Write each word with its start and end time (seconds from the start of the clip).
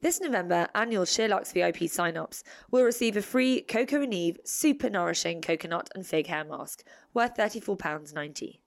This 0.00 0.20
November, 0.20 0.68
annual 0.76 1.04
Sheerluxe 1.04 1.52
VIP 1.52 1.90
sign-ups 1.90 2.44
will 2.70 2.84
receive 2.84 3.16
a 3.16 3.22
free 3.22 3.62
Coco 3.62 4.00
and 4.00 4.14
Eve 4.14 4.38
super 4.44 4.88
nourishing 4.88 5.40
coconut 5.40 5.90
and 5.92 6.06
fig 6.06 6.28
hair 6.28 6.44
mask 6.44 6.84
worth 7.12 7.36
£34.90. 7.36 8.60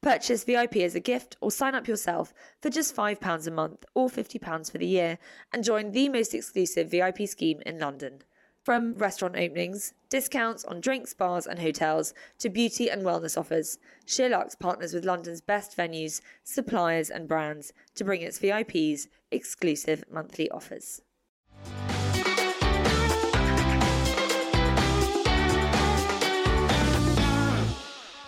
Purchase 0.00 0.44
VIP 0.44 0.76
as 0.76 0.94
a 0.94 1.00
gift 1.00 1.36
or 1.42 1.50
sign 1.50 1.74
up 1.74 1.88
yourself 1.88 2.32
for 2.62 2.70
just 2.70 2.96
£5 2.96 3.46
a 3.46 3.50
month 3.50 3.84
or 3.94 4.08
£50 4.08 4.72
for 4.72 4.78
the 4.78 4.86
year 4.86 5.18
and 5.52 5.62
join 5.62 5.90
the 5.90 6.08
most 6.08 6.32
exclusive 6.32 6.90
VIP 6.90 7.28
scheme 7.28 7.60
in 7.66 7.78
London. 7.78 8.22
From 8.68 8.92
restaurant 8.96 9.34
openings, 9.34 9.94
discounts 10.10 10.62
on 10.66 10.82
drinks, 10.82 11.14
bars, 11.14 11.46
and 11.46 11.58
hotels 11.58 12.12
to 12.38 12.50
beauty 12.50 12.90
and 12.90 13.00
wellness 13.00 13.38
offers, 13.38 13.78
Sheerluxe 14.04 14.58
partners 14.58 14.92
with 14.92 15.06
London's 15.06 15.40
best 15.40 15.74
venues, 15.74 16.20
suppliers, 16.44 17.08
and 17.08 17.26
brands 17.26 17.72
to 17.94 18.04
bring 18.04 18.20
its 18.20 18.38
VIPs 18.38 19.06
exclusive 19.30 20.04
monthly 20.12 20.50
offers. 20.50 21.00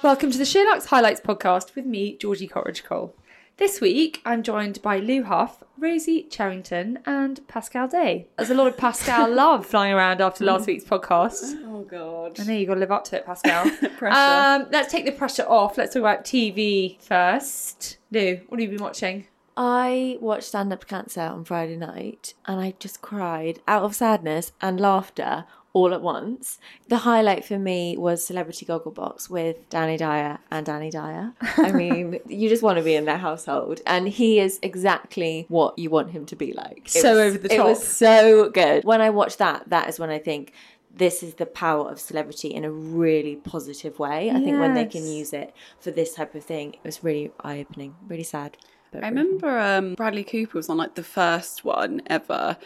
Welcome 0.02 0.30
to 0.30 0.38
the 0.38 0.44
Sheerluxe 0.44 0.86
Highlights 0.86 1.20
podcast 1.20 1.74
with 1.74 1.84
me, 1.84 2.16
Georgie 2.16 2.48
Coleridge 2.48 2.82
Cole. 2.82 3.14
This 3.60 3.78
week, 3.78 4.22
I'm 4.24 4.42
joined 4.42 4.80
by 4.80 5.00
Lou 5.00 5.22
Huff, 5.22 5.62
Rosie 5.76 6.22
Charrington, 6.22 6.98
and 7.04 7.46
Pascal 7.46 7.88
Day. 7.88 8.26
There's 8.38 8.48
a 8.48 8.54
lot 8.54 8.68
of 8.68 8.78
Pascal 8.78 9.30
love 9.34 9.66
flying 9.66 9.92
around 9.92 10.22
after 10.22 10.46
last 10.46 10.66
week's 10.66 10.82
podcast. 10.82 11.60
Oh 11.66 11.82
god. 11.82 12.40
I 12.40 12.44
know 12.44 12.54
you've 12.54 12.68
got 12.68 12.74
to 12.76 12.80
live 12.80 12.90
up 12.90 13.04
to 13.04 13.16
it, 13.16 13.26
Pascal. 13.26 13.70
Pressure. 13.98 14.62
Um, 14.62 14.68
let's 14.72 14.90
take 14.90 15.04
the 15.04 15.12
pressure 15.12 15.44
off. 15.46 15.76
Let's 15.76 15.92
talk 15.92 16.00
about 16.00 16.24
TV 16.24 16.98
first. 17.02 17.98
Lou, 18.10 18.40
what 18.48 18.58
have 18.58 18.72
you 18.72 18.78
been 18.78 18.82
watching? 18.82 19.26
I 19.58 20.16
watched 20.22 20.44
Stand 20.44 20.72
Up 20.72 20.80
to 20.80 20.86
Cancer 20.86 21.20
on 21.20 21.44
Friday 21.44 21.76
night 21.76 22.32
and 22.46 22.62
I 22.62 22.72
just 22.78 23.02
cried 23.02 23.60
out 23.68 23.82
of 23.82 23.94
sadness 23.94 24.52
and 24.62 24.80
laughter 24.80 25.44
all 25.72 25.94
at 25.94 26.02
once. 26.02 26.58
The 26.88 26.98
highlight 26.98 27.44
for 27.44 27.58
me 27.58 27.96
was 27.96 28.24
Celebrity 28.24 28.66
Gogglebox 28.66 29.30
with 29.30 29.68
Danny 29.68 29.96
Dyer 29.96 30.38
and 30.50 30.66
Dani 30.66 30.90
Dyer. 30.90 31.32
I 31.58 31.70
mean, 31.82 32.18
you 32.26 32.48
just 32.48 32.62
want 32.62 32.78
to 32.78 32.84
be 32.84 32.94
in 32.94 33.04
their 33.04 33.18
household. 33.18 33.80
And 33.86 34.08
he 34.08 34.40
is 34.40 34.58
exactly 34.62 35.46
what 35.48 35.78
you 35.78 35.88
want 35.90 36.10
him 36.10 36.26
to 36.26 36.36
be 36.36 36.52
like. 36.52 36.86
It 36.94 37.00
So 37.00 37.10
was- 37.10 37.18
over 37.34 37.38
the 37.38 37.48
top. 37.48 37.58
It 37.58 37.62
was 37.64 37.86
so 37.86 38.50
good. 38.50 38.84
When 38.84 39.00
I 39.00 39.10
watch 39.10 39.36
that, 39.36 39.68
that 39.70 39.88
is 39.88 39.98
when 40.00 40.10
I 40.10 40.18
think 40.18 40.52
this 40.92 41.22
is 41.22 41.34
the 41.34 41.46
power 41.46 41.88
of 41.88 42.00
celebrity 42.00 42.48
in 42.48 42.64
a 42.64 42.70
really 42.70 43.36
positive 43.36 44.00
way. 44.00 44.28
I 44.28 44.40
think 44.40 44.58
when 44.58 44.74
they 44.74 44.86
can 44.86 45.06
use 45.06 45.32
it 45.32 45.54
for 45.78 45.92
this 45.92 46.14
type 46.14 46.34
of 46.34 46.42
thing, 46.42 46.72
it 46.74 46.80
was 46.82 47.04
really 47.04 47.30
eye 47.44 47.60
opening, 47.60 47.94
really 48.08 48.24
sad. 48.24 48.56
I 48.92 49.06
remember 49.06 49.56
um, 49.56 49.94
Bradley 49.94 50.24
Cooper 50.24 50.58
was 50.58 50.68
on 50.68 50.76
like 50.78 50.96
the 50.96 51.04
first 51.04 51.64
one 51.64 52.02
ever, 52.08 52.56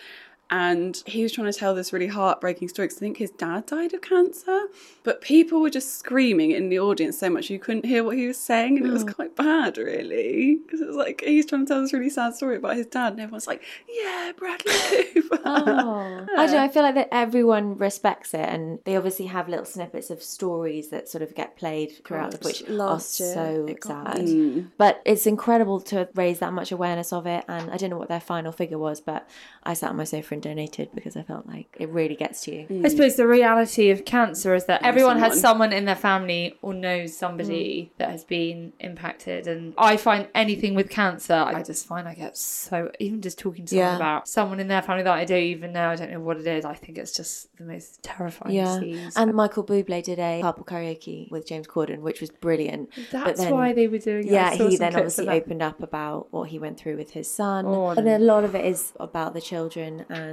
and 0.51 1.03
he 1.07 1.23
was 1.23 1.33
trying 1.33 1.51
to 1.51 1.59
tell 1.59 1.75
this 1.75 1.93
really 1.93 2.07
heartbreaking 2.07 2.69
story 2.69 2.89
'cause 2.89 2.99
I 2.99 3.01
think 3.01 3.17
his 3.17 3.31
dad 3.31 3.67
died 3.67 3.95
of 3.95 4.03
cancer, 4.03 4.69
but 5.03 5.21
people 5.21 5.61
were 5.61 5.71
just 5.71 5.99
screaming 5.99 6.51
in 6.51 6.69
the 6.69 6.79
audience 6.79 7.19
so 7.19 7.31
much 7.31 7.51
you 7.51 7.59
couldn't 7.59 7.87
hear 7.87 8.05
what 8.05 8.17
he 8.17 8.27
was 8.27 8.37
saying, 8.37 8.77
and 8.79 8.87
it 8.87 8.93
was 8.93 9.05
quite 9.05 9.35
bad, 9.37 9.79
really, 9.79 10.57
because 10.57 10.81
it 10.81 10.87
was 10.87 10.97
like 10.97 11.23
he's 11.25 11.47
trying 11.47 11.67
to 11.67 11.73
tell 11.73 11.81
this 11.83 11.93
really 11.93 12.11
sad 12.11 12.35
story 12.35 12.57
about 12.57 12.77
his 12.77 12.87
dad, 12.87 13.13
and 13.13 13.21
everyone's 13.21 13.47
like, 13.47 13.63
"Yeah, 13.89 14.33
Bradley 14.37 14.73
Cooper." 15.13 15.41
Oh, 15.47 16.27
I 16.37 16.47
don't 16.47 16.55
know. 16.55 16.63
I 16.63 16.69
feel 16.69 16.83
like 16.83 16.95
that 16.95 17.09
everyone 17.13 17.77
respects 17.77 18.33
it, 18.35 18.49
and 18.49 18.79
they 18.85 18.97
obviously 18.97 19.27
have 19.27 19.49
little 19.49 19.65
snippets 19.65 20.11
of 20.11 20.23
stories 20.23 20.89
that 20.89 21.09
sort 21.09 21.23
of 21.23 21.35
get 21.35 21.57
played 21.57 22.03
throughout 22.05 22.31
the 22.31 22.39
God, 22.39 22.45
which 22.45 22.63
are 22.69 22.73
last 22.73 23.21
year 23.21 23.35
so 23.35 23.67
sad. 23.83 24.17
Mm. 24.17 24.71
But 24.79 25.03
it's 25.05 25.27
incredible 25.27 25.81
to 25.83 26.09
raise 26.15 26.39
that 26.39 26.53
much 26.53 26.73
awareness 26.73 27.13
of 27.13 27.27
it, 27.27 27.45
and 27.49 27.71
I 27.71 27.77
don't 27.77 27.91
know 27.91 27.99
what 27.99 28.09
their 28.09 28.21
final 28.21 28.53
figure 28.53 28.79
was, 28.79 29.01
but 29.01 29.29
I 29.65 29.75
sat 29.75 29.91
on 29.91 29.97
my 29.97 30.05
sofa 30.05 30.34
and 30.35 30.43
donated 30.43 30.91
because 30.95 31.17
I 31.17 31.23
felt 31.23 31.47
like 31.47 31.75
it 31.81 31.89
really 31.89 32.15
gets 32.15 32.43
to 32.43 32.55
you. 32.55 32.67
Mm. 32.67 32.85
I 32.85 32.89
suppose 32.89 33.17
the 33.17 33.27
reality 33.27 33.91
of 33.91 34.05
cancer 34.05 34.55
is 34.55 34.67
that 34.67 34.83
everyone 34.83 35.19
has 35.19 35.41
someone. 35.41 35.55
someone 35.55 35.73
in 35.73 35.85
their 35.87 35.97
family 35.97 36.59
or 36.61 36.75
knows 36.75 37.17
somebody 37.17 37.91
mm. 37.95 37.99
that 37.99 38.11
has 38.11 38.25
been 38.25 38.73
impacted. 38.81 39.47
And 39.47 39.73
I 39.79 39.97
find 39.97 40.29
anything 40.35 40.75
with 40.75 40.91
cancer, 40.91 41.35
I 41.35 41.63
just 41.63 41.87
find 41.87 42.07
I 42.07 42.15
get 42.15 42.37
so, 42.37 42.91
even 43.01 43.23
just 43.23 43.39
talking 43.39 43.65
to 43.67 43.71
someone 43.71 43.89
Yeah. 43.89 43.97
about 43.97 44.29
someone 44.29 44.61
in 44.61 44.69
their 44.69 44.83
family 44.83 45.05
that 45.05 45.15
I 45.15 45.25
don't 45.25 45.43
even 45.43 45.73
know, 45.73 45.89
I 45.89 45.97
don't 45.97 46.11
know 46.11 46.21
what 46.21 46.37
it 46.39 46.47
is, 46.47 46.65
I 46.65 46.75
think 46.75 46.99
it's 46.99 47.15
just 47.21 47.57
the 47.57 47.65
most 47.65 48.03
terrifying 48.03 48.55
Yeah, 48.55 48.79
disease. 48.79 49.15
and 49.17 49.33
Michael 49.33 49.65
Bublé 49.65 50.03
did 50.03 50.19
a 50.19 50.43
carpool 50.43 50.67
karaoke 50.67 51.31
with 51.31 51.47
James 51.47 51.67
Corden, 51.67 52.01
which 52.01 52.21
was 52.21 52.31
brilliant. 52.31 52.91
but 53.13 53.25
That's 53.25 53.41
then- 53.41 53.53
why 53.53 53.73
they 53.73 53.87
were 53.87 53.99
doing 53.99 54.27
it. 54.27 54.33
Yeah, 54.33 54.51
he 54.55 54.77
then 54.77 54.95
obviously 54.97 55.29
opened 55.29 55.63
up 55.63 55.83
about 55.83 56.33
what 56.33 56.49
he 56.49 56.59
went 56.59 56.79
through 56.79 56.97
with 56.97 57.11
his 57.11 57.31
son. 57.31 57.65
Oh, 57.67 57.91
and 57.91 58.07
then 58.07 58.21
a 58.21 58.25
lot 58.25 58.43
of 58.45 58.55
it 58.55 58.65
is 58.65 58.93
about 58.99 59.35
the 59.35 59.41
children. 59.41 60.05
And 60.09 60.24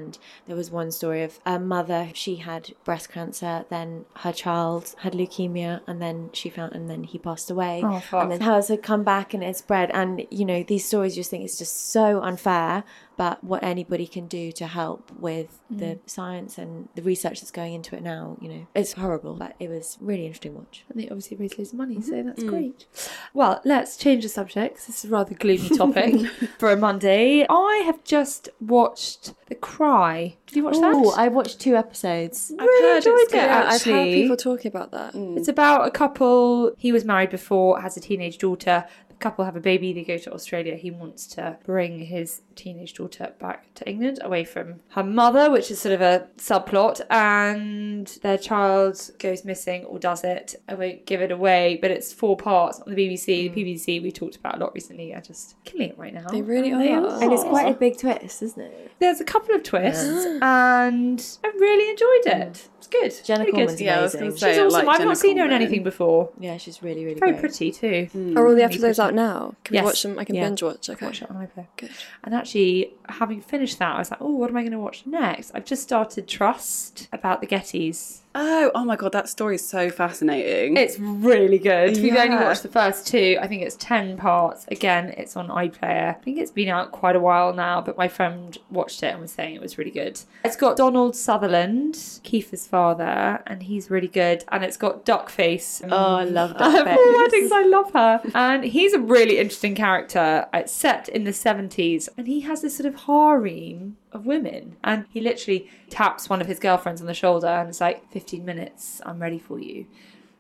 there 0.48 0.56
was 0.56 0.72
one 0.72 0.92
story 0.92 1.24
of 1.24 1.40
a 1.46 1.60
mother, 1.60 2.10
she 2.14 2.38
had 2.38 2.74
breast 2.84 3.12
cancer, 3.12 3.66
then 3.70 4.06
her 4.18 4.32
child 4.32 4.96
had 5.00 5.14
leukemia, 5.14 5.82
and 5.88 6.02
then 6.02 6.30
she 6.34 6.50
found, 6.50 6.74
and 6.74 6.90
then 6.90 7.04
he 7.04 7.18
passed 7.18 7.52
away. 7.52 7.82
Oh, 7.84 8.00
fuck. 8.00 8.24
And 8.24 8.32
then 8.32 8.42
hers 8.42 8.68
had 8.68 8.84
come 8.84 9.04
back 9.04 9.34
and 9.34 9.44
it 9.44 9.56
spread. 9.58 9.92
And, 9.92 10.26
you 10.30 10.46
know, 10.46 10.64
these 10.64 10.86
stories 10.86 11.16
you 11.16 11.22
just 11.22 11.30
think 11.32 11.44
it's 11.44 11.58
just 11.58 11.92
so 11.92 12.22
unfair. 12.22 12.84
But 13.22 13.44
what 13.44 13.62
anybody 13.62 14.08
can 14.08 14.26
do 14.26 14.52
to 14.54 14.66
help 14.66 15.12
with 15.28 15.52
the 15.70 15.92
Mm. 15.98 16.00
science 16.18 16.58
and 16.58 16.72
the 16.96 17.04
research 17.04 17.40
that's 17.40 17.52
going 17.52 17.74
into 17.76 17.96
it 17.96 18.02
now, 18.02 18.36
you 18.42 18.50
know, 18.50 18.64
it's 18.74 18.94
horrible. 18.94 19.36
But 19.36 19.54
it 19.60 19.70
was 19.70 19.98
really 20.02 20.26
interesting 20.26 20.56
watch. 20.56 20.84
And 20.90 21.00
they 21.00 21.08
obviously 21.08 21.38
raised 21.38 21.56
loads 21.60 21.72
of 21.72 21.78
money, 21.78 22.02
so 22.02 22.14
Mm-hmm. 22.14 22.28
that's 22.28 22.44
great. 22.44 22.88
Well, 23.36 23.62
let's 23.64 23.96
change 23.96 24.24
the 24.24 24.30
subject. 24.30 24.74
This 24.88 25.04
is 25.04 25.06
a 25.06 25.14
rather 25.18 25.36
gloomy 25.36 25.70
topic 25.84 26.16
for 26.58 26.72
a 26.72 26.76
Monday. 26.88 27.46
I 27.48 27.84
have 27.86 28.04
just 28.04 28.50
watched 28.60 29.36
The 29.50 29.56
Cry. 29.56 30.38
Did 30.48 30.56
you 30.56 30.64
watch 30.64 30.78
Oh, 30.78 30.82
that? 30.82 30.94
Oh, 30.96 31.14
I 31.16 31.28
watched 31.28 31.60
two 31.60 31.76
episodes. 31.76 32.52
I've 32.58 32.68
heard 32.68 32.98
it's 32.98 33.06
enjoyed 33.06 33.28
good, 33.30 33.38
it, 33.38 33.46
Yeah, 33.46 33.66
I've 33.68 33.84
heard 33.84 34.06
people 34.20 34.38
talking 34.38 34.70
about 34.76 34.90
that. 34.98 35.12
It's 35.38 35.48
about 35.48 35.88
a 35.88 35.92
couple. 35.92 36.72
He 36.86 36.92
was 36.92 37.06
married 37.06 37.30
before, 37.30 37.82
has 37.82 37.96
a 37.98 38.00
teenage 38.00 38.40
daughter. 38.40 38.86
The 39.22 39.30
couple 39.30 39.46
have 39.46 39.56
a 39.56 39.60
baby. 39.60 39.94
They 39.94 40.04
go 40.04 40.18
to 40.18 40.34
Australia. 40.34 40.76
He 40.76 40.90
wants 40.90 41.28
to 41.28 41.56
bring 41.64 42.00
his 42.00 42.42
teenage 42.56 42.96
daughter 42.96 43.34
back 43.38 43.72
to 43.76 43.88
England, 43.88 44.18
away 44.24 44.44
from 44.44 44.80
her 44.90 45.04
mother, 45.04 45.52
which 45.52 45.70
is 45.70 45.80
sort 45.80 45.94
of 45.94 46.02
a 46.02 46.28
subplot. 46.40 47.02
And 47.12 48.08
their 48.24 48.40
child 48.40 49.12
goes 49.20 49.46
missing 49.46 49.86
or 49.86 50.00
does 50.00 50.24
it. 50.24 50.56
I 50.68 50.74
won't 50.74 51.06
give 51.06 51.22
it 51.22 51.30
away, 51.32 51.78
but 51.80 51.92
it's 51.92 52.12
four 52.12 52.36
parts 52.36 52.80
on 52.80 52.96
the 52.96 52.96
BBC. 52.96 53.54
The 53.54 53.64
mm. 53.64 53.78
BBC 53.78 54.02
we 54.02 54.12
talked 54.12 54.38
about 54.38 54.56
a 54.56 54.60
lot 54.60 54.74
recently. 54.74 55.14
Are 55.14 55.22
just 55.22 55.56
killing 55.66 55.90
it 55.90 56.00
right 56.00 56.16
now. 56.16 56.28
They 56.28 56.42
really 56.42 56.72
They 56.72 56.92
are. 56.92 57.22
And 57.22 57.32
it's 57.32 57.44
quite 57.44 57.70
a 57.70 57.78
big 57.78 58.00
twist, 58.00 58.42
isn't 58.42 58.60
it? 58.60 58.92
There's 58.98 59.22
a 59.22 59.24
couple 59.24 59.54
of 59.54 59.62
twists, 59.62 60.26
and 60.42 61.38
I 61.44 61.48
really 61.48 61.92
enjoyed 61.92 62.42
it. 62.42 62.54
Mm. 62.54 62.68
It's 62.78 62.88
good. 62.88 63.26
Jenna 63.26 63.42
really 63.42 63.52
good. 63.52 63.58
Coleman's 63.58 63.82
Yeah, 63.82 64.00
I 64.00 64.02
was 64.02 64.16
amazing. 64.16 64.30
gonna 64.30 64.40
say, 64.40 64.54
She's 64.54 64.60
awesome. 64.64 64.72
like 64.72 64.88
I've 64.88 64.98
Jenna 64.98 65.10
not 65.10 65.18
seen 65.18 65.38
her 65.38 65.46
in 65.46 65.52
anything 65.52 65.84
before. 65.84 66.30
Yeah, 66.40 66.58
she's 66.58 66.82
really, 66.82 67.06
really 67.06 67.20
Very 67.20 67.34
great. 67.34 67.42
pretty 67.42 67.72
too. 67.72 68.10
Mm. 68.16 68.36
Are 68.36 68.48
all 68.48 68.50
the 68.50 68.56
Really 68.56 68.64
episodes 68.64 68.98
pretty. 68.98 69.11
Out 69.12 69.16
now? 69.16 69.56
Can 69.64 69.76
Yes. 69.76 69.82
we 69.84 69.86
watch 69.86 70.04
them? 70.04 70.20
I 70.20 70.24
can 70.24 70.36
Yeah. 70.36 70.44
binge 70.46 70.64
watch. 70.64 70.90
Okay. 70.90 71.06
Watch 71.06 71.22
it 71.22 71.30
on 71.30 71.38
iPlayer. 71.38 71.68
Good. 71.78 71.90
And 72.24 72.34
actually, 72.36 72.94
having 73.10 73.42
finished 73.42 73.80
that, 73.80 73.96
I 73.96 74.00
was 74.00 74.12
like, 74.12 74.22
oh, 74.22 74.32
what 74.36 74.50
am 74.50 74.58
I 74.58 74.62
going 74.62 74.72
to 74.72 74.80
watch 74.80 75.04
next? 75.06 75.52
I've 75.54 75.66
just 75.66 75.84
started 75.84 76.28
Trust 76.28 77.08
about 77.14 77.42
the 77.42 77.48
Gettys. 77.48 78.20
Oh, 78.34 78.72
oh 78.74 78.86
my 78.86 78.96
god, 78.96 79.12
that 79.12 79.28
story 79.28 79.56
is 79.56 79.68
so 79.68 79.90
fascinating. 79.90 80.78
It's 80.78 80.98
really 80.98 81.58
good. 81.60 81.98
We've 81.98 82.16
only 82.16 82.38
watched 82.38 82.64
the 82.64 82.70
first 82.70 83.06
two. 83.06 83.38
I 83.42 83.48
think 83.48 83.62
it's 83.62 83.76
10 83.78 84.16
parts. 84.16 84.66
Again, 84.70 85.14
it's 85.18 85.36
on 85.36 85.50
iPlayer. 85.50 86.12
I 86.12 86.14
think 86.14 86.38
it's 86.40 86.50
been 86.52 86.70
out 86.70 86.94
quite 86.94 87.18
a 87.18 87.20
while 87.20 87.54
now, 87.54 87.82
but 87.82 87.98
my 87.98 88.08
friend 88.08 88.58
watched 88.70 89.04
it 89.04 89.08
and 89.08 89.20
was 89.22 89.34
saying 89.34 89.56
it 89.56 89.62
was 89.62 89.78
really 89.78 89.92
good. 89.92 90.18
It's 90.46 90.56
got 90.56 90.78
Donald 90.78 91.14
Sutherland, 91.18 91.96
Kiefer's 92.24 92.66
father, 92.66 93.44
and 93.46 93.64
he's 93.64 93.90
really 93.92 94.08
good. 94.08 94.46
And 94.48 94.64
it's 94.64 94.78
got 94.78 95.06
Duckface. 95.06 95.86
Oh, 95.92 96.16
I 96.16 96.24
love 96.24 96.52
Of 96.56 96.58
that. 96.60 96.98
weddings, 96.98 97.52
I 97.52 97.66
love 97.66 97.92
her. 97.92 98.22
And 98.34 98.64
he's 98.64 98.94
a 98.94 99.00
really 99.02 99.38
interesting 99.38 99.76
character. 99.76 100.48
It's 100.54 100.72
set 100.72 101.10
in 101.10 101.24
the 101.24 101.32
70s, 101.32 102.10
and 102.18 102.28
he 102.28 102.42
has 102.42 102.62
this 102.62 102.78
sort 102.78 102.88
of 102.88 103.02
harem 103.02 103.98
of 104.12 104.26
women. 104.26 104.76
And 104.84 105.06
he 105.10 105.22
literally 105.22 105.70
taps 105.90 106.30
one 106.30 106.42
of 106.42 106.48
his 106.48 106.60
girlfriends 106.60 107.02
on 107.02 107.08
the 107.08 107.14
shoulder 107.14 107.48
and 107.48 107.70
it's 107.70 107.82
like, 107.82 108.10
15 108.12 108.44
minutes, 108.46 109.02
I'm 109.06 109.20
ready 109.22 109.40
for 109.40 109.60
you. 109.60 109.86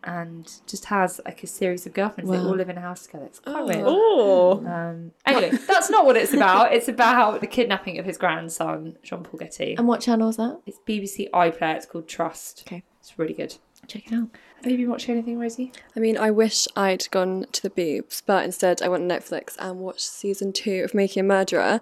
and 0.03 0.51
just 0.65 0.85
has 0.85 1.21
like 1.25 1.43
a 1.43 1.47
series 1.47 1.85
of 1.85 1.93
girlfriends. 1.93 2.29
They 2.31 2.37
all 2.37 2.55
live 2.55 2.69
in 2.69 2.77
a 2.77 2.81
house 2.81 3.05
together. 3.05 3.25
It's 3.25 3.39
quite 3.39 3.65
weird. 3.65 3.83
Oh. 3.85 4.63
Um, 4.65 5.11
anyway, 5.27 5.51
that's 5.67 5.91
not 5.91 6.05
what 6.07 6.17
it's 6.17 6.33
about. 6.33 6.73
It's 6.73 6.87
about 6.87 7.39
the 7.39 7.45
kidnapping 7.47 7.99
of 7.99 8.05
his 8.05 8.17
grandson, 8.17 8.97
Jean 9.03 9.21
Paul 9.23 9.39
Getty. 9.39 9.75
And 9.77 9.87
what 9.87 10.01
channel 10.01 10.29
is 10.29 10.37
that? 10.37 10.59
It's 10.65 10.79
BBC 10.87 11.29
iPlayer. 11.31 11.75
It's 11.75 11.85
called 11.85 12.07
Trust. 12.07 12.63
Okay. 12.65 12.83
It's 12.99 13.17
really 13.19 13.33
good. 13.33 13.55
Check 13.87 14.07
it 14.11 14.13
out. 14.15 14.29
Have 14.63 14.71
you 14.71 14.77
been 14.77 14.91
watching 14.91 15.15
anything, 15.15 15.39
Rosie? 15.39 15.71
I 15.95 15.99
mean, 15.99 16.19
I 16.19 16.29
wish 16.29 16.67
I'd 16.75 17.09
gone 17.09 17.47
to 17.51 17.63
the 17.63 17.69
boobs, 17.71 18.21
but 18.23 18.45
instead 18.45 18.79
I 18.83 18.89
went 18.89 19.11
on 19.11 19.17
Netflix 19.17 19.55
and 19.57 19.79
watched 19.79 20.01
season 20.01 20.53
two 20.53 20.83
of 20.83 20.93
Making 20.93 21.21
a 21.21 21.23
Murderer, 21.23 21.81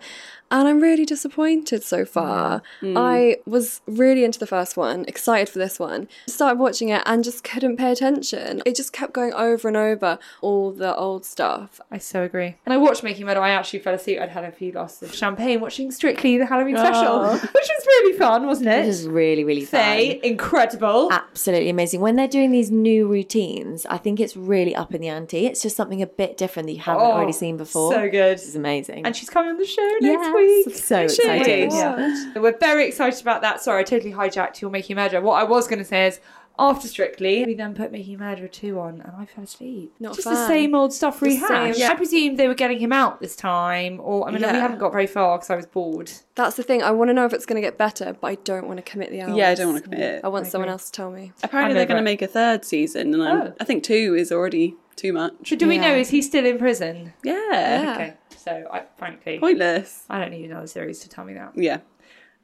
and 0.51 0.67
I'm 0.67 0.79
really 0.79 1.05
disappointed 1.05 1.83
so 1.83 2.05
far. 2.05 2.61
Mm. 2.81 2.95
I 2.97 3.37
was 3.45 3.81
really 3.87 4.23
into 4.23 4.39
the 4.39 4.47
first 4.47 4.77
one, 4.77 5.05
excited 5.07 5.49
for 5.49 5.59
this 5.59 5.79
one, 5.79 6.07
started 6.27 6.59
watching 6.59 6.89
it 6.89 7.03
and 7.05 7.23
just 7.23 7.43
couldn't 7.43 7.77
pay 7.77 7.91
attention. 7.91 8.61
It 8.65 8.75
just 8.75 8.93
kept 8.93 9.13
going 9.13 9.33
over 9.33 9.67
and 9.67 9.77
over 9.77 10.17
all 10.41 10.71
the 10.71 10.95
old 10.95 11.25
stuff. 11.25 11.79
I 11.91 11.97
so 11.97 12.23
agree. 12.23 12.55
And 12.65 12.73
I 12.73 12.77
watched 12.77 13.03
Making 13.03 13.25
Murder. 13.25 13.41
I 13.41 13.51
actually 13.51 13.79
fell 13.79 13.93
asleep. 13.93 14.19
I'd 14.19 14.29
had 14.29 14.43
a 14.43 14.51
few 14.51 14.71
glasses 14.71 15.09
of 15.09 15.15
champagne 15.15 15.61
watching 15.61 15.91
Strictly 15.91 16.37
the 16.37 16.45
Halloween 16.45 16.77
ah. 16.77 16.83
special, 16.83 17.29
which 17.53 17.53
was 17.53 17.85
really 17.85 18.17
fun, 18.17 18.45
wasn't 18.47 18.69
it? 18.69 18.85
This 18.85 18.99
is 19.01 19.07
really, 19.07 19.43
really 19.43 19.65
Faye, 19.65 20.19
fun. 20.21 20.31
incredible. 20.31 21.09
Absolutely 21.11 21.69
amazing. 21.69 22.01
When 22.01 22.15
they're 22.15 22.27
doing 22.27 22.51
these 22.51 22.71
new 22.71 23.07
routines, 23.07 23.85
I 23.87 23.97
think 23.97 24.19
it's 24.19 24.35
really 24.35 24.75
up 24.75 24.93
in 24.93 25.01
the 25.01 25.09
ante. 25.09 25.45
It's 25.45 25.61
just 25.61 25.75
something 25.75 26.01
a 26.01 26.07
bit 26.07 26.37
different 26.37 26.67
that 26.67 26.73
you 26.73 26.79
haven't 26.79 27.03
Oh, 27.03 27.11
already 27.11 27.31
seen 27.33 27.57
before. 27.57 27.93
so 27.93 28.09
good. 28.09 28.37
This 28.37 28.47
is 28.47 28.55
amazing. 28.55 29.05
and 29.05 29.15
she's 29.15 29.29
coming 29.29 29.51
on 29.51 29.57
the 29.57 29.65
show 29.65 29.81
next 30.01 30.03
Yes, 30.03 30.35
week. 30.35 30.38
So 30.74 31.03
Isn't 31.03 31.25
excited. 31.25 31.71
Yeah. 31.71 32.33
We're 32.39 32.57
very 32.57 32.88
excited 32.88 33.21
about 33.21 33.41
that. 33.41 33.62
Sorry, 33.62 33.81
I 33.81 33.83
totally 33.83 34.13
hijacked 34.13 34.62
your 34.62 34.69
Making 34.71 34.95
Murder. 34.97 35.21
What 35.21 35.39
I 35.39 35.44
was 35.44 35.68
going 35.68 35.80
to 35.80 35.86
say 35.86 36.07
is, 36.07 36.19
after 36.57 36.89
Strictly, 36.89 37.45
we 37.45 37.53
then 37.53 37.74
put 37.74 37.89
Making 37.89 38.19
Murder 38.19 38.45
2 38.50 38.77
on, 38.81 39.00
and 39.01 39.13
I 39.18 39.25
fell 39.25 39.45
asleep. 39.45 39.94
Not 39.97 40.12
a 40.12 40.15
Just 40.15 40.27
the 40.27 40.45
same 40.47 40.75
old 40.75 40.91
stuff 40.91 41.21
The 41.21 41.31
same- 41.38 41.41
rehashed. 41.50 41.80
Yeah. 41.80 41.89
I 41.91 41.95
presume 41.95 42.36
they 42.36 42.50
were 42.50 42.53
getting 42.53 42.80
him 42.80 42.91
out 42.91 43.21
this 43.21 43.33
time, 43.38 44.00
or 44.03 44.27
I 44.27 44.31
mean, 44.31 44.41
we 44.41 44.47
haven't 44.47 44.80
got 44.80 44.91
very 44.91 45.07
far 45.07 45.38
because 45.38 45.50
I 45.50 45.56
was 45.56 45.65
bored. 45.68 46.12
That's 46.36 46.57
the 46.57 46.63
thing. 46.63 46.83
I 46.83 46.92
want 46.92 47.09
to 47.09 47.13
know 47.13 47.25
if 47.25 47.31
it's 47.31 47.45
going 47.45 47.62
to 47.62 47.65
get 47.65 47.77
better, 47.77 48.13
but 48.19 48.27
I 48.27 48.35
don't 48.35 48.68
want 48.68 48.75
to 48.77 48.83
commit 48.83 49.09
the 49.12 49.21
hours. 49.21 49.38
Yeah, 49.38 49.50
I 49.50 49.56
don't 49.56 49.71
want 49.71 49.83
to 49.85 49.89
commit. 49.89 50.21
I 50.24 50.27
want 50.27 50.47
I 50.47 50.50
someone 50.50 50.68
agree. 50.68 50.74
else 50.74 50.85
to 50.88 50.92
tell 50.92 51.12
me. 51.12 51.31
Apparently, 51.44 51.71
I'm 51.71 51.77
they're 51.77 51.85
going 51.85 52.03
to 52.03 52.03
make 52.03 52.21
a 52.21 52.27
third 52.27 52.65
season, 52.65 53.13
and 53.13 53.24
I'm, 53.24 53.42
Oh. 53.42 53.53
I 53.62 53.63
think 53.63 53.83
two 53.85 54.15
is 54.18 54.30
already 54.30 54.75
too 54.97 55.13
much. 55.13 55.31
So 55.45 55.56
do 55.56 55.65
we 55.65 55.75
Yeah. 55.75 55.92
know 55.94 55.95
is 55.95 56.09
he 56.09 56.21
still 56.21 56.45
in 56.45 56.57
prison? 56.57 57.13
Yeah. 57.24 57.39
Yeah. 57.51 57.92
Okay, 57.95 58.13
so 58.49 58.67
I 58.71 58.83
frankly, 58.97 59.39
Pointless. 59.39 60.05
I 60.09 60.19
don't 60.19 60.31
need 60.31 60.49
another 60.49 60.67
series 60.67 60.99
to 60.99 61.09
tell 61.09 61.25
me 61.25 61.33
that. 61.33 61.51
Yeah. 61.55 61.79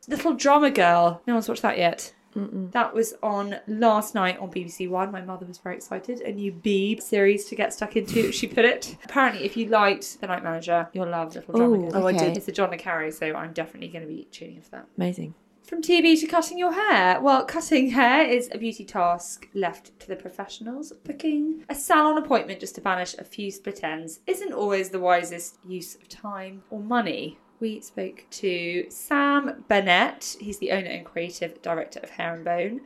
Little 0.08 0.34
Drummer 0.34 0.70
Girl. 0.70 1.22
No 1.26 1.34
one's 1.34 1.50
watched 1.50 1.64
that 1.64 1.78
yet. 1.78 2.14
That 2.38 2.94
was 2.94 3.14
on 3.24 3.56
last 3.66 4.14
night 4.14 4.38
on 4.40 4.52
BBC 4.52 4.90
One. 4.90 5.10
My 5.10 5.22
mother 5.22 5.46
was 5.46 5.58
very 5.58 5.76
excited. 5.78 6.20
A 6.20 6.34
new 6.34 6.52
Beeb 6.52 7.02
series 7.02 7.46
to 7.46 7.56
get 7.56 7.74
stuck 7.74 7.96
into, 7.96 8.30
she 8.34 8.46
put 8.46 8.66
it. 8.66 8.98
Apparently, 9.06 9.46
if 9.46 9.56
you 9.56 9.68
liked 9.70 10.20
The 10.20 10.28
Night 10.28 10.44
Manager, 10.44 10.90
you'll 10.92 11.08
love 11.08 11.34
Little 11.34 11.54
Drummer 11.54 11.78
Ooh, 11.78 11.90
Girl. 11.90 12.04
Oh, 12.04 12.08
I 12.08 12.12
did. 12.12 12.36
It's 12.36 12.50
a 12.50 12.52
John 12.52 12.72
le 12.72 12.78
Carre, 12.78 13.10
so 13.12 13.34
I'm 13.34 13.54
definitely 13.54 13.88
going 13.88 14.06
to 14.06 14.14
be 14.14 14.28
tuning 14.32 14.58
in 14.58 14.62
for 14.62 14.72
that. 14.72 14.86
amazing. 14.98 15.34
From 15.66 15.82
TV 15.82 16.20
to 16.20 16.28
cutting 16.28 16.60
your 16.60 16.74
hair. 16.74 17.20
Well, 17.20 17.44
cutting 17.44 17.90
hair 17.90 18.24
is 18.24 18.50
a 18.52 18.58
beauty 18.60 18.86
task 18.86 19.50
left 19.56 20.00
to 20.00 20.08
the 20.08 20.16
professionals. 20.16 20.94
Booking 21.04 21.66
a 21.68 21.74
salon 21.74 22.20
appointment 22.20 22.60
just 22.60 22.76
to 22.76 22.82
banish 22.82 23.16
a 23.18 23.24
few 23.24 23.50
split 23.50 23.84
ends 23.84 24.20
isn't 24.28 24.54
always 24.54 24.90
the 24.90 25.00
wisest 25.00 25.58
use 25.66 25.96
of 25.96 26.08
time 26.08 26.62
or 26.70 26.82
money. 26.82 27.40
We 27.60 27.82
spoke 27.82 28.26
to 28.30 28.86
Sam 28.92 29.64
Burnett, 29.68 30.36
he's 30.40 30.60
the 30.60 30.72
owner 30.72 30.90
and 30.90 31.04
creative 31.04 31.60
director 31.64 32.00
of 32.02 32.12
Hare 32.12 32.36
and 32.36 32.46
Bone, 32.46 32.82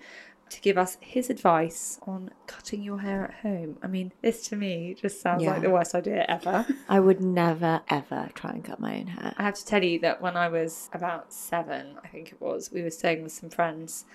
to 0.50 0.62
give 0.62 0.78
us 0.78 0.98
his 1.00 1.30
advice 1.30 2.00
on 2.08 2.32
cutting 2.48 2.82
your 2.84 3.00
hair 3.00 3.24
at 3.26 3.34
home. 3.42 3.78
I 3.84 3.88
mean, 3.88 4.12
this 4.22 4.48
to 4.50 4.56
me 4.56 4.96
just 5.00 5.22
sounds 5.22 5.44
Yeah. 5.44 5.52
like 5.54 5.62
the 5.62 5.70
worst 5.70 5.94
idea 5.96 6.26
ever. 6.28 6.66
I 6.90 7.00
would 7.00 7.22
never, 7.22 7.82
ever 7.90 8.30
try 8.34 8.52
and 8.52 8.64
cut 8.64 8.80
my 8.80 8.98
own 9.00 9.08
hair. 9.08 9.34
I 9.38 9.44
have 9.44 9.56
to 9.56 9.66
tell 9.66 9.84
you 9.84 10.00
that 10.00 10.22
when 10.22 10.36
I 10.36 10.48
was 10.48 10.90
about 10.94 11.32
seven, 11.34 11.98
I 12.04 12.08
think 12.08 12.32
it 12.32 12.42
was, 12.42 12.72
we 12.72 12.82
were 12.82 12.90
staying 12.90 13.24
with 13.24 13.32
some 13.32 13.50
friends, 13.50 14.06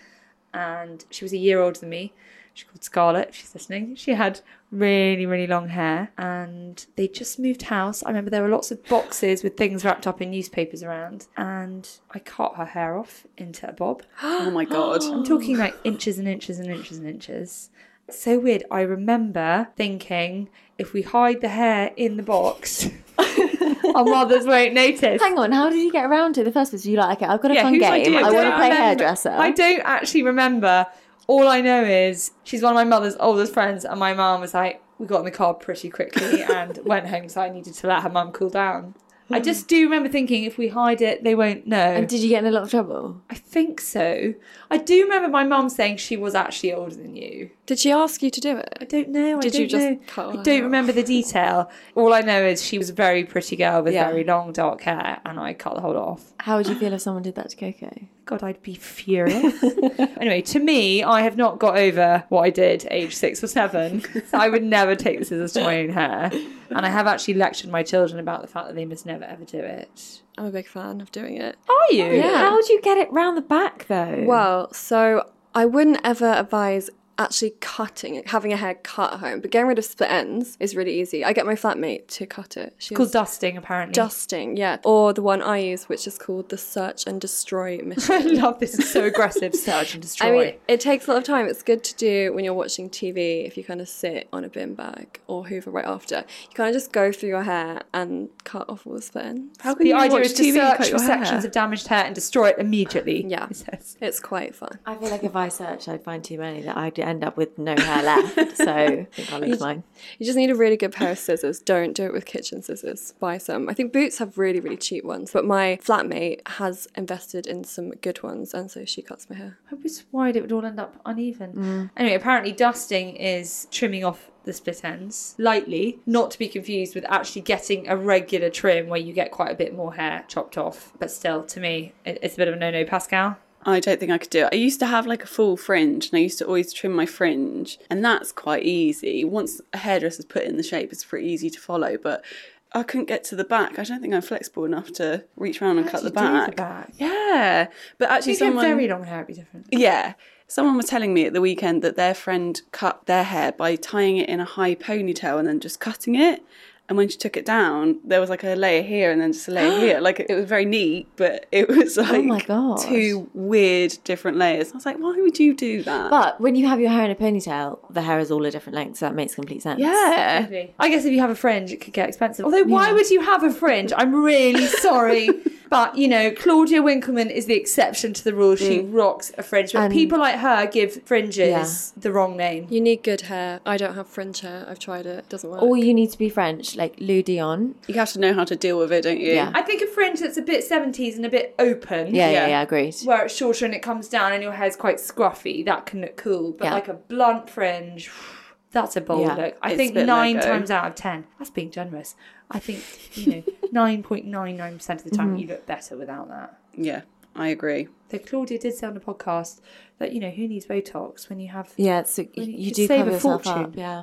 and 0.52 1.04
she 1.10 1.24
was 1.24 1.32
a 1.32 1.38
year 1.38 1.60
older 1.60 1.78
than 1.80 1.88
me. 1.90 2.12
She's 2.54 2.68
called 2.68 2.84
Scarlett, 2.84 3.28
if 3.30 3.34
she's 3.34 3.52
listening. 3.52 3.96
She 3.96 4.12
had 4.14 4.40
really, 4.70 5.26
really 5.26 5.48
long 5.48 5.68
hair, 5.68 6.10
and 6.16 6.86
they 6.94 7.08
just 7.08 7.38
moved 7.38 7.62
house. 7.62 8.02
I 8.04 8.08
remember 8.10 8.30
there 8.30 8.42
were 8.42 8.48
lots 8.48 8.70
of 8.70 8.84
boxes 8.86 9.42
with 9.42 9.56
things 9.56 9.84
wrapped 9.84 10.06
up 10.06 10.22
in 10.22 10.30
newspapers 10.30 10.82
around, 10.84 11.26
and 11.36 11.88
I 12.12 12.20
cut 12.20 12.54
her 12.56 12.64
hair 12.64 12.96
off 12.96 13.26
into 13.36 13.68
a 13.68 13.72
bob. 13.72 14.02
Oh 14.22 14.50
my 14.52 14.64
god. 14.64 15.02
I'm 15.02 15.24
talking 15.24 15.58
like 15.58 15.74
inches 15.84 16.18
and 16.18 16.28
inches 16.28 16.60
and 16.60 16.70
inches 16.70 16.98
and 16.98 17.08
inches. 17.08 17.70
It's 18.06 18.20
so 18.20 18.38
weird. 18.38 18.62
I 18.70 18.82
remember 18.82 19.68
thinking 19.76 20.48
if 20.78 20.92
we 20.92 21.02
hide 21.02 21.40
the 21.40 21.48
hair 21.48 21.92
in 21.96 22.16
the 22.16 22.22
box, 22.22 22.88
our 23.18 24.04
mothers 24.04 24.46
won't 24.46 24.74
notice. 24.74 25.20
Hang 25.22 25.38
on, 25.38 25.52
how 25.52 25.70
did 25.70 25.78
you 25.82 25.90
get 25.90 26.04
around 26.04 26.34
to 26.34 26.42
it? 26.42 26.44
The 26.44 26.52
first 26.52 26.72
was 26.72 26.86
you 26.86 26.96
like, 26.98 27.18
okay, 27.22 27.26
I've 27.26 27.40
got 27.40 27.50
a 27.50 27.54
Yeah, 27.54 27.62
fun 27.62 27.78
game. 27.78 27.92
idea 27.92 28.18
I 28.18 28.22
want 28.22 28.34
to 28.34 28.38
play 28.56 28.68
remember- 28.68 28.74
hairdresser. 28.76 29.30
I 29.30 29.50
don't 29.50 29.80
actually 29.84 30.22
remember. 30.22 30.86
All 31.26 31.48
I 31.48 31.60
know 31.60 31.82
is 31.82 32.32
she's 32.42 32.62
one 32.62 32.72
of 32.72 32.76
my 32.76 32.84
mother's 32.84 33.16
oldest 33.18 33.52
friends, 33.52 33.84
and 33.84 33.98
my 33.98 34.14
mum 34.14 34.40
was 34.40 34.54
like, 34.54 34.82
we 34.98 35.06
got 35.06 35.20
in 35.20 35.24
the 35.24 35.30
car 35.30 35.54
pretty 35.54 35.90
quickly 35.90 36.42
and 36.50 36.78
went 36.84 37.06
home, 37.06 37.28
so 37.28 37.40
I 37.40 37.50
needed 37.50 37.74
to 37.74 37.86
let 37.86 38.02
her 38.02 38.10
mum 38.10 38.32
cool 38.32 38.50
down. 38.50 38.94
I 39.30 39.38
hmm. 39.38 39.44
just 39.44 39.68
do 39.68 39.82
remember 39.82 40.08
thinking 40.10 40.44
if 40.44 40.58
we 40.58 40.68
hide 40.68 41.00
it, 41.00 41.24
they 41.24 41.34
won't 41.34 41.66
know. 41.66 41.78
And 41.78 42.08
did 42.08 42.20
you 42.20 42.28
get 42.28 42.44
in 42.44 42.50
a 42.50 42.50
lot 42.50 42.64
of 42.64 42.70
trouble? 42.70 43.22
I 43.30 43.34
think 43.34 43.80
so. 43.80 44.34
I 44.70 44.76
do 44.76 45.02
remember 45.02 45.28
my 45.28 45.44
mum 45.44 45.70
saying 45.70 45.96
she 45.96 46.16
was 46.16 46.34
actually 46.34 46.74
older 46.74 46.94
than 46.94 47.16
you. 47.16 47.50
Did 47.64 47.78
she 47.78 47.90
ask 47.90 48.22
you 48.22 48.30
to 48.30 48.40
do 48.40 48.58
it? 48.58 48.76
I 48.80 48.84
don't 48.84 49.08
know. 49.08 49.40
Did 49.40 49.48
I 49.48 49.52
don't 49.52 49.60
you 49.62 49.66
just 49.66 49.86
know. 49.86 50.00
cut 50.06 50.28
I 50.28 50.42
don't 50.42 50.58
off? 50.58 50.64
remember 50.64 50.92
the 50.92 51.02
detail. 51.02 51.70
All 51.94 52.12
I 52.12 52.20
know 52.20 52.44
is 52.44 52.62
she 52.62 52.76
was 52.76 52.90
a 52.90 52.92
very 52.92 53.24
pretty 53.24 53.56
girl 53.56 53.82
with 53.82 53.94
Yeah. 53.94 54.08
very 54.08 54.24
long 54.24 54.52
dark 54.52 54.82
hair, 54.82 55.20
and 55.24 55.40
I 55.40 55.54
cut 55.54 55.74
the 55.74 55.80
whole 55.80 55.96
off. 55.96 56.34
How 56.40 56.58
would 56.58 56.68
you 56.68 56.74
feel 56.74 56.92
if 56.92 57.00
someone 57.00 57.22
did 57.22 57.34
that 57.36 57.48
to 57.50 57.56
Coco? 57.56 57.90
God, 58.26 58.42
I'd 58.42 58.62
be 58.62 58.74
furious. 58.74 59.62
anyway, 60.18 60.40
to 60.42 60.58
me, 60.58 61.02
I 61.02 61.20
have 61.22 61.36
not 61.36 61.58
got 61.58 61.76
over 61.76 62.24
what 62.30 62.42
I 62.42 62.50
did 62.50 62.86
age 62.90 63.14
six 63.14 63.44
or 63.44 63.48
seven. 63.48 64.00
So 64.00 64.38
I 64.38 64.48
would 64.48 64.62
never 64.62 64.96
take 64.96 65.18
the 65.18 65.24
scissors 65.24 65.52
to 65.52 65.60
my 65.62 65.80
own 65.80 65.90
hair. 65.90 66.30
And 66.70 66.86
I 66.86 66.88
have 66.88 67.06
actually 67.06 67.34
lectured 67.34 67.70
my 67.70 67.82
children 67.82 68.18
about 68.18 68.40
the 68.40 68.48
fact 68.48 68.68
that 68.68 68.74
they 68.74 68.86
must 68.86 69.04
never 69.04 69.24
ever 69.24 69.44
do 69.44 69.58
it. 69.58 70.22
I'm 70.38 70.46
a 70.46 70.50
big 70.50 70.66
fan 70.66 71.00
of 71.00 71.12
doing 71.12 71.36
it. 71.36 71.56
Are 71.68 71.92
you? 71.92 72.06
Yeah. 72.06 72.38
How 72.38 72.54
would 72.54 72.68
you 72.68 72.80
get 72.80 72.96
it 72.98 73.12
round 73.12 73.36
the 73.36 73.42
back 73.42 73.86
though? 73.88 74.24
Well, 74.26 74.72
so 74.72 75.28
I 75.54 75.66
wouldn't 75.66 76.00
ever 76.02 76.32
advise 76.32 76.88
actually 77.18 77.54
cutting 77.60 78.14
it, 78.16 78.28
having 78.28 78.52
a 78.52 78.56
hair 78.56 78.74
cut 78.74 79.12
at 79.14 79.20
home, 79.20 79.40
but 79.40 79.50
getting 79.50 79.66
rid 79.68 79.78
of 79.78 79.84
split 79.84 80.10
ends 80.10 80.56
is 80.60 80.74
really 80.74 81.00
easy. 81.00 81.24
I 81.24 81.32
get 81.32 81.46
my 81.46 81.54
flatmate 81.54 82.06
to 82.08 82.26
cut 82.26 82.56
it. 82.56 82.74
She's 82.78 82.90
It's 82.92 82.96
called 82.96 83.12
dusting, 83.12 83.56
apparently. 83.56 83.92
dusting, 83.94 84.56
yeah. 84.56 84.78
Or 84.84 85.12
the 85.12 85.22
one 85.22 85.42
I 85.42 85.58
use, 85.58 85.88
which 85.88 86.06
is 86.06 86.18
called 86.18 86.48
the 86.48 86.58
search 86.58 87.06
and 87.06 87.20
destroy 87.20 87.78
I 87.78 87.82
mission. 87.82 88.36
love 88.40 88.58
this. 88.60 88.78
It's 88.78 88.90
so 88.90 89.04
aggressive. 89.04 89.54
Search 89.54 89.94
and 89.94 90.02
destroy. 90.08 90.26
I 90.26 90.44
mean, 90.46 90.54
it 90.68 90.80
takes 90.80 91.06
a 91.06 91.10
lot 91.12 91.18
of 91.18 91.24
time. 91.24 91.46
It's 91.46 91.62
good 91.62 91.84
to 91.84 91.94
do 91.96 92.32
when 92.32 92.44
you're 92.44 92.54
watching 92.54 92.90
TV 92.90 93.46
if 93.46 93.56
you 93.56 93.64
kind 93.64 93.80
of 93.80 93.88
sit 93.88 94.28
on 94.32 94.44
a 94.44 94.48
bin 94.48 94.74
bag 94.74 95.20
or 95.26 95.46
hoover 95.46 95.70
right 95.70 95.84
after. 95.86 96.24
You 96.48 96.54
kind 96.54 96.68
of 96.68 96.74
just 96.74 96.92
go 96.92 97.12
through 97.12 97.28
your 97.30 97.42
hair 97.42 97.82
and 97.92 98.28
cut 98.44 98.68
off 98.68 98.86
all 98.86 98.94
the 98.94 99.02
split 99.02 99.26
ends. 99.26 99.56
How 99.60 99.74
can 99.74 99.84
the 99.84 99.90
you 99.90 99.96
idea 99.96 100.10
watch 100.18 100.26
is 100.26 100.32
to 100.34 100.42
TV 100.42 100.46
and 100.46 100.56
search 100.56 100.76
cut 100.78 100.84
for 100.86 100.90
your 100.90 100.98
sections 100.98 101.28
hair? 101.30 101.46
of 101.46 101.52
damaged 101.52 101.86
hair 101.88 102.04
and 102.04 102.14
destroy 102.14 102.48
it 102.48 102.58
immediately. 102.58 103.24
Yeah. 103.26 103.46
it 103.50 103.56
says. 103.56 103.96
It's 104.00 104.20
quite 104.20 104.54
fun. 104.54 104.78
I 104.86 104.94
feel 104.96 105.10
like 105.10 105.24
if 105.24 105.36
I 105.36 105.48
searched, 105.48 105.88
I'd 105.88 106.02
find 106.02 106.22
too 106.24 106.38
many 106.38 106.62
that 106.62 106.76
I'd 106.76 106.94
end 107.04 107.24
up 107.24 107.36
with 107.36 107.58
no 107.58 107.76
hair 107.76 108.02
left. 108.02 108.56
So 108.56 108.72
I 108.72 109.06
think 109.12 109.32
I'll 109.32 109.40
leave 109.40 109.60
mine. 109.60 109.84
You 110.18 110.26
just 110.26 110.36
need 110.36 110.50
a 110.50 110.54
really 110.54 110.76
good 110.76 110.92
pair 110.92 111.12
of 111.12 111.18
scissors. 111.18 111.60
Don't 111.60 111.94
do 111.94 112.04
it 112.04 112.12
with 112.12 112.26
kitchen 112.26 112.62
scissors. 112.62 113.12
Buy 113.20 113.38
some. 113.38 113.68
I 113.68 113.74
think 113.74 113.92
Boots 113.92 114.18
have 114.18 114.38
really, 114.38 114.60
really 114.60 114.76
cheap 114.76 115.04
ones, 115.04 115.30
but 115.32 115.44
my 115.44 115.78
flatmate 115.82 116.46
has 116.48 116.88
invested 116.96 117.46
in 117.46 117.64
some 117.64 117.90
good 117.90 118.22
ones, 118.22 118.54
and 118.54 118.70
so 118.70 118.84
she 118.84 119.02
cuts 119.02 119.28
my 119.28 119.36
hair. 119.36 119.58
I 119.70 119.76
was 119.76 120.04
worried 120.12 120.36
it 120.36 120.42
would 120.42 120.52
all 120.52 120.64
end 120.64 120.80
up 120.80 121.00
uneven. 121.04 121.52
Mm. 121.52 121.90
Anyway, 121.96 122.14
apparently 122.14 122.52
dusting 122.52 123.16
is 123.16 123.68
trimming 123.70 124.04
off 124.04 124.30
the 124.44 124.52
split 124.52 124.84
ends 124.84 125.34
lightly, 125.38 125.98
not 126.06 126.30
to 126.30 126.38
be 126.38 126.48
confused 126.48 126.94
with 126.94 127.04
actually 127.08 127.42
getting 127.42 127.88
a 127.88 127.96
regular 127.96 128.50
trim 128.50 128.88
where 128.88 129.00
you 129.00 129.12
get 129.12 129.30
quite 129.30 129.50
a 129.50 129.54
bit 129.54 129.74
more 129.74 129.94
hair 129.94 130.24
chopped 130.28 130.56
off. 130.56 130.92
But 130.98 131.10
still, 131.10 131.42
to 131.44 131.60
me, 131.60 131.92
it's 132.04 132.34
a 132.34 132.36
bit 132.36 132.48
of 132.48 132.54
a 132.54 132.56
no-no, 132.56 132.84
Pascal. 132.84 133.38
I 133.66 133.80
don't 133.80 133.98
think 133.98 134.12
I 134.12 134.18
could 134.18 134.30
do 134.30 134.44
it. 134.44 134.50
I 134.52 134.56
used 134.56 134.78
to 134.80 134.86
have 134.86 135.06
like 135.06 135.22
a 135.22 135.26
full 135.26 135.56
fringe 135.56 136.06
and 136.10 136.16
I 136.18 136.20
used 136.22 136.38
to 136.38 136.46
always 136.46 136.72
trim 136.72 136.92
my 136.92 137.06
fringe, 137.06 137.78
and 137.90 138.04
that's 138.04 138.32
quite 138.32 138.62
easy. 138.64 139.24
Once 139.24 139.60
a 139.72 139.78
hairdresser's 139.78 140.24
put 140.26 140.42
in 140.44 140.56
the 140.56 140.62
shape, 140.62 140.92
it's 140.92 141.04
pretty 141.04 141.28
easy 141.28 141.50
to 141.50 141.60
follow, 141.60 141.96
but 141.96 142.24
I 142.72 142.82
couldn't 142.82 143.06
get 143.06 143.22
to 143.24 143.36
the 143.36 143.44
back. 143.44 143.78
I 143.78 143.84
don't 143.84 144.00
think 144.00 144.12
I'm 144.14 144.22
flexible 144.22 144.64
enough 144.64 144.92
to 144.94 145.24
reach 145.36 145.62
around 145.62 145.78
and 145.78 145.86
How 145.86 145.92
cut 145.92 146.02
the 146.02 146.10
back. 146.10 146.50
the 146.50 146.56
back? 146.56 146.92
Yeah, 146.98 147.68
but 147.98 148.10
actually, 148.10 148.32
If 148.32 148.40
you 148.40 148.46
someone 148.46 148.64
very 148.66 148.88
long 148.88 149.04
hair, 149.04 149.18
it'd 149.18 149.28
be 149.28 149.34
different. 149.34 149.66
Yeah. 149.70 150.14
Someone 150.46 150.76
was 150.76 150.86
telling 150.86 151.14
me 151.14 151.24
at 151.24 151.32
the 151.32 151.40
weekend 151.40 151.82
that 151.82 151.96
their 151.96 152.12
friend 152.14 152.60
cut 152.70 153.06
their 153.06 153.24
hair 153.24 153.52
by 153.52 153.76
tying 153.76 154.18
it 154.18 154.28
in 154.28 154.40
a 154.40 154.44
high 154.44 154.74
ponytail 154.74 155.38
and 155.38 155.48
then 155.48 155.58
just 155.58 155.80
cutting 155.80 156.16
it. 156.16 156.42
And 156.86 156.98
when 156.98 157.08
she 157.08 157.16
took 157.16 157.36
it 157.38 157.46
down, 157.46 157.98
there 158.04 158.20
was 158.20 158.28
like 158.28 158.44
a 158.44 158.54
layer 158.54 158.82
here 158.82 159.10
and 159.10 159.18
then 159.18 159.32
just 159.32 159.48
a 159.48 159.52
layer 159.52 159.78
here. 159.80 160.00
Like 160.04 160.20
it 160.20 160.34
was 160.34 160.44
very 160.44 160.66
neat, 160.66 161.08
but 161.16 161.46
it 161.50 161.66
was 161.68 161.96
oh 161.96 162.02
like 162.02 162.12
Oh 162.16 162.22
my 162.22 162.40
God. 162.42 162.78
two 162.78 163.30
weird 163.32 163.96
different 164.04 164.36
layers. 164.36 164.70
I 164.72 164.74
was 164.74 164.84
like, 164.84 164.98
why 164.98 165.16
would 165.16 165.38
you 165.38 165.54
do 165.54 165.82
that? 165.84 166.10
But 166.10 166.40
when 166.42 166.54
you 166.56 166.66
have 166.68 166.80
your 166.80 166.90
hair 166.90 167.06
in 167.06 167.10
a 167.10 167.14
ponytail, 167.14 167.78
the 167.88 168.02
hair 168.02 168.18
is 168.18 168.30
all 168.30 168.44
a 168.44 168.50
different 168.50 168.76
length, 168.76 168.98
so 168.98 169.06
that 169.06 169.14
makes 169.14 169.34
complete 169.34 169.62
sense. 169.62 169.80
yeah. 169.80 170.46
I 170.78 170.88
guess 170.90 171.06
if 171.06 171.12
you 171.12 171.20
have 171.20 171.30
a 171.30 171.34
fringe, 171.34 171.72
it 171.72 171.80
could 171.80 171.94
get 171.94 172.06
expensive. 172.08 172.44
Although, 172.44 172.64
why 172.64 172.92
would 172.92 173.08
you 173.08 173.22
have 173.22 173.42
a 173.42 173.50
fringe? 173.50 173.90
I'm 173.96 174.14
really 174.14 174.66
sorry. 174.86 175.30
But, 175.70 175.96
you 175.96 176.08
know, 176.08 176.30
Claudia 176.30 176.82
Winkleman 176.82 177.30
is 177.30 177.46
the 177.46 177.54
exception 177.54 178.12
to 178.14 178.24
the 178.24 178.34
rule. 178.34 178.54
She 178.56 178.80
mm. 178.80 178.92
rocks 178.92 179.32
a 179.38 179.42
fringe. 179.42 179.72
But 179.72 179.82
And- 179.84 179.92
people 179.92 180.18
like 180.18 180.36
her 180.36 180.66
give 180.66 181.02
fringes 181.04 181.92
Yeah. 181.96 182.00
the 182.02 182.12
wrong 182.12 182.36
name. 182.36 182.66
You 182.70 182.80
need 182.80 183.02
good 183.02 183.22
hair. 183.22 183.60
I 183.64 183.76
don't 183.76 183.94
have 183.94 184.06
fringe 184.06 184.40
hair. 184.40 184.66
I've 184.68 184.78
tried 184.78 185.06
it. 185.06 185.18
It 185.20 185.28
doesn't 185.28 185.48
work. 185.50 185.62
Or 185.62 185.76
you 185.76 185.94
need 185.94 186.10
to 186.12 186.18
be 186.18 186.28
French, 186.28 186.76
like 186.76 186.96
Lou 186.98 187.22
Doillon. 187.22 187.74
You 187.88 187.94
have 187.94 188.12
to 188.12 188.20
know 188.20 188.34
how 188.34 188.44
to 188.44 188.56
deal 188.56 188.78
with 188.78 188.92
it, 188.92 189.02
don't 189.04 189.20
you? 189.20 189.32
Yeah. 189.32 189.50
I 189.54 189.62
think 189.62 189.82
a 189.82 189.86
fringe 189.86 190.20
that's 190.20 190.36
a 190.36 190.42
bit 190.42 190.64
70s 190.68 191.16
and 191.16 191.24
a 191.24 191.30
bit 191.30 191.54
open. 191.58 192.14
Yeah, 192.14 192.26
yeah, 192.28 192.32
Yeah. 192.32 192.46
yeah, 192.48 192.62
agreed. 192.62 192.94
Where 193.04 193.24
it's 193.24 193.34
shorter 193.34 193.64
and 193.64 193.74
it 193.74 193.82
comes 193.82 194.08
down 194.08 194.32
and 194.32 194.42
your 194.42 194.52
hair's 194.52 194.76
quite 194.76 194.96
scruffy, 194.96 195.64
that 195.64 195.86
can 195.86 196.00
look 196.02 196.16
cool. 196.16 196.52
But 196.52 196.66
Yeah. 196.66 196.74
like 196.74 196.88
a 196.88 196.94
blunt 196.94 197.48
fringe, 197.50 198.10
that's 198.70 198.96
a 198.96 199.00
bold 199.00 199.22
Yeah. 199.22 199.34
look. 199.36 199.56
I 199.62 199.76
think 199.76 199.94
nine 199.94 200.36
Lego. 200.36 200.46
times 200.48 200.70
out 200.70 200.86
of 200.86 200.94
ten, 200.94 201.24
that's 201.38 201.50
being 201.50 201.70
generous. 201.70 202.16
I 202.50 202.58
think, 202.58 202.82
you 203.16 203.44
know, 203.72 203.86
9.99% 203.86 204.90
of 204.90 205.04
the 205.04 205.10
time 205.10 205.28
Mm-hmm. 205.28 205.36
you 205.36 205.46
look 205.48 205.66
better 205.66 205.96
without 205.96 206.28
that. 206.28 206.58
Yeah, 206.76 207.02
I 207.34 207.48
agree. 207.48 207.88
Though 208.10 208.18
Claudia 208.18 208.58
did 208.58 208.74
say 208.74 208.86
on 208.86 208.94
the 208.94 209.00
podcast 209.00 209.60
that, 209.98 210.12
you 210.12 210.20
know, 210.20 210.30
who 210.30 210.46
needs 210.46 210.66
Botox 210.66 211.28
when 211.28 211.40
you 211.40 211.48
have. 211.48 211.72
Yeah, 211.76 212.02
so 212.04 212.24
Well, 212.36 212.46
you, 212.46 212.52
you 212.52 212.58
you 212.66 212.70
do 212.72 212.86
save 212.86 212.98
cover 212.98 213.10
a 213.10 213.12
yourself 213.14 213.44
fortune. 213.44 213.64
up. 213.64 213.76
Yeah. 213.76 214.02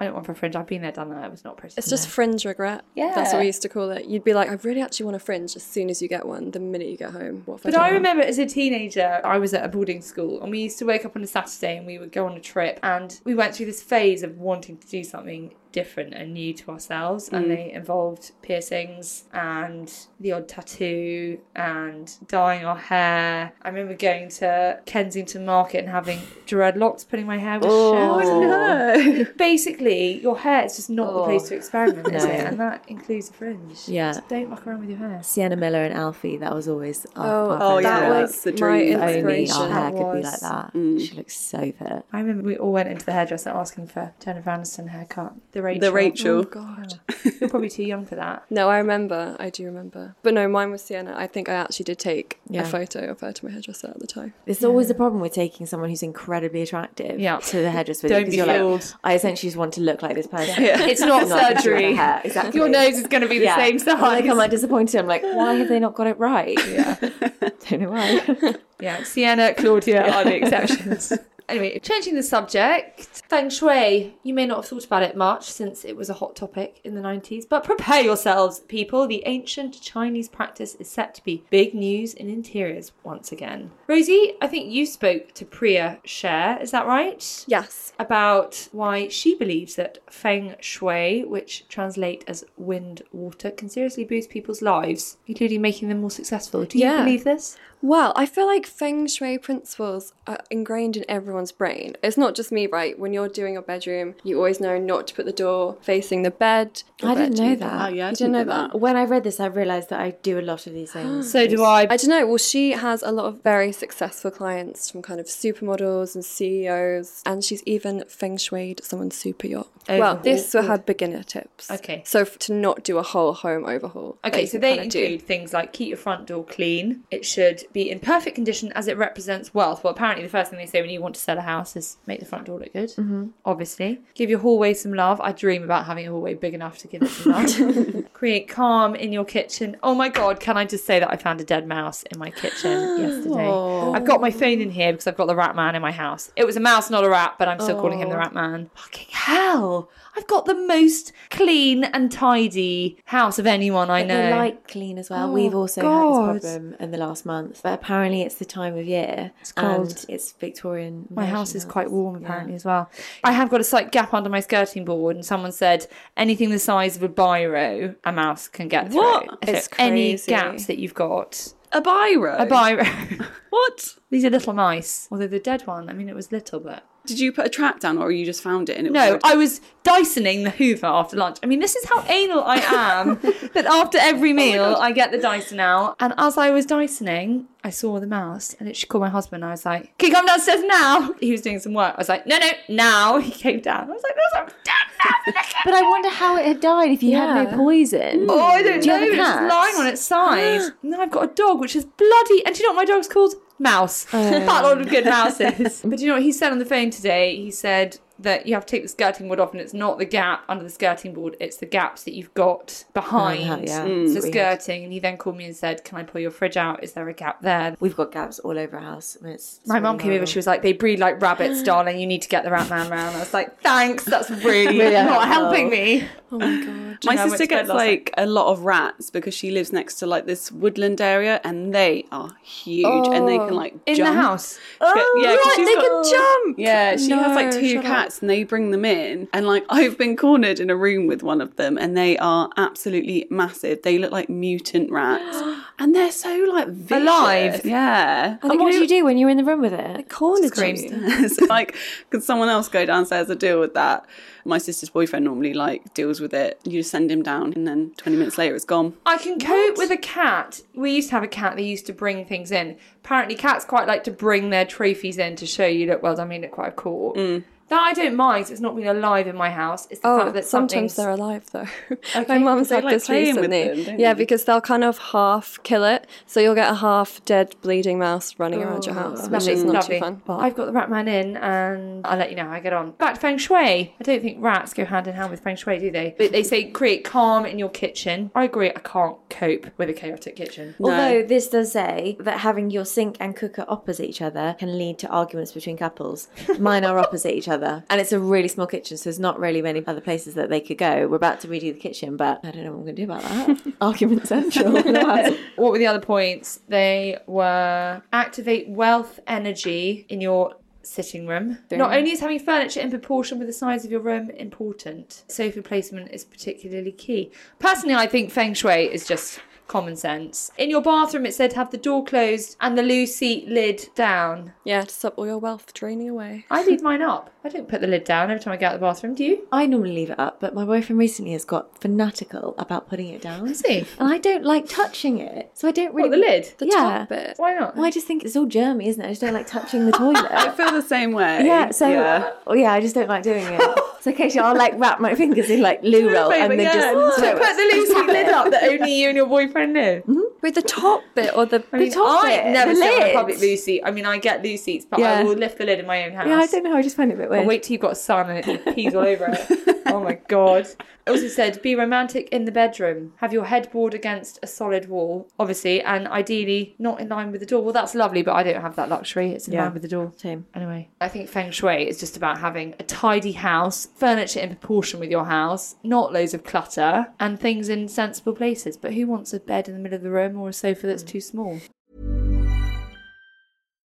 I 0.00 0.04
don't 0.04 0.14
want 0.14 0.24
for 0.24 0.32
a 0.32 0.34
fringe. 0.34 0.56
I've 0.56 0.66
been 0.66 0.80
there, 0.80 0.92
done 0.92 1.10
that. 1.10 1.22
I 1.22 1.28
was 1.28 1.44
not 1.44 1.58
pretty. 1.58 1.74
It's 1.76 1.90
just 1.90 2.08
fringe 2.08 2.46
regret. 2.46 2.86
Yeah, 2.94 3.12
that's 3.14 3.34
what 3.34 3.40
we 3.40 3.46
used 3.46 3.60
to 3.62 3.68
call 3.68 3.90
it. 3.90 4.06
You'd 4.06 4.24
be 4.24 4.32
like, 4.32 4.48
I 4.48 4.54
really 4.54 4.80
actually 4.80 5.04
want 5.04 5.16
a 5.16 5.20
fringe 5.20 5.54
as 5.54 5.62
soon 5.62 5.90
as 5.90 6.00
you 6.00 6.08
get 6.08 6.26
one, 6.26 6.50
the 6.52 6.58
minute 6.58 6.88
you 6.88 6.96
get 6.96 7.12
home. 7.12 7.42
What 7.44 7.62
But 7.62 7.74
don't 7.74 7.82
I 7.82 7.90
remember 7.90 8.22
as 8.22 8.38
a 8.38 8.46
teenager, 8.46 9.20
I 9.22 9.36
was 9.36 9.52
at 9.52 9.62
a 9.62 9.68
boarding 9.68 10.00
school 10.00 10.40
and 10.40 10.50
we 10.50 10.60
used 10.60 10.78
to 10.78 10.86
wake 10.86 11.04
up 11.04 11.16
on 11.16 11.22
a 11.22 11.26
Saturday 11.26 11.76
and 11.76 11.86
we 11.86 11.98
would 11.98 12.12
go 12.12 12.26
on 12.26 12.32
a 12.32 12.40
trip 12.40 12.80
and 12.82 13.20
we 13.24 13.34
went 13.34 13.54
through 13.54 13.66
this 13.66 13.82
phase 13.82 14.22
of 14.22 14.38
wanting 14.38 14.78
to 14.78 14.86
do 14.86 15.04
something 15.04 15.54
different 15.72 16.14
and 16.14 16.34
new 16.34 16.52
to 16.52 16.70
ourselves 16.70 17.28
and 17.28 17.46
mm. 17.46 17.48
they 17.48 17.72
involved 17.72 18.32
piercings 18.42 19.24
and 19.32 20.06
the 20.18 20.32
odd 20.32 20.48
tattoo 20.48 21.38
and 21.54 22.16
dyeing 22.28 22.64
our 22.64 22.76
hair. 22.76 23.52
I 23.62 23.68
remember 23.68 23.94
going 23.94 24.28
to 24.30 24.80
Kensington 24.86 25.44
Market 25.44 25.78
and 25.78 25.88
having 25.88 26.18
dreadlocks, 26.46 27.08
putting 27.08 27.26
my 27.26 27.38
hair 27.38 27.58
with 27.58 27.68
Oh, 27.70 28.40
no. 28.40 29.26
Basically, 29.36 29.89
your 29.92 30.38
hair 30.38 30.64
is 30.64 30.76
just 30.76 30.90
not 30.90 31.12
the 31.12 31.20
Oh. 31.20 31.24
place 31.24 31.48
to 31.48 31.56
experiment, 31.56 32.14
is 32.14 32.24
it? 32.24 32.30
And 32.46 32.58
that 32.60 32.84
includes 32.88 33.30
a 33.30 33.32
fringe. 33.32 33.78
Yeah. 33.88 34.12
So 34.12 34.22
don't 34.28 34.50
muck 34.50 34.66
around 34.66 34.80
with 34.80 34.90
your 34.90 34.98
hair. 34.98 35.20
Sienna 35.22 35.56
Miller 35.56 35.82
and 35.84 35.94
Alfie, 35.94 36.36
that 36.38 36.54
was 36.54 36.68
always 36.68 37.06
our, 37.16 37.26
Oh, 37.26 37.50
our 37.50 37.62
Oh, 37.62 37.78
yeah, 37.78 38.00
were 38.08 38.14
like, 38.14 38.26
that's 38.26 38.42
the 38.42 38.52
my 38.52 38.56
dream. 38.56 38.92
if 38.92 39.00
only 39.00 39.50
our 39.50 39.68
hair 39.68 39.90
That 39.90 39.92
could 39.92 40.12
be 40.14 40.22
like 40.22 40.40
that. 40.40 40.72
Mm. 40.74 41.00
She 41.08 41.14
looks 41.14 41.36
so 41.36 41.58
fit. 41.72 42.04
I 42.12 42.20
remember 42.20 42.42
we 42.44 42.56
all 42.56 42.72
went 42.72 42.88
into 42.88 43.04
the 43.06 43.12
hairdresser 43.12 43.50
asking 43.50 43.86
for 43.88 44.12
Jennifer 44.22 44.50
Aniston 44.50 44.88
haircut. 44.88 45.34
The 45.52 45.62
Rachel. 45.62 45.80
The 45.80 45.92
Rachel. 45.92 46.38
Oh, 46.38 46.42
God. 46.44 47.00
You're 47.40 47.48
probably 47.50 47.70
too 47.70 47.84
young 47.84 48.06
for 48.06 48.14
that. 48.16 48.44
No, 48.50 48.68
I 48.68 48.78
remember. 48.78 49.36
I 49.38 49.48
do 49.50 49.64
remember. 49.64 50.16
But 50.22 50.34
no, 50.34 50.48
mine 50.48 50.70
was 50.70 50.82
Sienna. 50.82 51.14
I 51.16 51.26
think 51.26 51.48
I 51.48 51.54
actually 51.54 51.84
did 51.84 51.98
take 51.98 52.38
Yeah. 52.48 52.62
a 52.62 52.64
photo 52.64 53.10
of 53.10 53.20
her 53.20 53.32
to 53.32 53.44
my 53.44 53.50
hairdresser 53.52 53.88
at 53.88 53.98
the 54.00 54.06
time. 54.06 54.34
There's 54.44 54.64
always 54.64 54.90
a 54.90 54.94
problem 54.94 55.20
with 55.22 55.32
taking 55.32 55.66
someone 55.66 55.88
who's 55.88 56.02
incredibly 56.02 56.62
attractive 56.62 57.18
Yeah. 57.20 57.38
to 57.38 57.56
the 57.62 57.70
hairdresser 57.70 58.08
Don't 58.08 58.20
because 58.20 58.32
be 58.32 58.36
you're 58.38 58.46
like. 58.46 58.82
I 59.04 59.14
essentially 59.14 59.46
just 59.48 59.56
want 59.56 59.74
to 59.74 59.79
look 59.80 60.02
like 60.02 60.14
this 60.14 60.26
person. 60.26 60.54
It's 60.64 61.00
not 61.00 61.26
surgery. 61.56 61.94
hair, 61.94 62.20
Exactly. 62.24 62.58
Your 62.60 62.68
nose 62.68 62.94
is 62.98 63.06
going 63.06 63.22
to 63.22 63.28
be 63.28 63.38
the 63.38 63.44
Yeah. 63.44 63.56
same 63.56 63.78
size. 63.78 64.00
Like, 64.00 64.26
I'm 64.26 64.36
like 64.36 64.50
disappointed. 64.50 64.98
I'm 64.98 65.06
like, 65.06 65.22
why 65.22 65.54
have 65.54 65.68
they 65.68 65.80
not 65.80 65.94
got 65.94 66.06
it 66.06 66.18
right? 66.18 66.58
Yeah. 66.68 66.96
Don't 67.68 67.80
know 67.82 67.90
why. 67.90 68.54
yeah, 68.80 69.02
Sienna, 69.02 69.54
Claudia 69.54 70.10
are 70.12 70.24
the 70.24 70.36
exceptions. 70.36 71.12
Anyway, 71.50 71.78
changing 71.80 72.14
the 72.14 72.22
subject, 72.22 73.22
Feng 73.28 73.50
Shui. 73.50 74.14
You 74.22 74.32
may 74.34 74.46
not 74.46 74.58
have 74.58 74.66
thought 74.66 74.84
about 74.84 75.02
it 75.02 75.16
much 75.16 75.50
since 75.50 75.84
it 75.84 75.96
was 75.96 76.08
a 76.08 76.14
hot 76.14 76.36
topic 76.36 76.80
in 76.84 76.94
the 76.94 77.00
90s, 77.00 77.44
but 77.48 77.64
prepare 77.64 78.02
yourselves, 78.02 78.60
people. 78.60 79.06
The 79.08 79.22
ancient 79.26 79.80
Chinese 79.80 80.28
practice 80.28 80.76
is 80.76 80.88
set 80.88 81.14
to 81.16 81.24
be 81.24 81.42
big 81.50 81.74
news 81.74 82.14
in 82.14 82.28
interiors 82.30 82.92
once 83.02 83.32
again. 83.32 83.72
Rosie, 83.88 84.34
I 84.40 84.46
think 84.46 84.70
you 84.70 84.86
spoke 84.86 85.32
to 85.34 85.44
Priya 85.44 85.98
Sher, 86.04 86.58
is 86.60 86.70
that 86.70 86.86
right? 86.86 87.44
Yes. 87.48 87.92
about 87.98 88.68
why 88.72 89.08
she 89.08 89.34
believes 89.34 89.74
that 89.74 89.98
feng 90.08 90.54
shui, 90.60 91.24
which 91.24 91.66
translate 91.68 92.24
as 92.28 92.44
wind 92.56 93.02
water, 93.12 93.50
can 93.50 93.68
seriously 93.68 94.04
boost 94.04 94.30
people's 94.30 94.62
lives, 94.62 95.18
including 95.26 95.60
making 95.60 95.88
them 95.88 96.00
more 96.00 96.10
successful. 96.10 96.64
Do 96.64 96.78
you 96.78 96.84
Yeah. 96.84 97.02
believe 97.04 97.24
this? 97.24 97.56
Well, 97.82 98.12
I 98.14 98.26
feel 98.26 98.46
like 98.46 98.66
feng 98.66 99.06
shui 99.06 99.38
principles 99.38 100.12
are 100.26 100.38
ingrained 100.50 100.96
in 100.96 101.04
everyone's 101.08 101.50
brain. 101.52 101.94
It's 102.02 102.18
not 102.18 102.34
just 102.34 102.52
me, 102.52 102.66
right? 102.66 102.98
When 102.98 103.12
you're 103.12 103.28
doing 103.28 103.54
your 103.54 103.62
bedroom, 103.62 104.14
you 104.22 104.36
always 104.36 104.60
know 104.60 104.78
not 104.78 105.06
to 105.08 105.14
put 105.14 105.24
the 105.24 105.32
door 105.32 105.78
facing 105.80 106.22
the 106.22 106.30
bed. 106.30 106.82
I 107.02 107.14
didn't 107.14 107.38
know 107.38 107.44
either. 107.52 107.56
that. 107.60 107.90
Oh, 107.90 107.94
yeah, 107.94 108.06
I 108.06 108.10
you 108.10 108.16
didn't 108.16 108.16
didn't 108.16 108.32
know 108.32 108.38
know 108.38 108.44
that. 108.44 108.72
that. 108.72 108.78
when 108.80 108.96
I 108.96 109.04
read 109.04 109.24
this, 109.24 109.40
I 109.40 109.46
realised 109.46 109.88
that 109.90 110.00
I 110.00 110.10
do 110.22 110.38
a 110.38 110.42
lot 110.42 110.66
of 110.66 110.74
these 110.74 110.92
things. 110.96 111.30
So 111.32 111.46
do 111.46 111.62
I. 111.64 111.82
I 111.88 111.96
don't 111.96 112.08
know. 112.10 112.26
Well, 112.26 112.36
she 112.38 112.72
has 112.72 113.02
a 113.02 113.10
lot 113.12 113.26
of 113.26 113.42
very 113.42 113.72
successful 113.72 114.30
clients 114.30 114.90
from 114.90 115.00
kind 115.00 115.18
of 115.20 115.26
supermodels 115.26 116.14
and 116.14 116.24
CEOs, 116.24 117.22
and 117.24 117.42
she's 117.42 117.62
even 117.64 118.04
feng 118.08 118.36
shuied 118.36 118.84
someone's 118.84 119.16
super 119.16 119.46
yacht. 119.46 119.68
Oh, 119.88 119.98
well, 119.98 120.16
this 120.16 120.52
were 120.54 120.62
her 120.62 120.78
beginner 120.78 121.22
tips. 121.22 121.70
Okay. 121.70 122.02
So 122.04 122.20
f- 122.20 122.38
to 122.40 122.52
not 122.54 122.84
do 122.84 122.98
a 122.98 123.02
whole 123.02 123.32
home 123.32 123.64
overhaul. 123.64 124.18
Okay, 124.24 124.42
that 124.42 124.50
so 124.50 124.56
you 124.56 124.60
they 124.60 124.76
can 124.76 124.88
do. 124.88 124.98
include 125.00 125.22
things 125.22 125.52
like 125.52 125.72
keep 125.72 125.88
your 125.88 125.96
front 125.96 126.26
door 126.26 126.44
clean. 126.44 127.04
It 127.10 127.24
should 127.24 127.64
be 127.72 127.90
in 127.90 128.00
perfect 128.00 128.34
condition 128.34 128.72
as 128.72 128.88
it 128.88 128.96
represents 128.96 129.54
wealth. 129.54 129.84
Well, 129.84 129.92
apparently, 129.92 130.24
the 130.24 130.30
first 130.30 130.50
thing 130.50 130.58
they 130.58 130.66
say 130.66 130.80
when 130.80 130.90
you 130.90 131.00
want 131.00 131.14
to 131.14 131.20
sell 131.20 131.38
a 131.38 131.42
house 131.42 131.76
is 131.76 131.98
make 132.06 132.20
the 132.20 132.26
front 132.26 132.46
door 132.46 132.58
look 132.58 132.72
good. 132.72 132.90
Mm-hmm. 132.90 133.28
Obviously, 133.44 134.00
give 134.14 134.28
your 134.30 134.40
hallway 134.40 134.74
some 134.74 134.92
love. 134.94 135.20
I 135.20 135.32
dream 135.32 135.62
about 135.62 135.86
having 135.86 136.06
a 136.06 136.10
hallway 136.10 136.34
big 136.34 136.54
enough 136.54 136.78
to 136.78 136.88
give 136.88 137.02
it 137.02 137.08
some 137.08 137.32
love. 137.32 138.12
Create 138.12 138.48
calm 138.48 138.94
in 138.94 139.12
your 139.12 139.24
kitchen. 139.24 139.76
Oh 139.82 139.94
my 139.94 140.08
god, 140.08 140.40
can 140.40 140.56
I 140.56 140.64
just 140.64 140.84
say 140.84 140.98
that 141.00 141.10
I 141.10 141.16
found 141.16 141.40
a 141.40 141.44
dead 141.44 141.66
mouse 141.68 142.02
in 142.04 142.18
my 142.18 142.30
kitchen 142.30 142.70
yesterday? 142.98 143.48
I've 143.50 144.04
got 144.06 144.20
my 144.20 144.30
phone 144.30 144.60
in 144.60 144.70
here 144.70 144.92
because 144.92 145.06
I've 145.06 145.16
got 145.16 145.26
the 145.26 145.36
rat 145.36 145.54
man 145.56 145.74
in 145.74 145.82
my 145.82 145.92
house. 145.92 146.30
It 146.36 146.44
was 146.46 146.56
a 146.56 146.60
mouse, 146.60 146.90
not 146.90 147.04
a 147.04 147.08
rat, 147.08 147.36
but 147.38 147.48
I'm 147.48 147.60
still 147.60 147.80
calling 147.80 147.98
him 148.00 148.08
the 148.10 148.16
rat 148.16 148.34
man. 148.34 148.70
Fucking 148.74 149.08
hell! 149.10 149.90
I've 150.16 150.26
got 150.26 150.44
the 150.44 150.54
most 150.54 151.12
clean 151.30 151.84
and 151.84 152.10
tidy 152.10 152.98
house 153.04 153.38
of 153.38 153.46
anyone 153.46 153.90
I 153.90 154.02
But 154.02 154.08
know. 154.08 154.22
they 154.22 154.30
like 154.34 154.66
clean 154.68 154.98
as 154.98 155.08
well. 155.08 155.28
Oh, 155.28 155.32
We've 155.32 155.54
also 155.54 155.82
God. 155.82 156.26
had 156.26 156.34
this 156.42 156.42
problem 156.52 156.76
in 156.80 156.90
the 156.90 156.98
last 156.98 157.24
month, 157.24 157.59
but 157.60 157.72
apparently 157.74 158.22
it's 158.22 158.36
the 158.36 158.44
time 158.44 158.76
of 158.76 158.84
year. 158.86 159.32
It's 159.40 159.52
cold. 159.52 159.88
And 159.90 160.06
it's 160.08 160.32
Victorian. 160.32 161.06
My 161.10 161.26
house 161.26 161.54
is 161.54 161.64
quite 161.64 161.90
warm 161.90 162.16
Yeah. 162.20 162.26
apparently 162.26 162.54
as 162.54 162.64
well. 162.64 162.90
I 163.24 163.32
have 163.32 163.50
got 163.50 163.60
a 163.60 163.64
slight 163.64 163.92
gap 163.92 164.12
under 164.14 164.28
my 164.30 164.40
skirting 164.40 164.84
board, 164.84 165.16
and 165.16 165.24
someone 165.24 165.52
said 165.52 165.86
anything 166.16 166.50
the 166.50 166.58
size 166.58 166.96
of 166.96 167.02
a 167.02 167.08
biro, 167.08 167.94
a 168.04 168.12
mouse 168.12 168.48
can 168.48 168.68
get 168.68 168.90
through. 168.90 169.00
What? 169.00 169.24
So 169.44 169.52
It's 169.52 169.68
any 169.78 170.12
crazy. 170.12 170.30
gaps 170.30 170.66
that 170.66 170.78
you've 170.78 170.94
got, 170.94 171.52
A 171.72 171.80
biro. 171.82 172.38
a 172.40 172.46
biro. 172.46 173.26
What? 173.50 173.96
These 174.10 174.24
are 174.24 174.30
little 174.30 174.52
mice. 174.52 175.08
Although 175.10 175.26
the 175.26 175.40
dead 175.40 175.66
one, 175.66 175.88
I 175.90 175.92
mean, 175.92 176.08
it 176.08 176.14
was 176.14 176.30
little, 176.30 176.60
but 176.60 176.84
Did 177.06 177.18
you 177.18 177.32
put 177.32 177.46
a 177.46 177.48
track 177.48 177.80
down, 177.80 177.98
or 177.98 178.10
you 178.12 178.24
just 178.26 178.42
found 178.42 178.68
it 178.68 178.76
and 178.76 178.86
it 178.86 178.92
was? 178.92 178.94
no, 179.02 179.12
like- 179.12 179.20
I 179.24 179.34
was 179.34 179.60
Dysoning 179.84 180.44
the 180.44 180.50
Hoover 180.50 180.86
after 180.86 181.16
lunch. 181.16 181.38
I 181.42 181.46
mean, 181.46 181.58
this 181.60 181.74
is 181.74 181.88
how 181.88 182.04
anal 182.08 182.44
I 182.44 182.56
am. 182.56 183.18
that 183.54 183.64
after 183.66 183.96
every 183.98 184.32
oh 184.32 184.34
meal, 184.34 184.76
I 184.78 184.92
get 184.92 185.10
the 185.10 185.18
Dyson 185.18 185.58
out, 185.60 185.96
and 185.98 186.12
as 186.18 186.36
I 186.36 186.50
was 186.50 186.66
Dysoning, 186.66 187.46
I 187.64 187.70
saw 187.70 187.98
the 188.00 188.06
mouse, 188.06 188.54
and 188.60 188.68
it 188.68 188.76
should 188.76 188.88
call 188.90 189.00
my 189.00 189.08
husband. 189.08 189.44
I 189.44 189.50
was 189.50 189.64
like, 189.64 189.96
"Can 189.98 190.10
you 190.10 190.14
come 190.14 190.26
downstairs 190.26 190.62
now?" 190.64 191.14
He 191.20 191.32
was 191.32 191.40
doing 191.40 191.58
some 191.58 191.72
work. 191.72 191.94
I 191.94 191.98
was 191.98 192.08
like, 192.10 192.26
"No, 192.26 192.38
no, 192.38 192.50
now." 192.68 193.18
He 193.28 193.30
came 193.30 193.60
down. 193.60 193.88
I 193.90 193.92
was 193.94 194.02
like, 194.02 194.14
"No, 194.16 194.40
I'm 194.40 194.46
dead 194.46 195.34
now." 195.34 195.42
But 195.64 195.74
I 195.74 195.82
wonder 195.82 196.10
how 196.10 196.36
it 196.36 196.44
had 196.46 196.60
died 196.60 196.90
if 196.90 197.02
you 197.02 197.16
had 197.16 197.34
no 197.50 197.56
poison. 197.56 198.26
Oh, 198.28 198.38
I 198.40 198.62
don't 198.62 198.80
Do 198.82 198.86
know. 198.88 198.94
have 198.98 199.02
a 199.02 199.44
It's 199.44 199.52
lying 199.54 199.74
on 199.76 199.86
its 199.86 200.02
side. 200.02 200.60
and 200.82 200.92
then 200.92 201.00
I've 201.00 201.10
got 201.10 201.24
a 201.24 201.34
dog, 201.34 201.60
which 201.60 201.74
is 201.74 201.84
bloody. 201.86 202.44
And 202.44 202.54
do 202.54 202.62
you 202.62 202.68
know 202.68 202.74
what 202.74 202.86
my 202.86 202.92
dog's 202.92 203.08
called? 203.08 203.34
Mouse. 203.60 204.04
Fat 204.04 204.62
lot 204.62 204.80
of 204.80 204.88
good 204.88 205.04
mouses. 205.04 205.82
but 205.84 205.98
do 205.98 206.04
you 206.04 206.08
know 206.08 206.14
what 206.14 206.22
he 206.22 206.32
said 206.32 206.50
on 206.50 206.58
the 206.58 206.64
phone 206.64 206.90
today? 206.90 207.36
He 207.36 207.50
said 207.50 207.98
that 208.22 208.46
you 208.46 208.54
have 208.54 208.66
to 208.66 208.70
take 208.70 208.82
the 208.82 208.88
skirting 208.88 209.26
board 209.28 209.40
off, 209.40 209.52
and 209.52 209.60
it's 209.60 209.74
not 209.74 209.98
the 209.98 210.04
gap 210.04 210.44
under 210.48 210.62
the 210.64 210.70
skirting 210.70 211.14
board; 211.14 211.36
it's 211.40 211.56
the 211.56 211.66
gaps 211.66 212.04
that 212.04 212.14
you've 212.14 212.32
got 212.34 212.84
behind 212.94 213.50
Oh, 213.50 213.56
yeah. 213.64 213.84
the 213.84 214.04
That's 214.06 214.14
what 214.24 214.32
we 214.32 214.38
had. 214.38 214.60
skirting. 214.62 214.84
And 214.84 214.92
he 214.92 214.98
then 214.98 215.16
called 215.16 215.36
me 215.36 215.44
and 215.46 215.56
said, 215.56 215.84
"Can 215.84 215.98
I 215.98 216.02
pull 216.02 216.20
your 216.20 216.30
fridge 216.30 216.56
out? 216.56 216.82
Is 216.84 216.92
there 216.92 217.08
a 217.08 217.12
gap 217.14 217.42
there?" 217.42 217.76
We've 217.80 217.96
got 217.96 218.12
gaps 218.12 218.38
all 218.38 218.58
over 218.58 218.76
our 218.76 218.82
house. 218.82 219.16
I 219.20 219.24
mean, 219.24 219.34
it's, 219.34 219.58
it's 219.58 219.68
My 219.68 219.74
really 219.76 219.82
mum 219.82 219.98
came 219.98 220.12
over. 220.12 220.26
She 220.26 220.38
was 220.38 220.46
like, 220.46 220.62
"They 220.62 220.72
breed 220.72 220.98
like 220.98 221.20
rabbits, 221.20 221.62
darling. 221.62 221.98
You 221.98 222.06
need 222.06 222.22
to 222.22 222.28
get 222.28 222.44
the 222.44 222.50
rat 222.50 222.68
man 222.70 222.90
round." 222.90 223.16
I 223.16 223.20
was 223.20 223.34
like, 223.34 223.60
"Thanks. 223.60 224.04
That's 224.04 224.30
really, 224.30 224.78
Really 224.78 224.92
not 224.94 225.26
helpful. 225.28 225.54
helping 225.54 225.70
me." 225.70 226.08
Oh 226.32 226.38
my 226.38 226.64
god. 226.64 226.98
My 227.04 227.14
know, 227.16 227.28
sister 227.28 227.46
gets 227.46 227.68
last 227.68 227.76
night. 227.78 227.88
like 227.88 228.10
a 228.16 228.24
lot 228.26 228.52
of 228.52 228.60
rats 228.64 229.10
because 229.10 229.34
she 229.34 229.50
lives 229.50 229.72
next 229.72 229.96
to 229.96 230.06
like 230.06 230.26
this 230.26 230.52
woodland 230.52 231.00
area, 231.00 231.40
and 231.42 231.74
they 231.74 232.04
are 232.12 232.36
huge, 232.42 232.86
and 233.08 233.26
they 233.26 233.38
can 233.38 233.50
oh. 233.52 233.54
like 233.54 233.74
In 233.86 233.96
jump. 233.96 234.14
the 234.14 234.20
house. 234.20 234.58
She 234.80 234.94
get- 234.94 235.06
yeah, 235.16 235.36
'cause 235.36 235.44
What? 235.44 235.56
she's 235.56 235.66
They 235.68 235.74
got- 235.74 236.04
can 236.04 236.10
jump. 236.12 236.58
Yeah, 236.58 236.96
she 236.96 237.10
has 237.10 237.34
like 237.34 237.50
two 237.52 237.80
cats, 237.80 238.09
cats 238.10 238.20
and 238.20 238.30
they 238.30 238.44
bring 238.44 238.70
them 238.70 238.84
in. 238.84 239.28
And 239.32 239.46
like 239.46 239.64
I've 239.70 239.96
been 239.96 240.16
cornered 240.16 240.60
in 240.60 240.70
a 240.70 240.76
room 240.76 241.06
with 241.06 241.22
one 241.22 241.40
of 241.40 241.56
them 241.56 241.78
and 241.78 241.96
they 241.96 242.18
are 242.18 242.50
absolutely 242.56 243.26
massive. 243.30 243.82
They 243.82 243.98
look 243.98 244.12
like 244.12 244.28
mutant 244.28 244.90
rats. 244.90 245.42
and 245.78 245.94
they're 245.94 246.12
so 246.12 246.46
like 246.50 246.68
vicious. 246.68 247.02
Alive? 247.02 247.64
Yeah. 247.64 248.36
And 248.42 248.60
what 248.60 248.72
do 248.72 248.78
you 248.78 248.88
do 248.88 249.04
when 249.04 249.16
you're 249.18 249.30
in 249.30 249.36
the 249.36 249.44
room 249.44 249.60
with 249.60 249.72
it? 249.72 250.08
Cornered 250.08 250.52
Screams. 250.52 250.82
you. 250.82 250.90
So, 251.30 251.44
like, 251.46 251.76
could 252.10 252.22
someone 252.22 252.48
else 252.48 252.68
go 252.68 252.84
downstairs 252.84 253.28
to 253.28 253.36
deal 253.36 253.60
with 253.60 253.74
that? 253.74 254.04
My 254.44 254.58
sister's 254.58 254.88
boyfriend 254.88 255.24
normally 255.24 255.54
like 255.54 255.94
deals 255.94 256.18
with 256.18 256.34
it. 256.34 256.58
You 256.64 256.80
just 256.80 256.90
send 256.90 257.10
him 257.10 257.22
down, 257.22 257.52
and 257.52 257.66
then 257.66 257.92
twenty 257.98 258.16
minutes 258.16 258.38
later, 258.38 258.54
it's 258.54 258.64
gone. 258.64 258.96
I 259.06 259.18
can 259.18 259.38
cope 259.38 259.76
with 259.76 259.90
a 259.90 259.96
cat. 259.96 260.62
We 260.74 260.92
used 260.92 261.10
to 261.10 261.14
have 261.14 261.22
a 261.22 261.28
cat 261.28 261.56
that 261.56 261.62
used 261.62 261.86
to 261.86 261.92
bring 261.92 262.24
things 262.24 262.50
in. 262.50 262.76
Apparently, 263.04 263.34
cats 263.36 263.64
quite 263.64 263.86
like 263.86 264.02
to 264.04 264.10
bring 264.10 264.50
their 264.50 264.64
trophies 264.64 265.18
in 265.18 265.36
to 265.36 265.46
show 265.46 265.66
you 265.66 265.86
look 265.86 266.02
well 266.02 266.16
done, 266.16 266.28
me 266.28 266.40
look 266.40 266.52
quite 266.52 266.74
cool. 266.76 267.42
That 267.70 267.80
I 267.80 267.92
don't 267.94 268.16
mind. 268.16 268.44
'cause 268.44 268.50
It's 268.52 268.60
not 268.60 268.76
been 268.76 268.86
alive 268.86 269.26
in 269.26 269.36
my 269.36 269.50
house. 269.50 269.86
It's 269.90 270.00
the 270.00 270.08
Oh, 270.08 270.18
fact 270.18 270.34
that 270.34 270.44
sometimes 270.44 270.96
they're 270.96 271.10
alive 271.10 271.44
though. 271.52 271.66
Okay, 272.16 272.24
My 272.28 272.38
mum's 272.38 272.68
they 272.68 272.74
had 272.76 272.84
like 272.84 272.94
this 272.94 273.06
playing 273.06 273.36
with 273.36 273.50
recently. 273.50 273.84
them, 273.84 274.00
yeah, 274.00 274.12
they? 274.14 274.18
because 274.18 274.44
they'll 274.44 274.60
kind 274.60 274.84
of 274.84 274.98
half 274.98 275.58
kill 275.62 275.84
it, 275.84 276.06
so 276.26 276.40
you'll 276.40 276.54
get 276.54 276.70
a 276.70 276.74
half 276.74 277.24
dead 277.24 277.54
bleeding 277.62 277.98
mouse 277.98 278.34
running 278.38 278.62
around 278.62 278.84
your 278.86 278.96
oh, 278.96 278.98
house, 278.98 279.28
which 279.28 279.46
is 279.46 279.64
not 279.64 279.74
lovely. 279.74 279.96
too 279.96 280.00
fun. 280.00 280.22
Well, 280.26 280.40
I've 280.40 280.54
got 280.56 280.66
the 280.66 280.72
rat 280.72 280.90
man 280.90 281.06
in, 281.08 281.36
and 281.36 282.04
I'll 282.06 282.18
let 282.18 282.30
you 282.30 282.36
know 282.36 282.44
how 282.44 282.52
I 282.52 282.60
get 282.60 282.72
on. 282.72 282.90
Back 282.92 283.14
to 283.14 283.20
feng 283.20 283.38
shui. 283.38 283.56
I 284.00 284.02
don't 284.02 284.20
think 284.20 284.38
rats 284.40 284.74
go 284.74 284.84
hand 284.84 285.06
in 285.06 285.14
hand 285.14 285.30
with 285.30 285.40
feng 285.40 285.56
shui, 285.56 285.78
do 285.78 285.90
they? 285.90 286.14
But 286.18 286.32
they 286.32 286.42
say 286.42 286.64
create 286.70 287.04
calm 287.04 287.46
in 287.46 287.58
your 287.58 287.68
kitchen. 287.70 288.30
I 288.34 288.44
agree. 288.44 288.70
I 288.70 288.80
can't 288.80 289.16
cope 289.30 289.66
with 289.78 289.88
a 289.88 289.92
chaotic 289.92 290.34
kitchen. 290.36 290.74
Although 290.80 291.22
this 291.22 291.48
does 291.48 291.72
say 291.72 292.16
that 292.20 292.40
having 292.40 292.70
your 292.70 292.84
sink 292.84 293.16
and 293.20 293.36
cooker 293.36 293.64
opposite 293.68 294.06
each 294.08 294.20
other 294.22 294.56
can 294.58 294.76
lead 294.76 294.98
to 294.98 295.08
arguments 295.08 295.52
between 295.52 295.76
couples. 295.76 296.28
Mine 296.58 296.84
are 296.84 296.98
opposite 296.98 297.32
each 297.34 297.48
other, 297.48 297.59
and 297.62 298.00
it's 298.00 298.12
a 298.12 298.18
really 298.18 298.48
small 298.48 298.66
kitchen, 298.66 298.96
so 298.96 299.04
there's 299.04 299.18
not 299.18 299.38
really 299.38 299.62
many 299.62 299.84
other 299.86 300.00
places 300.00 300.34
that 300.34 300.48
they 300.48 300.60
could 300.60 300.78
go. 300.78 301.06
We're 301.06 301.16
about 301.16 301.40
to 301.40 301.48
redo 301.48 301.72
the 301.72 301.80
kitchen, 301.80 302.16
but 302.16 302.40
I 302.44 302.50
don't 302.50 302.64
know 302.64 302.72
what 302.72 302.78
I'm 302.78 302.84
going 302.84 302.96
to 302.96 303.06
do 303.06 303.12
about 303.12 303.22
that. 303.22 303.74
Argument 303.80 304.26
central. 304.26 304.70
What 305.56 305.72
were 305.72 305.78
the 305.78 305.86
other 305.86 306.00
points? 306.00 306.60
They 306.68 307.18
were 307.26 308.02
activate 308.12 308.68
wealth 308.68 309.20
energy 309.26 310.06
in 310.08 310.20
your 310.20 310.54
sitting 310.82 311.26
room. 311.26 311.58
Not 311.70 311.92
only 311.94 312.12
is 312.12 312.20
having 312.20 312.38
furniture 312.38 312.80
in 312.80 312.90
proportion 312.90 313.38
with 313.38 313.46
the 313.46 313.52
size 313.52 313.84
of 313.84 313.90
your 313.90 314.00
room 314.00 314.30
important, 314.30 315.24
sofa 315.28 315.62
placement 315.62 316.10
is 316.10 316.24
particularly 316.24 316.92
key. 316.92 317.30
Personally, 317.58 317.94
I 317.94 318.06
think 318.06 318.30
feng 318.30 318.54
shui 318.54 318.92
is 318.92 319.06
just 319.06 319.40
common 319.70 319.96
sense. 319.96 320.50
In 320.58 320.68
your 320.68 320.82
bathroom, 320.82 321.24
it 321.26 321.34
said 321.34 321.52
have 321.54 321.70
the 321.70 321.78
door 321.78 322.04
closed 322.04 322.56
and 322.60 322.76
the 322.76 322.82
loo 322.82 323.06
seat 323.06 323.48
lid 323.48 323.88
down. 323.94 324.52
Yeah, 324.64 324.82
to 324.82 324.90
stop 324.90 325.14
all 325.16 325.26
your 325.26 325.38
wealth 325.38 325.72
draining 325.72 326.08
away. 326.10 326.44
I 326.50 326.64
leave 326.64 326.82
mine 326.82 327.02
up. 327.02 327.32
I 327.42 327.48
don't 327.48 327.68
put 327.68 327.80
the 327.80 327.86
lid 327.86 328.04
down 328.04 328.30
every 328.30 328.42
time 328.42 328.52
I 328.52 328.56
get 328.58 328.66
out 328.70 328.74
of 328.74 328.80
the 328.80 328.86
bathroom. 328.86 329.14
Do 329.14 329.24
you? 329.24 329.46
I 329.50 329.64
normally 329.66 329.92
leave 329.94 330.10
it 330.10 330.18
up, 330.20 330.40
but 330.40 330.54
my 330.54 330.64
boyfriend 330.64 330.98
recently 330.98 331.32
has 331.32 331.44
got 331.46 331.80
fanatical 331.80 332.54
about 332.58 332.88
putting 332.90 333.08
it 333.08 333.22
down. 333.22 333.54
See, 333.54 333.86
And 333.98 334.12
I 334.12 334.18
don't 334.18 334.44
like 334.44 334.68
touching 334.68 335.18
it, 335.18 335.50
so 335.54 335.68
I 335.68 335.70
don't 335.70 335.94
really. 335.94 336.10
what 336.10 336.16
the 336.16 336.20
lid? 336.22 336.52
The 336.58 336.66
Yeah. 336.66 336.74
top 336.98 337.08
bit. 337.08 337.34
Why 337.38 337.54
not? 337.54 337.76
Well, 337.76 337.84
I 337.86 337.90
just 337.90 338.06
think 338.06 338.24
it's 338.24 338.36
all 338.36 338.46
germy, 338.46 338.86
isn't 338.88 339.02
it? 339.02 339.06
I 339.06 339.10
just 339.10 339.20
don't 339.22 339.32
like 339.32 339.46
touching 339.46 339.86
the 339.86 339.92
toilet. 340.02 340.30
I 340.30 340.50
feel 340.50 340.72
the 340.72 340.82
same 340.82 341.12
way. 341.12 341.44
Yeah, 341.46 341.70
so 341.70 341.88
yeah. 341.88 342.32
oh 342.46 342.54
yeah, 342.54 342.72
I 342.72 342.80
just 342.80 342.94
don't 342.94 343.08
like 343.08 343.22
doing 343.22 343.44
it. 343.46 343.60
so 344.00 344.10
occasionally 344.10 344.48
I'll 344.48 344.56
like 344.56 344.74
wrap 344.76 345.00
my 345.00 345.14
fingers 345.14 345.48
in 345.48 345.60
like 345.62 345.82
loo 345.82 346.12
roll 346.12 346.32
and 346.32 346.50
then 346.52 346.58
yeah. 346.60 346.72
just 346.74 347.16
So 347.20 347.32
put 347.38 347.56
the 347.56 347.70
loo 347.72 347.86
seat 347.86 348.06
lid 348.06 348.28
up 348.28 348.50
that 348.50 348.64
only 348.70 348.92
you 349.00 349.08
and 349.08 349.16
your 349.16 349.26
boyfriend 349.26 349.59
know. 349.66 350.00
Mm-hmm. 350.00 350.20
With 350.42 350.54
the 350.54 350.62
top 350.62 351.02
bit 351.14 351.34
or 351.36 351.46
the, 351.46 351.64
I 351.72 351.78
mean, 351.78 351.92
top 351.92 352.24
I 352.24 352.28
bit, 352.28 352.46
never 352.52 352.70
the 352.74 352.76
sit 352.76 353.02
on 353.02 353.10
a 353.10 353.14
public 353.14 353.40
loo 353.40 353.56
seat. 353.56 353.82
I 353.84 353.90
mean, 353.90 354.06
I 354.06 354.18
get 354.18 354.42
loo 354.42 354.56
seats, 354.56 354.86
but 354.88 355.00
I 355.00 355.22
will 355.22 355.34
lift 355.34 355.58
the 355.58 355.64
lid 355.64 355.78
in 355.80 355.86
my 355.86 356.04
own 356.04 356.12
house. 356.12 356.26
Yeah, 356.26 356.38
I 356.38 356.46
don't 356.46 356.64
know. 356.64 356.76
I 356.76 356.82
just 356.82 356.96
find 356.96 357.10
it 357.10 357.14
a 357.14 357.18
bit 357.18 357.24
I'll 357.24 357.30
weird. 357.30 357.46
wait 357.46 357.62
till 357.62 357.72
you've 357.72 357.82
got 357.82 357.96
sun 357.96 358.30
and 358.30 358.46
it 358.46 358.74
pees 358.74 358.94
all 358.94 359.04
over 359.04 359.26
it. 359.28 359.76
Oh 359.90 360.02
my 360.02 360.18
god. 360.28 360.66
It 361.06 361.10
also 361.10 361.28
said 361.28 361.60
be 361.62 361.74
romantic 361.74 362.28
in 362.30 362.44
the 362.44 362.52
bedroom. 362.52 363.12
Have 363.16 363.32
your 363.32 363.44
headboard 363.44 363.94
against 363.94 364.38
a 364.42 364.46
solid 364.46 364.88
wall, 364.88 365.28
obviously, 365.38 365.82
and 365.82 366.06
ideally 366.08 366.74
not 366.78 367.00
in 367.00 367.08
line 367.08 367.32
with 367.32 367.40
the 367.40 367.46
door. 367.46 367.62
Well, 367.62 367.72
that's 367.72 367.94
lovely, 367.94 368.22
but 368.22 368.34
I 368.34 368.42
don't 368.42 368.60
have 368.60 368.76
that 368.76 368.88
luxury. 368.88 369.30
It's 369.30 369.48
in 369.48 369.54
Yeah. 369.54 369.64
line 369.64 369.72
with 369.72 369.82
the 369.82 369.88
door. 369.88 370.12
Same. 370.16 370.46
Anyway, 370.54 370.88
I 371.00 371.08
think 371.08 371.28
feng 371.28 371.50
shui 371.50 371.88
is 371.88 371.98
just 371.98 372.16
about 372.16 372.38
having 372.38 372.74
a 372.78 372.84
tidy 372.84 373.32
house, 373.32 373.88
furniture 373.96 374.40
in 374.40 374.50
proportion 374.50 375.00
with 375.00 375.10
your 375.10 375.24
house, 375.24 375.76
not 375.82 376.12
loads 376.12 376.34
of 376.34 376.44
clutter, 376.44 377.08
and 377.18 377.40
things 377.40 377.68
in 377.68 377.88
sensible 377.88 378.34
places. 378.34 378.76
But 378.76 378.94
who 378.94 379.06
wants 379.06 379.32
a 379.32 379.40
bed 379.40 379.68
in 379.68 379.74
the 379.74 379.80
middle 379.80 379.96
of 379.96 380.02
the 380.02 380.10
room 380.10 380.38
or 380.38 380.50
a 380.50 380.52
sofa 380.52 380.86
that's 380.86 381.02
mm. 381.02 381.08
too 381.08 381.20
small? 381.20 381.60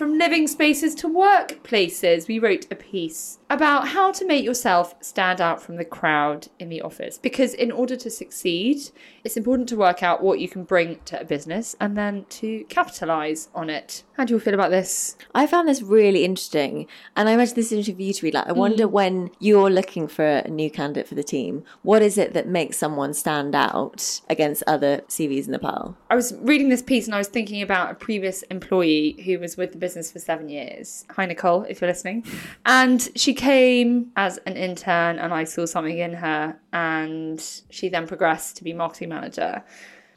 From 0.00 0.16
living 0.16 0.46
spaces 0.46 0.94
to 0.94 1.08
workplaces, 1.08 2.26
we 2.26 2.38
wrote 2.38 2.66
a 2.70 2.74
piece 2.74 3.36
about 3.50 3.88
how 3.88 4.12
to 4.12 4.24
make 4.24 4.44
yourself 4.44 4.94
stand 5.00 5.40
out 5.40 5.60
from 5.60 5.74
the 5.74 5.84
crowd 5.84 6.46
in 6.60 6.68
the 6.68 6.80
office. 6.80 7.18
Because 7.18 7.52
in 7.52 7.72
order 7.72 7.96
to 7.96 8.08
succeed, 8.08 8.78
it's 9.24 9.36
important 9.36 9.68
to 9.70 9.76
work 9.76 10.04
out 10.04 10.22
what 10.22 10.38
you 10.38 10.48
can 10.48 10.62
bring 10.62 11.00
to 11.06 11.20
a 11.20 11.24
business 11.24 11.74
and 11.80 11.96
then 11.96 12.24
to 12.30 12.64
capitalize 12.68 13.48
on 13.52 13.68
it. 13.68 14.04
How 14.16 14.24
do 14.24 14.34
you 14.34 14.40
feel 14.40 14.54
about 14.54 14.70
this? 14.70 15.16
I 15.34 15.48
found 15.48 15.68
this 15.68 15.82
really 15.82 16.24
interesting, 16.24 16.86
and 17.16 17.28
I 17.28 17.32
imagine 17.32 17.56
this 17.56 17.72
interview 17.72 18.12
to 18.12 18.22
be 18.22 18.30
like, 18.30 18.46
I 18.46 18.52
wonder 18.52 18.86
mm. 18.86 18.90
when 18.92 19.30
you're 19.40 19.70
looking 19.70 20.06
for 20.06 20.24
a 20.24 20.48
new 20.48 20.70
candidate 20.70 21.08
for 21.08 21.16
the 21.16 21.24
team, 21.24 21.64
what 21.82 22.02
is 22.02 22.18
it 22.18 22.34
that 22.34 22.46
makes 22.46 22.76
someone 22.76 23.14
stand 23.14 23.54
out 23.56 24.20
against 24.28 24.62
other 24.66 24.98
CVs 25.08 25.46
in 25.46 25.52
the 25.52 25.58
pile? 25.58 25.96
I 26.08 26.14
was 26.14 26.34
reading 26.40 26.68
this 26.68 26.82
piece 26.82 27.06
and 27.06 27.14
I 27.14 27.18
was 27.18 27.28
thinking 27.28 27.62
about 27.62 27.90
a 27.90 27.94
previous 27.94 28.42
employee 28.42 29.20
who 29.24 29.40
was 29.40 29.56
with 29.56 29.72
the 29.72 29.78
business 29.78 30.12
for 30.12 30.20
seven 30.20 30.48
years. 30.48 31.04
Hi, 31.10 31.26
Nicole, 31.26 31.64
if 31.64 31.80
you're 31.80 31.90
listening. 31.90 32.24
And 32.64 33.08
she 33.16 33.34
came 33.40 34.12
as 34.16 34.38
an 34.46 34.56
intern, 34.56 35.18
and 35.18 35.32
I 35.32 35.44
saw 35.44 35.64
something 35.64 35.98
in 35.98 36.12
her, 36.14 36.56
and 36.72 37.42
she 37.70 37.88
then 37.88 38.06
progressed 38.06 38.56
to 38.56 38.64
be 38.64 38.72
marketing 38.72 39.08
manager. 39.08 39.64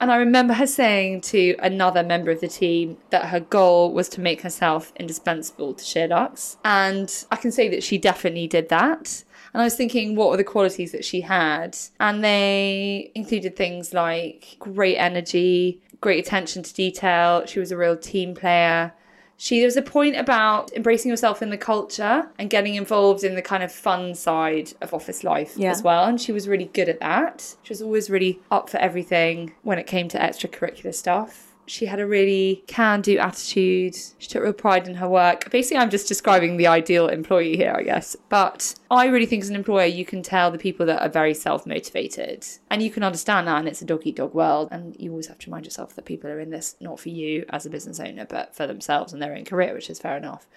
And 0.01 0.11
I 0.11 0.17
remember 0.17 0.53
her 0.53 0.67
saying 0.67 1.21
to 1.21 1.55
another 1.59 2.03
member 2.03 2.31
of 2.31 2.41
the 2.41 2.49
team 2.49 2.97
that 3.11 3.27
her 3.27 3.39
goal 3.39 3.93
was 3.93 4.09
to 4.09 4.21
make 4.21 4.41
herself 4.41 4.91
indispensable 4.97 5.73
to 5.73 5.83
Sheerluxe. 5.83 6.57
And 6.65 7.25
I 7.31 7.37
can 7.37 7.53
say 7.53 7.69
that 7.69 7.83
she 7.83 7.97
definitely 7.97 8.47
did 8.47 8.67
that. 8.67 9.23
And 9.53 9.61
I 9.61 9.65
was 9.65 9.75
thinking, 9.75 10.15
what 10.15 10.29
were 10.29 10.37
the 10.37 10.43
qualities 10.43 10.91
that 10.91 11.05
she 11.05 11.21
had? 11.21 11.77
And 12.01 12.21
they 12.21 13.11
included 13.15 13.55
things 13.55 13.93
like 13.93 14.57
great 14.59 14.97
energy, 14.97 15.81
great 16.01 16.25
attention 16.25 16.63
to 16.63 16.73
detail. 16.73 17.45
She 17.45 17.59
was 17.59 17.71
a 17.71 17.77
real 17.77 17.95
team 17.95 18.35
player. 18.35 18.93
She 19.43 19.59
there 19.59 19.67
was 19.67 19.75
a 19.75 19.81
point 19.81 20.15
about 20.15 20.71
embracing 20.71 21.09
yourself 21.09 21.41
in 21.41 21.49
the 21.49 21.57
culture 21.57 22.29
and 22.39 22.49
getting 22.49 22.75
involved 22.75 23.25
in 23.25 23.35
the 23.35 23.41
kind 23.41 23.61
of 23.61 23.73
fun 23.73 24.15
side 24.15 24.71
of 24.81 24.93
office 24.93 25.21
life 25.21 25.55
Yeah. 25.57 25.71
as 25.71 25.83
well. 25.83 26.05
And 26.05 26.21
she 26.21 26.31
was 26.31 26.47
really 26.47 26.69
good 26.73 26.87
at 26.87 27.01
that. 27.01 27.55
She 27.61 27.71
was 27.73 27.81
always 27.81 28.09
really 28.09 28.39
up 28.49 28.69
for 28.69 28.77
everything 28.77 29.51
when 29.61 29.77
it 29.77 29.85
came 29.85 30.07
to 30.07 30.17
extracurricular 30.17 30.95
stuff. 30.95 31.52
She 31.73 31.87
had 31.87 31.99
a 31.99 32.05
really 32.05 32.63
can 32.67 33.01
do 33.01 33.17
attitude. 33.17 33.95
She 34.19 34.29
took 34.29 34.43
real 34.43 34.53
pride 34.53 34.87
in 34.87 34.93
her 34.93 35.09
work. 35.09 35.49
Basically, 35.49 35.77
I'm 35.77 35.89
just 35.89 36.07
describing 36.07 36.57
the 36.57 36.67
ideal 36.67 37.07
employee 37.07 37.57
here, 37.57 37.73
I 37.75 37.81
guess. 37.81 38.15
But 38.29 38.75
I 38.91 39.07
really 39.07 39.25
think 39.25 39.41
as 39.41 39.49
an 39.49 39.55
employer, 39.55 39.87
you 39.87 40.05
can 40.05 40.21
tell 40.21 40.51
the 40.51 40.59
people 40.59 40.85
that 40.85 41.01
are 41.01 41.09
very 41.09 41.33
self 41.33 41.65
motivated. 41.65 42.45
And 42.69 42.83
you 42.83 42.91
can 42.91 43.01
understand 43.01 43.47
that. 43.47 43.57
And 43.57 43.67
it's 43.67 43.81
a 43.81 43.85
dog 43.85 44.05
eat 44.05 44.17
dog 44.17 44.35
world. 44.35 44.67
And 44.69 44.95
you 44.99 45.09
always 45.09 45.25
have 45.25 45.39
to 45.39 45.49
remind 45.49 45.65
yourself 45.65 45.95
that 45.95 46.05
people 46.05 46.29
are 46.29 46.39
in 46.39 46.51
this 46.51 46.75
not 46.79 46.99
for 46.99 47.09
you 47.09 47.43
as 47.49 47.65
a 47.65 47.71
business 47.71 47.99
owner, 47.99 48.27
but 48.29 48.53
for 48.53 48.67
themselves 48.67 49.11
and 49.11 49.19
their 49.19 49.35
own 49.35 49.43
career, 49.43 49.73
which 49.73 49.89
is 49.89 49.97
fair 49.97 50.15
enough. 50.15 50.47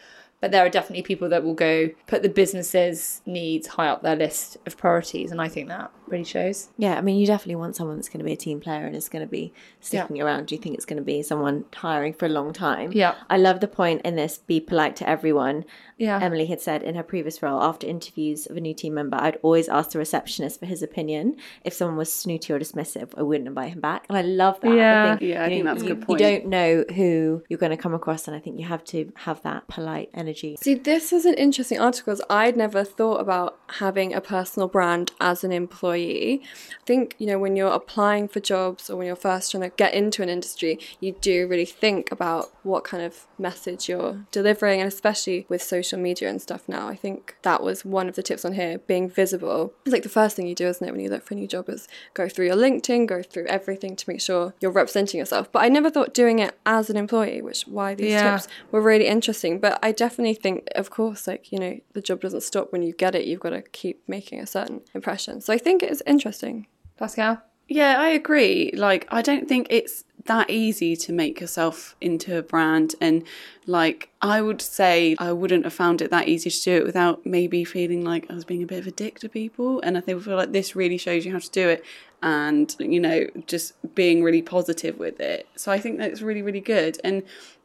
But 0.41 0.53
there 0.53 0.65
are 0.65 0.69
definitely 0.69 1.03
people 1.03 1.29
that 1.31 1.45
will 1.45 1.55
go 1.55 1.91
put 2.07 2.23
the 2.23 2.29
business's 2.29 3.23
needs 3.25 3.67
high 3.69 3.89
up 3.89 4.03
their 4.03 4.17
list 4.17 4.59
of 4.67 4.77
priorities. 4.77 5.31
And 5.33 5.41
I 5.41 5.49
think 5.49 5.69
that 5.69 5.91
really 6.07 6.25
shows. 6.25 6.69
Yeah, 6.77 6.99
I 6.99 7.01
mean, 7.01 7.17
you 7.17 7.27
definitely 7.27 7.57
want 7.57 7.75
someone 7.75 7.97
that's 7.97 8.09
going 8.09 8.19
to 8.19 8.25
be 8.25 8.33
a 8.33 8.37
team 8.37 8.61
player 8.61 8.87
and 8.87 8.95
is 8.95 9.09
going 9.09 9.25
to 9.25 9.31
be 9.31 9.53
sticking 9.81 10.21
around. 10.21 10.47
Do 10.47 10.55
you 10.55 10.61
think 10.61 10.75
it's 10.75 10.85
going 10.85 10.99
to 10.99 11.03
be 11.03 11.23
someone 11.23 11.65
hiring 11.75 12.13
for 12.13 12.27
a 12.27 12.29
long 12.29 12.53
time? 12.53 12.93
Yeah. 12.93 13.15
I 13.31 13.39
love 13.39 13.61
the 13.61 13.69
point 13.69 14.03
in 14.03 14.15
this 14.17 14.39
be 14.39 14.61
polite 14.61 14.95
to 14.97 15.09
everyone. 15.09 15.65
Yeah. 15.99 16.21
Emily 16.21 16.47
had 16.47 16.61
said 16.61 16.83
in 16.83 16.95
her 16.95 17.03
previous 17.03 17.43
role, 17.43 17.63
after 17.63 17.87
interviews 17.87 18.47
of 18.47 18.57
a 18.57 18.61
new 18.61 18.75
team 18.75 18.95
member, 18.95 19.17
I'd 19.17 19.39
always 19.43 19.69
ask 19.69 19.93
the 19.93 19.99
receptionist 19.99 20.61
for 20.61 20.67
his 20.67 20.83
opinion. 20.83 21.37
If 21.65 21.73
someone 21.73 21.97
was 21.97 22.13
snooty 22.13 22.53
or 22.53 22.61
dismissive, 22.61 23.13
I 23.17 23.23
wouldn't 23.23 23.49
invite 23.49 23.73
him 23.73 23.81
back. 23.81 24.05
And 24.09 24.19
I 24.19 24.23
love 24.23 24.61
that. 24.61 24.77
Yeah. 24.77 25.05
I 25.05 25.17
think, 25.17 25.31
Yeah, 25.31 25.45
I 25.45 25.49
think 25.49 25.65
know, 25.65 25.73
that's 25.73 25.83
a 25.83 25.87
good 25.87 26.03
point. 26.03 26.21
You 26.21 26.27
don't 26.27 26.47
know 26.47 26.85
who 26.95 27.43
you're 27.49 27.59
going 27.59 27.71
to 27.71 27.77
come 27.77 27.95
across, 27.95 28.29
and 28.29 28.37
I 28.37 28.41
think 28.41 28.59
you 28.59 28.67
have 28.67 28.85
to 28.85 29.11
have 29.17 29.43
that 29.43 29.67
polite 29.69 30.11
energy. 30.27 30.57
See, 30.61 30.75
this 30.75 31.13
is 31.13 31.25
an 31.25 31.35
interesting 31.35 31.79
article. 31.79 32.17
I'd 32.29 32.57
never 32.57 32.85
thought 32.85 33.21
about 33.21 33.59
having 33.69 34.13
a 34.13 34.21
personal 34.21 34.69
brand 34.69 35.13
as 35.21 35.45
an 35.45 35.53
employee. 35.53 36.43
I 36.45 36.85
think, 36.85 37.15
you 37.19 37.27
know, 37.27 37.39
when 37.39 37.57
you're 37.57 37.73
applying 37.73 38.29
for 38.29 38.41
jobs 38.41 38.91
or 38.91 38.97
when 38.97 39.07
you're 39.07 39.17
first 39.17 39.51
trying 39.51 39.63
to 39.63 39.77
get 39.77 39.95
into 39.95 40.23
an 40.23 40.29
industry, 40.29 40.79
you 41.01 41.13
do 41.13 41.47
really 41.47 41.65
think 41.65 42.11
about 42.11 42.53
what 42.67 42.85
kind 42.85 43.03
of 43.03 43.27
message 43.39 43.89
you're 43.89 44.27
delivering, 44.33 44.81
and 44.81 44.89
especially 44.89 45.47
with 45.49 45.63
social 45.63 45.99
media 45.99 46.29
and 46.29 46.43
stuff 46.43 46.69
now. 46.69 46.89
I 46.89 46.97
think 46.97 47.37
that 47.43 47.63
was 47.63 47.85
one 47.85 48.09
of 48.09 48.17
the 48.17 48.23
tips 48.23 48.45
on 48.45 48.55
here 48.55 48.79
being 48.79 49.09
visible. 49.09 49.73
It's 49.85 49.93
like 49.93 50.03
the 50.03 50.09
first 50.09 50.37
thing 50.37 50.47
you 50.47 50.55
do, 50.55 50.67
isn't 50.67 50.87
it, 50.87 50.91
when 50.91 51.01
you 51.01 51.09
look 51.09 51.25
for 51.25 51.35
a 51.35 51.37
new 51.37 51.47
job, 51.47 51.69
is 51.69 51.87
go 52.15 52.29
through 52.29 52.47
your 52.47 52.57
LinkedIn, 52.57 53.07
go 53.07 53.23
through 53.23 53.47
everything 53.47 53.95
to 53.97 54.05
make 54.11 54.21
sure 54.21 54.55
you're 54.61 54.71
representing 54.73 55.19
yourself. 55.19 55.51
But 55.53 55.63
I 55.63 55.69
never 55.69 55.91
thought 55.91 56.13
doing 56.13 56.41
it 56.41 56.59
as 56.67 56.91
an 56.91 56.97
employee, 56.97 57.41
which 57.41 57.63
why 57.69 57.95
these 57.95 58.13
Yeah. 58.13 58.37
tips 58.39 58.49
were 58.71 58.81
really 58.81 59.07
interesting. 59.07 59.59
But 59.61 59.79
I 59.83 59.93
definitely 59.93 60.35
think, 60.35 60.69
of 60.75 60.91
course, 60.91 61.27
like, 61.27 61.53
you 61.53 61.59
know, 61.59 61.79
the 61.93 62.03
job 62.03 62.21
doesn't 62.21 62.43
stop 62.43 62.73
when 62.73 62.83
you 62.83 62.93
get 62.93 63.15
it. 63.15 63.25
You've 63.27 63.41
got 63.41 63.51
to 63.51 63.63
keep 63.63 64.03
making 64.09 64.41
a 64.41 64.47
certain 64.47 64.83
impression. 64.95 65.41
So 65.41 65.53
I 65.53 65.59
think 65.59 65.83
it's 65.83 66.03
interesting. 66.07 66.67
Pascal? 66.99 67.43
Yeah, 67.69 67.97
I 67.99 68.09
agree. 68.11 68.71
Like, 68.75 69.07
I 69.11 69.23
don't 69.23 69.49
think 69.49 69.67
it's 69.71 70.05
that 70.27 70.51
easy 70.51 70.97
to 70.97 71.13
make 71.13 71.41
yourself 71.41 71.97
into 72.01 72.37
a 72.37 72.43
brand. 72.43 72.95
And, 73.01 73.25
like, 73.67 74.09
I 74.23 74.41
would 74.41 74.63
say 74.63 75.17
I 75.19 75.33
wouldn't 75.33 75.65
have 75.65 75.73
found 75.73 76.01
it 76.01 76.11
that 76.11 76.29
easy 76.29 76.51
to 76.51 76.63
do 76.63 76.77
it 76.77 76.85
without 76.85 77.27
maybe 77.27 77.65
feeling 77.65 78.05
like 78.05 78.31
I 78.31 78.35
was 78.35 78.45
being 78.45 78.63
a 78.63 78.67
bit 78.67 78.79
of 78.79 78.87
a 78.87 78.93
dick 78.93 79.19
to 79.21 79.29
people. 79.29 79.81
And 79.81 79.97
I 79.97 80.01
think 80.01 80.21
I 80.21 80.25
feel 80.25 80.37
like 80.37 80.53
this 80.53 80.77
really 80.77 80.99
shows 80.99 81.25
you 81.25 81.33
how 81.33 81.39
to 81.39 81.51
do 81.51 81.69
it 81.69 81.85
and, 82.23 82.75
you 82.79 83.01
know, 83.01 83.27
just 83.47 83.73
being 83.95 84.23
really 84.23 84.43
positive 84.43 84.99
with 84.99 85.21
it. 85.21 85.49
So 85.57 85.73
I 85.73 85.81
think 85.81 85.99
that's 85.99 86.23
really, 86.23 86.43
really 86.43 86.61
good. 86.61 86.99
And 87.03 87.25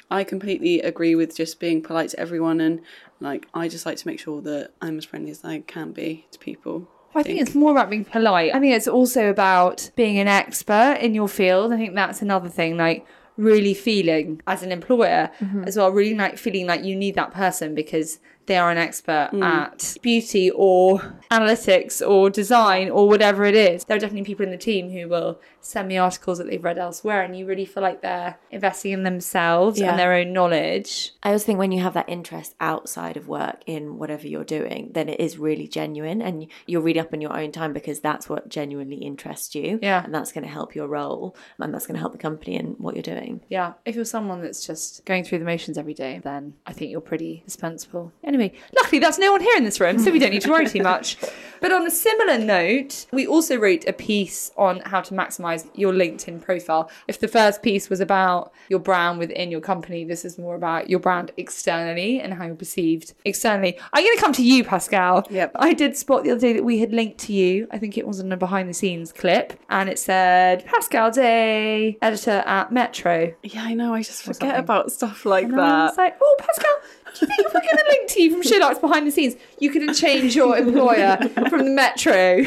I 0.09 0.23
completely 0.23 0.81
agree 0.81 1.15
with 1.15 1.35
just 1.35 1.59
being 1.59 1.81
polite 1.81 2.09
to 2.09 2.19
everyone. 2.19 2.59
And, 2.59 2.81
like, 3.19 3.47
I 3.53 3.67
just 3.67 3.85
like 3.85 3.97
to 3.97 4.07
make 4.07 4.19
sure 4.19 4.41
that 4.41 4.71
I'm 4.81 4.97
as 4.97 5.05
friendly 5.05 5.31
as 5.31 5.45
I 5.45 5.59
can 5.59 5.91
be 5.91 6.25
to 6.31 6.39
people. 6.39 6.87
I 7.13 7.23
think 7.23 7.41
it's 7.41 7.55
more 7.55 7.71
about 7.71 7.89
being 7.89 8.05
polite. 8.05 8.53
I 8.53 8.59
think 8.59 8.73
it's 8.73 8.87
also 8.87 9.29
about 9.29 9.91
being 9.95 10.17
an 10.19 10.27
expert 10.27 10.97
in 11.01 11.13
your 11.13 11.27
field. 11.27 11.73
I 11.73 11.77
think 11.77 11.95
that's 11.95 12.21
another 12.21 12.49
thing, 12.49 12.77
like 12.77 13.05
really 13.37 13.73
feeling 13.73 14.41
as 14.47 14.63
an 14.63 14.71
employer 14.71 15.29
mm-hmm. 15.39 15.63
as 15.65 15.77
well, 15.77 15.91
really 15.91 16.15
like 16.15 16.37
feeling 16.37 16.67
like 16.67 16.83
you 16.83 16.95
need 16.95 17.15
that 17.15 17.31
person 17.31 17.75
because 17.75 18.19
they 18.45 18.57
are 18.57 18.71
an 18.71 18.77
expert 18.77 19.29
mm. 19.31 19.43
at 19.43 19.97
beauty 20.01 20.51
or 20.51 20.99
analytics 21.31 22.07
or 22.07 22.29
design 22.29 22.89
or 22.89 23.07
whatever 23.07 23.45
it 23.45 23.55
is. 23.55 23.85
There 23.85 23.97
are 23.97 23.99
definitely 23.99 24.25
people 24.25 24.45
in 24.45 24.51
the 24.51 24.57
team 24.57 24.89
who 24.91 25.07
will 25.07 25.39
send 25.59 25.87
me 25.87 25.97
articles 25.97 26.37
that 26.39 26.47
they've 26.47 26.63
read 26.63 26.77
elsewhere 26.77 27.21
and 27.21 27.37
you 27.37 27.45
really 27.45 27.65
feel 27.65 27.83
like 27.83 28.01
they're 28.01 28.37
investing 28.49 28.91
in 28.91 29.03
themselves 29.03 29.79
Yeah. 29.79 29.91
and 29.91 29.99
their 29.99 30.13
own 30.13 30.33
knowledge. 30.33 31.13
I 31.23 31.29
always 31.29 31.43
think 31.43 31.59
when 31.59 31.71
you 31.71 31.81
have 31.81 31.93
that 31.93 32.09
interest 32.09 32.55
outside 32.59 33.15
of 33.15 33.27
work 33.27 33.61
in 33.65 33.97
whatever 33.97 34.27
you're 34.27 34.43
doing, 34.43 34.91
then 34.93 35.07
it 35.07 35.19
is 35.19 35.37
really 35.37 35.67
genuine 35.67 36.21
and 36.21 36.47
you're 36.65 36.81
reading 36.81 37.01
up 37.01 37.13
in 37.13 37.21
your 37.21 37.37
own 37.37 37.51
time 37.51 37.73
because 37.73 37.99
that's 37.99 38.27
what 38.27 38.49
genuinely 38.49 38.97
interests 38.97 39.53
you. 39.55 39.79
Yeah. 39.81 40.03
And 40.03 40.13
that's 40.13 40.31
going 40.31 40.43
to 40.43 40.49
help 40.49 40.75
your 40.75 40.87
role 40.87 41.35
and 41.59 41.73
that's 41.73 41.85
going 41.85 41.95
to 41.95 41.99
help 41.99 42.11
the 42.13 42.17
company 42.17 42.57
and 42.57 42.75
what 42.79 42.95
you're 42.95 43.03
doing. 43.03 43.41
Yeah, 43.49 43.73
if 43.85 43.95
you're 43.95 44.05
someone 44.05 44.41
that's 44.41 44.65
just 44.65 45.05
going 45.05 45.23
through 45.23 45.39
the 45.39 45.45
motions 45.45 45.77
every 45.77 45.93
day, 45.93 46.19
then 46.23 46.55
I 46.65 46.73
think 46.73 46.91
you're 46.91 47.01
pretty 47.01 47.43
dispensable. 47.45 48.11
Anyway, 48.33 48.53
luckily 48.73 48.99
that's 48.99 49.19
no 49.19 49.29
one 49.33 49.41
here 49.41 49.57
in 49.57 49.65
this 49.65 49.81
room, 49.81 49.99
so 49.99 50.09
we 50.09 50.17
don't 50.19 50.31
need 50.31 50.41
to 50.41 50.49
worry 50.49 50.65
too 50.67 50.81
much. 50.81 51.17
But 51.61 51.71
on 51.71 51.85
a 51.85 51.91
similar 51.91 52.39
note, 52.39 53.05
we 53.13 53.27
also 53.27 53.55
wrote 53.55 53.87
a 53.87 53.93
piece 53.93 54.49
on 54.57 54.79
how 54.79 54.99
to 55.01 55.13
maximize 55.13 55.69
your 55.75 55.93
LinkedIn 55.93 56.41
profile. 56.41 56.89
If 57.07 57.19
the 57.19 57.27
first 57.27 57.61
piece 57.61 57.87
was 57.87 57.99
about 57.99 58.51
your 58.67 58.79
brand 58.79 59.19
within 59.19 59.51
your 59.51 59.61
company, 59.61 60.03
this 60.03 60.25
is 60.25 60.39
more 60.39 60.55
about 60.55 60.89
your 60.89 60.99
brand 60.99 61.29
externally 61.37 62.19
and 62.19 62.33
how 62.33 62.45
you're 62.47 62.55
perceived 62.55 63.13
externally. 63.25 63.77
I'm 63.93 64.03
going 64.03 64.15
to 64.15 64.19
come 64.19 64.33
to 64.33 64.43
you, 64.43 64.63
Pascal. 64.63 65.27
Yep. 65.29 65.51
I 65.55 65.73
did 65.73 65.95
spot 65.95 66.23
the 66.23 66.31
other 66.31 66.41
day 66.41 66.53
that 66.53 66.63
we 66.63 66.79
had 66.79 66.91
linked 66.93 67.19
to 67.25 67.33
you. 67.33 67.67
I 67.69 67.77
think 67.77 67.95
it 67.95 68.07
was 68.07 68.19
in 68.19 68.31
a 68.31 68.37
behind 68.37 68.67
the 68.67 68.73
scenes 68.73 69.13
clip, 69.13 69.53
and 69.69 69.87
it 69.87 69.99
said 69.99 70.65
Pascal 70.65 71.11
Day, 71.11 71.95
editor 72.01 72.41
at 72.47 72.71
Metro. 72.71 73.35
Yeah, 73.43 73.65
I 73.65 73.75
know. 73.75 73.93
I 73.93 74.01
just 74.01 74.23
forget 74.23 74.59
about 74.59 74.91
stuff 74.91 75.25
like 75.27 75.43
And 75.43 75.61
I 75.61 75.83
was 75.85 75.95
that. 75.95 76.01
like, 76.01 76.17
oh, 76.19 76.35
Pascal, 76.39 76.73
do 77.19 77.27
you 77.27 77.35
think 77.35 77.53
we're 77.53 77.61
going 77.61 77.77
to 77.77 77.85
link 77.87 78.09
to 78.09 78.20
from 78.29 78.41
Sheerluxe 78.41 78.79
behind 78.79 79.07
the 79.07 79.11
scenes, 79.11 79.35
you 79.59 79.69
could 79.69 79.95
change 79.95 80.35
your 80.35 80.57
employer 80.57 81.17
from 81.49 81.65
the 81.65 81.71
Metro 81.71 82.43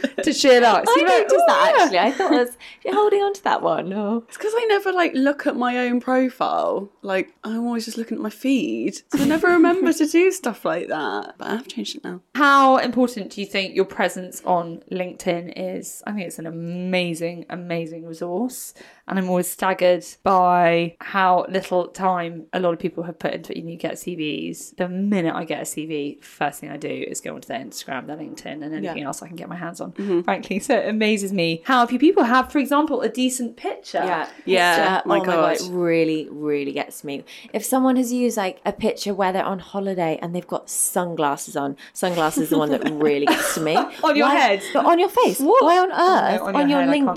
to 0.00 0.30
Sheerluxe? 0.30 0.84
I 0.88 0.94
You're 0.96 1.08
like, 1.08 1.18
noticed 1.22 1.34
"Oh, 1.38 1.44
that 1.48 1.72
yeah." 1.76 1.82
actually. 1.82 1.98
I 1.98 2.10
thought 2.12 2.32
I 2.32 2.36
was 2.44 2.56
you're 2.84 2.94
holding 3.02 3.20
on 3.22 3.34
to 3.34 3.44
that 3.44 3.62
one. 3.62 3.92
Oh. 3.92 4.24
It's 4.28 4.36
because 4.36 4.52
I 4.56 4.64
never 4.68 4.92
like 4.92 5.12
look 5.14 5.46
at 5.46 5.56
my 5.56 5.78
own 5.78 6.00
profile. 6.00 6.90
Like 7.02 7.32
I'm 7.44 7.66
always 7.66 7.84
just 7.84 7.96
looking 7.98 8.16
at 8.18 8.22
my 8.22 8.30
feed, 8.30 8.96
so 9.12 9.22
I 9.22 9.24
never 9.26 9.48
remember 9.48 9.92
to 9.92 10.06
do 10.06 10.30
stuff 10.30 10.64
like 10.64 10.88
that. 10.88 11.34
But 11.38 11.48
I've 11.48 11.68
changed 11.68 11.96
it 11.96 12.04
now. 12.04 12.20
How 12.34 12.78
important 12.78 13.30
do 13.32 13.40
you 13.40 13.46
think 13.46 13.74
your 13.74 13.84
presence 13.84 14.42
on 14.44 14.82
LinkedIn 14.90 15.52
is? 15.56 16.02
I 16.06 16.12
think 16.12 16.26
it's 16.26 16.38
an 16.38 16.46
amazing, 16.46 17.46
amazing 17.48 18.06
resource. 18.06 18.74
And 19.08 19.18
I'm 19.20 19.28
always 19.28 19.48
staggered 19.48 20.04
by 20.24 20.96
how 21.00 21.46
little 21.48 21.86
time 21.88 22.46
a 22.52 22.58
lot 22.58 22.72
of 22.72 22.80
people 22.80 23.04
have 23.04 23.18
put 23.20 23.32
into 23.34 23.52
it. 23.52 23.58
You 23.58 23.62
know, 23.62 23.70
you 23.70 23.76
get 23.78 23.94
CVs. 23.94 24.76
The 24.76 24.88
minute 24.88 25.34
I 25.34 25.44
get 25.44 25.60
a 25.60 25.64
CV, 25.64 26.22
first 26.24 26.60
thing 26.60 26.70
I 26.70 26.76
do 26.76 26.88
is 26.88 27.20
go 27.20 27.34
onto 27.36 27.46
their 27.46 27.60
Instagram, 27.60 28.08
their 28.08 28.16
LinkedIn, 28.16 28.64
and 28.64 28.74
anything 28.74 29.04
else 29.04 29.22
I 29.22 29.28
can 29.28 29.36
get 29.36 29.48
my 29.48 29.54
hands 29.56 29.80
on, 29.80 29.85
frankly. 29.92 30.58
So 30.60 30.76
it 30.76 30.88
amazes 30.88 31.32
me 31.32 31.62
how 31.64 31.86
few 31.86 31.98
people 31.98 32.24
have, 32.24 32.50
for 32.52 32.58
example, 32.58 33.00
a 33.02 33.08
decent 33.08 33.56
picture. 33.56 33.98
Yeah. 34.04 34.28
Yeah, 34.44 34.72
It's, 34.98 35.04
uh, 35.06 35.08
my 35.08 35.16
oh 35.16 35.18
my 35.20 35.24
god, 35.26 35.58
God. 35.58 35.66
it 35.66 35.72
really, 35.72 36.28
really 36.30 36.72
gets 36.72 37.04
me. 37.04 37.24
If 37.52 37.64
someone 37.64 37.96
has 37.96 38.12
used 38.12 38.36
like 38.36 38.60
a 38.64 38.72
picture 38.72 39.14
where 39.14 39.32
they're 39.32 39.44
on 39.44 39.58
holiday 39.58 40.18
and 40.22 40.34
they've 40.34 40.46
got 40.46 40.68
sunglasses 40.70 41.56
on, 41.56 41.76
sunglasses 41.92 42.44
is 42.44 42.50
the 42.50 42.58
one 42.58 42.70
that 42.70 42.82
really 42.90 43.26
gets 43.26 43.54
to 43.54 43.60
me. 43.60 43.76
On 44.02 44.16
your 44.16 44.26
Why- 44.28 44.34
head? 44.34 44.62
But 44.72 44.86
on 44.86 44.98
your 44.98 45.08
face. 45.08 45.40
What? 45.40 45.62
Why 45.64 45.78
on 45.78 45.90
earth, 45.92 46.40
on 46.42 46.56
on, 46.56 46.68
your 46.68 46.80
your, 46.80 46.80
head, 46.80 46.88
I 46.88 46.92
can't 46.96 47.06
cope 47.06 47.16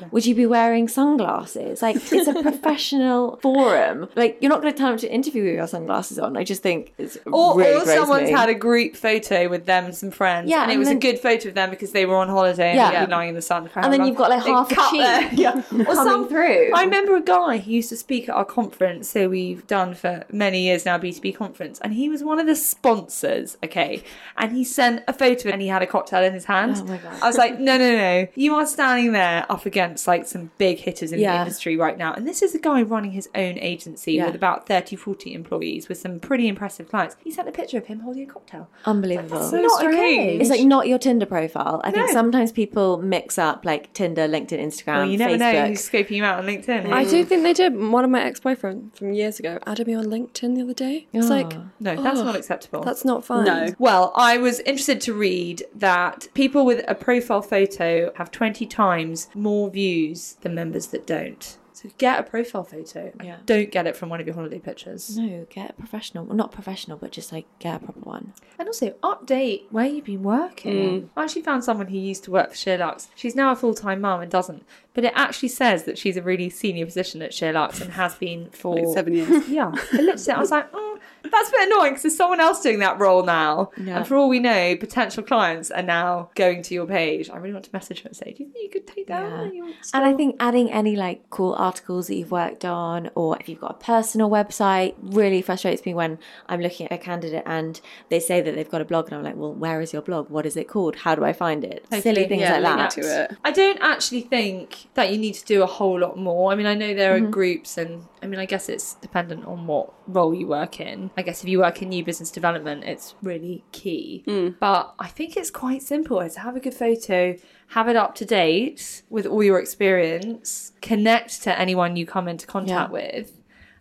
LinkedIn, 0.00 0.12
would 0.12 0.26
you 0.26 0.34
be 0.34 0.46
wearing 0.46 0.88
sunglasses? 0.88 1.82
Like, 1.82 1.96
it's 1.96 2.26
a 2.28 2.42
professional 2.42 3.36
forum. 3.42 4.08
Like, 4.16 4.38
you're 4.40 4.50
not 4.50 4.60
going 4.62 4.72
to 4.72 4.78
tell 4.78 4.88
them 4.90 4.98
to 4.98 5.12
interview 5.12 5.44
with 5.44 5.54
your 5.54 5.66
sunglasses 5.66 6.18
on. 6.18 6.36
I 6.36 6.44
just 6.44 6.62
think 6.62 6.92
it's 6.98 7.16
Or, 7.26 7.56
really 7.58 7.74
or 7.82 7.86
someone's 7.86 8.30
me. 8.30 8.32
had 8.32 8.48
a 8.48 8.54
group 8.54 8.96
photo 8.96 9.48
with 9.48 9.66
them 9.66 9.84
and 9.86 9.94
some 9.94 10.10
friends, 10.10 10.50
Yeah, 10.50 10.62
and 10.64 10.72
it 10.72 10.78
was 10.78 10.88
then- 10.88 10.96
a 10.96 11.00
good 11.00 11.18
photo 11.18 11.48
of 11.50 11.54
them 11.54 11.70
because 11.70 11.92
they 11.94 12.04
were 12.04 12.16
on 12.16 12.28
holiday 12.28 12.70
and 12.72 12.76
Yeah. 12.76 13.00
they'd 13.00 13.06
be 13.06 13.12
lying 13.12 13.28
in 13.30 13.34
the 13.34 13.42
sun. 13.42 13.70
And 13.74 13.90
then 13.92 14.04
you've 14.04 14.16
got, 14.16 14.28
like, 14.28 14.42
half 14.44 14.70
a 14.70 14.74
cheek 14.90 15.28
yeah. 15.38 15.62
or 15.88 15.94
some, 15.94 16.28
through. 16.28 16.72
I 16.74 16.84
remember 16.84 17.16
a 17.16 17.22
guy 17.22 17.58
who 17.58 17.70
used 17.70 17.88
to 17.88 17.96
speak 17.96 18.28
at 18.28 18.34
our 18.34 18.44
conference, 18.44 19.08
so 19.08 19.28
we've 19.28 19.66
done 19.66 19.94
for 19.94 20.24
many 20.30 20.62
years 20.64 20.84
now, 20.84 20.98
B2B 20.98 21.34
conference, 21.36 21.78
and 21.80 21.94
he 21.94 22.08
was 22.10 22.22
one 22.22 22.38
of 22.38 22.46
the 22.46 22.54
sponsors, 22.56 23.56
okay? 23.64 24.02
And 24.36 24.52
he 24.52 24.64
sent 24.64 25.02
a 25.08 25.12
photo 25.12 25.48
and 25.50 25.62
he 25.62 25.68
had 25.68 25.82
a 25.82 25.86
cocktail 25.86 26.22
in 26.22 26.34
his 26.34 26.44
hand. 26.44 26.76
Oh 26.78 26.84
my 26.84 26.98
God. 26.98 27.14
I 27.22 27.26
was 27.26 27.38
like, 27.38 27.58
no, 27.58 27.78
no, 27.78 27.96
no. 27.96 28.26
You 28.34 28.54
are 28.56 28.66
standing 28.66 29.12
there 29.12 29.46
up 29.48 29.64
against 29.66 30.06
like 30.06 30.26
some 30.26 30.50
big 30.58 30.78
hitters 30.78 31.12
in 31.12 31.18
the 31.20 31.24
industry 31.34 31.76
right 31.76 31.96
now. 31.96 32.12
And 32.12 32.26
this 32.26 32.42
is 32.42 32.54
a 32.54 32.58
guy 32.58 32.82
running 32.82 33.12
his 33.12 33.28
own 33.34 33.58
agency 33.58 34.12
Yeah. 34.14 34.26
with 34.26 34.34
about 34.34 34.66
30, 34.66 34.96
40 34.96 35.32
employees 35.34 35.88
with 35.88 35.98
some 35.98 36.18
pretty 36.20 36.48
impressive 36.48 36.88
clients. 36.88 37.16
He 37.22 37.30
sent 37.30 37.48
a 37.48 37.52
picture 37.52 37.78
of 37.78 37.86
him 37.86 38.00
holding 38.00 38.24
a 38.28 38.32
cocktail. 38.32 38.68
Unbelievable. 38.84 39.38
That's 39.38 39.52
not 39.52 39.84
okay. 39.84 40.38
It's 40.38 40.50
like 40.50 40.62
not 40.64 40.88
your 40.88 40.98
Tinder 40.98 41.26
profile. 41.26 41.80
I 41.84 41.90
think 41.90 42.10
sometimes 42.10 42.50
people 42.50 42.98
mix 42.98 43.38
up 43.38 43.64
like 43.64 43.92
Tinder, 43.92 44.26
LinkedIn, 44.26 44.58
Instagram, 44.58 44.96
Well, 44.96 45.06
you 45.06 45.18
never 45.18 45.34
Facebook. 45.34 45.38
know 45.38 45.66
who's 45.66 45.88
scoping 45.88 46.10
you 46.12 46.24
out 46.24 46.38
on 46.38 46.46
LinkedIn. 46.46 46.90
I 46.92 47.04
do 47.04 47.24
think 47.24 47.42
they 47.42 47.52
did. 47.52 47.76
One 47.76 48.04
of 48.04 48.10
my 48.10 48.22
ex 48.22 48.40
boyfriends 48.40 48.96
from 48.96 49.12
years 49.12 49.38
ago 49.38 49.58
added 49.66 49.86
me 49.86 49.94
on 49.94 50.06
LinkedIn 50.06 50.56
the 50.56 50.62
other 50.62 50.74
day. 50.74 51.06
It's 51.12 51.28
like, 51.28 51.52
ah. 51.54 51.64
no, 51.80 52.02
that's 52.02 52.20
oh, 52.20 52.24
not 52.24 52.36
acceptable. 52.36 52.82
that's 52.82 53.04
not 53.04 53.24
fine. 53.24 53.44
No. 53.44 53.74
Well, 53.78 54.12
I 54.16 54.38
was 54.38 54.60
interested 54.60 55.00
to 55.02 55.14
read 55.14 55.64
that 55.74 56.28
people 56.34 56.64
with 56.64 56.84
a 56.88 56.94
profile 56.94 57.42
photo 57.42 58.12
have 58.16 58.30
20 58.30 58.66
times 58.66 59.28
more 59.34 59.70
views 59.70 60.36
than 60.40 60.54
members 60.54 60.88
that 60.88 61.06
don't. 61.06 61.58
So 61.84 61.90
get 61.98 62.18
a 62.18 62.22
profile 62.22 62.64
photo. 62.64 63.12
Yeah. 63.22 63.36
Don't 63.44 63.70
get 63.70 63.86
it 63.86 63.94
from 63.94 64.08
one 64.08 64.18
of 64.18 64.26
your 64.26 64.34
holiday 64.34 64.58
pictures. 64.58 65.18
No, 65.18 65.46
get 65.50 65.70
a 65.70 65.72
professional. 65.74 66.24
Well, 66.24 66.34
not 66.34 66.50
professional, 66.50 66.96
but 66.96 67.10
just 67.10 67.30
like 67.30 67.46
get 67.58 67.82
a 67.82 67.84
proper 67.84 68.00
one. 68.00 68.32
And 68.58 68.66
also 68.66 68.90
update 69.02 69.64
where 69.70 69.84
you've 69.84 70.06
been 70.06 70.22
working. 70.22 71.02
Mm. 71.02 71.08
I 71.14 71.24
actually 71.24 71.42
found 71.42 71.62
someone 71.62 71.88
who 71.88 71.98
used 71.98 72.24
to 72.24 72.30
work 72.30 72.50
for 72.50 72.56
Sheerluxe. 72.56 73.08
She's 73.14 73.36
now 73.36 73.52
a 73.52 73.56
full 73.56 73.74
time 73.74 74.00
mum 74.00 74.22
and 74.22 74.30
doesn't. 74.30 74.64
But 74.94 75.04
it 75.04 75.12
actually 75.14 75.48
says 75.48 75.84
that 75.84 75.98
she's 75.98 76.16
a 76.16 76.22
really 76.22 76.48
senior 76.48 76.86
position 76.86 77.20
at 77.20 77.32
Sheerluxe 77.32 77.80
and 77.80 77.92
has 77.92 78.14
been 78.14 78.48
for 78.52 78.76
Like 78.76 78.94
seven 78.94 79.14
years. 79.14 79.48
Yeah. 79.54 79.72
I 79.92 79.96
looked 79.98 80.20
at 80.20 80.28
it, 80.28 80.36
I 80.36 80.40
was 80.40 80.50
like, 80.50 80.70
mm, 80.72 80.98
that's 81.30 81.48
a 81.48 81.52
bit 81.52 81.68
annoying 81.68 81.92
because 81.92 82.02
there's 82.02 82.16
someone 82.16 82.40
else 82.40 82.60
doing 82.60 82.78
that 82.80 82.98
role 82.98 83.24
now. 83.24 83.70
Yeah. 83.76 83.98
And 83.98 84.06
for 84.06 84.16
all 84.16 84.28
we 84.28 84.38
know, 84.38 84.76
potential 84.76 85.22
clients 85.22 85.70
are 85.70 85.82
now 85.82 86.30
going 86.34 86.62
to 86.62 86.74
your 86.74 86.86
page. 86.86 87.30
I 87.30 87.36
really 87.36 87.52
want 87.52 87.64
to 87.66 87.70
message 87.72 88.02
her 88.02 88.08
and 88.08 88.16
say, 88.16 88.32
do 88.32 88.44
you 88.44 88.50
think 88.50 88.62
you 88.62 88.70
could 88.70 88.86
take 88.86 89.06
down 89.06 89.54
your 89.54 89.66
And 89.92 90.04
I 90.04 90.14
think 90.14 90.36
adding 90.38 90.70
any 90.70 90.96
like 90.96 91.28
cool 91.30 91.54
articles 91.54 92.06
that 92.08 92.14
you've 92.14 92.30
worked 92.30 92.64
on, 92.64 93.10
or 93.14 93.36
if 93.40 93.48
you've 93.48 93.60
got 93.60 93.70
a 93.72 93.84
personal 93.84 94.30
website, 94.30 94.94
really 95.00 95.42
frustrates 95.42 95.84
me 95.84 95.94
when 95.94 96.18
I'm 96.48 96.60
looking 96.60 96.86
at 96.86 96.92
a 96.92 96.98
candidate 96.98 97.42
and 97.46 97.80
they 98.08 98.20
say 98.20 98.40
that 98.40 98.54
they've 98.54 98.70
got 98.70 98.80
a 98.80 98.84
blog, 98.84 99.06
and 99.06 99.16
I'm 99.16 99.22
like, 99.22 99.36
well, 99.36 99.52
where 99.52 99.80
is 99.80 99.92
your 99.92 100.02
blog? 100.02 100.30
What 100.30 100.46
is 100.46 100.56
it 100.56 100.68
called? 100.68 100.96
How 100.96 101.14
do 101.14 101.24
I 101.24 101.32
find 101.32 101.64
it? 101.64 101.86
Silly 102.00 102.28
things 102.28 102.42
yeah, 102.42 102.58
like 102.58 102.76
that. 102.76 102.90
to 102.90 103.00
it. 103.00 103.36
I 103.44 103.50
don't 103.50 103.78
actually 103.80 104.22
think 104.22 104.83
that 104.94 105.10
you 105.12 105.18
need 105.18 105.34
to 105.34 105.44
do 105.44 105.62
a 105.62 105.66
whole 105.66 105.98
lot 105.98 106.18
more. 106.18 106.52
I 106.52 106.54
mean, 106.54 106.66
I 106.66 106.74
know 106.74 106.94
there 106.94 107.14
are 107.14 107.18
Mm-hmm. 107.20 107.30
groups, 107.30 107.78
and 107.78 108.04
I 108.22 108.26
mean, 108.26 108.38
I 108.38 108.46
guess 108.46 108.68
it's 108.68 108.94
dependent 108.94 109.44
on 109.46 109.66
what 109.66 109.92
role 110.06 110.34
you 110.34 110.46
work 110.46 110.80
in. 110.80 111.10
I 111.16 111.22
guess 111.22 111.42
if 111.42 111.48
you 111.48 111.58
work 111.60 111.80
in 111.82 111.88
new 111.88 112.04
business 112.04 112.30
development, 112.30 112.84
it's 112.84 113.14
really 113.22 113.64
key. 113.72 114.24
Mm. 114.26 114.56
But 114.60 114.94
I 114.98 115.08
think 115.08 115.36
it's 115.36 115.50
quite 115.50 115.82
simple. 115.82 116.20
It's 116.20 116.36
have 116.36 116.56
a 116.56 116.60
good 116.60 116.74
photo, 116.74 117.36
have 117.68 117.88
it 117.88 117.96
up 117.96 118.14
to 118.16 118.24
date 118.24 119.02
with 119.10 119.26
all 119.26 119.42
your 119.42 119.58
experience, 119.58 120.72
connect 120.82 121.42
to 121.42 121.58
anyone 121.58 121.96
you 121.96 122.06
come 122.06 122.28
into 122.28 122.46
contact 122.46 122.90
Yeah. 122.90 122.92
with. 122.92 123.32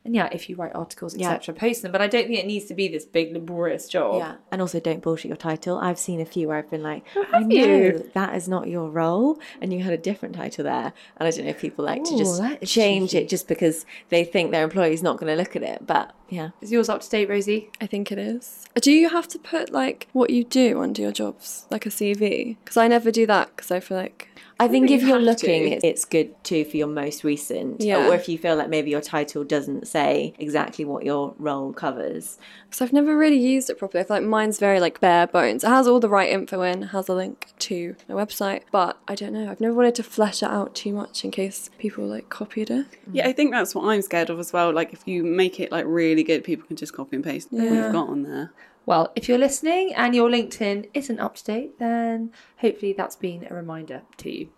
And 0.06 0.14
yeah, 0.14 0.28
if 0.34 0.50
you 0.50 0.56
write 0.58 0.74
articles, 0.76 1.16
Yeah. 1.16 1.32
etc., 1.32 1.56
post 1.56 1.82
them. 1.82 1.92
But 1.94 2.02
I 2.02 2.08
don't 2.08 2.28
think 2.28 2.38
it 2.38 2.46
needs 2.46 2.66
to 2.66 2.74
be 2.74 2.88
this 2.90 3.06
big 3.06 3.32
laborious 3.34 3.88
job. 3.88 4.16
Yeah, 4.18 4.36
and 4.52 4.62
also 4.62 4.80
don't 4.82 5.02
bullshit 5.02 5.30
your 5.30 5.38
title. 5.38 5.78
I've 5.78 5.98
seen 5.98 6.20
a 6.20 6.26
few 6.26 6.50
where 6.50 6.58
I've 6.58 6.70
been 6.70 6.84
like, 6.84 7.06
Oh, 7.16 7.26
I 7.34 7.40
know 7.40 7.56
you? 7.56 8.12
that 8.14 8.36
is 8.36 8.50
not 8.50 8.68
your 8.68 8.90
role, 8.90 9.40
and 9.62 9.72
you 9.72 9.82
had 9.82 9.94
a 9.94 9.98
different 9.98 10.36
title 10.36 10.66
there. 10.66 10.92
And 11.18 11.28
I 11.28 11.32
don't 11.32 11.46
know 11.46 11.52
if 11.52 11.60
people 11.62 11.86
like 11.86 12.04
to 12.04 12.18
just 12.18 12.42
change 12.66 13.12
cheeky. 13.12 13.24
it 13.24 13.30
just 13.30 13.48
because 13.48 13.86
they 14.10 14.26
think 14.26 14.52
their 14.52 14.64
employee's 14.66 15.02
not 15.04 15.18
going 15.18 15.32
to 15.32 15.42
look 15.42 15.56
at 15.56 15.64
it. 15.64 15.88
But 15.88 16.14
yeah, 16.34 16.50
Is 16.62 16.72
yours 16.72 16.90
up 16.90 17.02
to 17.02 17.10
date, 17.10 17.30
Rosie? 17.30 17.70
I 17.82 17.86
think 17.88 18.12
it 18.12 18.18
is. 18.18 18.66
Do 18.82 18.92
you 18.92 19.10
have 19.10 19.28
to 19.30 19.40
put 19.40 19.72
like 19.72 20.08
what 20.14 20.30
you 20.32 20.44
do 20.44 20.82
under 20.82 21.02
your 21.02 21.12
jobs, 21.12 21.66
like 21.70 21.86
a 21.86 21.90
CV? 21.90 22.58
Because 22.64 22.78
I 22.78 22.88
never 22.88 23.12
do 23.12 23.26
that 23.28 23.56
because 23.56 23.72
I 23.72 23.80
feel 23.80 23.98
like 23.98 24.30
I 24.60 24.68
think 24.68 24.92
if 24.92 25.02
you're 25.02 25.20
have 25.20 25.38
to. 25.38 25.46
looking, 25.48 25.64
it's- 25.74 25.82
it's 25.84 26.06
good 26.06 26.30
too 26.44 26.64
for 26.64 26.78
your 26.78 26.88
most 26.88 27.24
recent. 27.24 27.82
Yeah. 27.82 28.08
Or 28.08 28.14
if 28.16 28.30
you 28.30 28.38
feel 28.38 28.56
like 28.56 28.70
maybe 28.70 28.92
your 28.92 29.02
title 29.02 29.44
doesn't 29.44 29.88
say 29.88 30.34
exactly 30.40 30.86
what 30.86 31.04
your 31.04 31.34
role 31.38 31.74
covers. 31.74 32.38
because 32.70 32.82
I've 32.82 32.94
never 32.94 33.16
really 33.18 33.38
used 33.38 33.70
it 33.70 33.78
properly. 33.78 34.02
I 34.04 34.08
feel 34.08 34.18
like 34.18 34.24
mine's 34.26 34.58
very 34.60 34.80
like 34.80 35.00
bare 35.00 35.28
bones. 35.28 35.64
It 35.64 35.68
has 35.68 35.88
all 35.88 36.00
the 36.00 36.10
right 36.10 36.30
info 36.32 36.62
in, 36.62 36.82
has 36.84 37.10
a 37.10 37.14
link 37.14 37.50
to 37.60 37.96
my 38.10 38.16
website, 38.16 38.62
but 38.72 38.98
I 39.08 39.14
don't 39.16 39.34
know. 39.34 39.50
I've 39.52 39.62
never 39.62 39.74
wanted 39.76 39.96
to 39.96 40.04
flesh 40.04 40.42
it 40.42 40.50
out 40.50 40.74
too 40.74 40.94
much 40.94 41.24
in 41.26 41.30
case 41.32 41.70
people 41.78 42.06
like 42.06 42.30
copied 42.30 42.70
it. 42.72 42.86
Yeah, 43.12 43.28
I 43.28 43.34
think 43.34 43.52
that's 43.52 43.76
what 43.76 43.86
I'm 43.86 44.02
scared 44.02 44.30
of 44.32 44.40
as 44.40 44.54
well. 44.54 44.72
Like, 44.74 44.94
if 44.94 45.02
you 45.08 45.24
make 45.24 45.60
it 45.60 45.72
like 45.72 45.86
really 45.88 46.23
good, 46.24 46.44
people 46.44 46.68
can 46.68 46.76
just 46.76 46.94
copy 46.94 47.16
and 47.16 47.24
paste 47.24 47.50
what 47.52 47.64
you've 47.64 47.92
got 47.92 48.10
on 48.10 48.24
there. 48.24 48.52
Well, 48.86 49.12
if 49.16 49.30
you're 49.30 49.38
listening 49.38 49.94
and 49.94 50.14
your 50.14 50.30
LinkedIn 50.30 50.90
isn't 50.94 51.20
up 51.20 51.36
to 51.36 51.44
date, 51.44 51.80
then 51.80 52.32
hopefully 52.58 52.94
that's 52.94 53.16
been 53.16 53.48
a 53.50 53.54
reminder 53.54 54.02
to 54.18 54.30
you. 54.32 54.50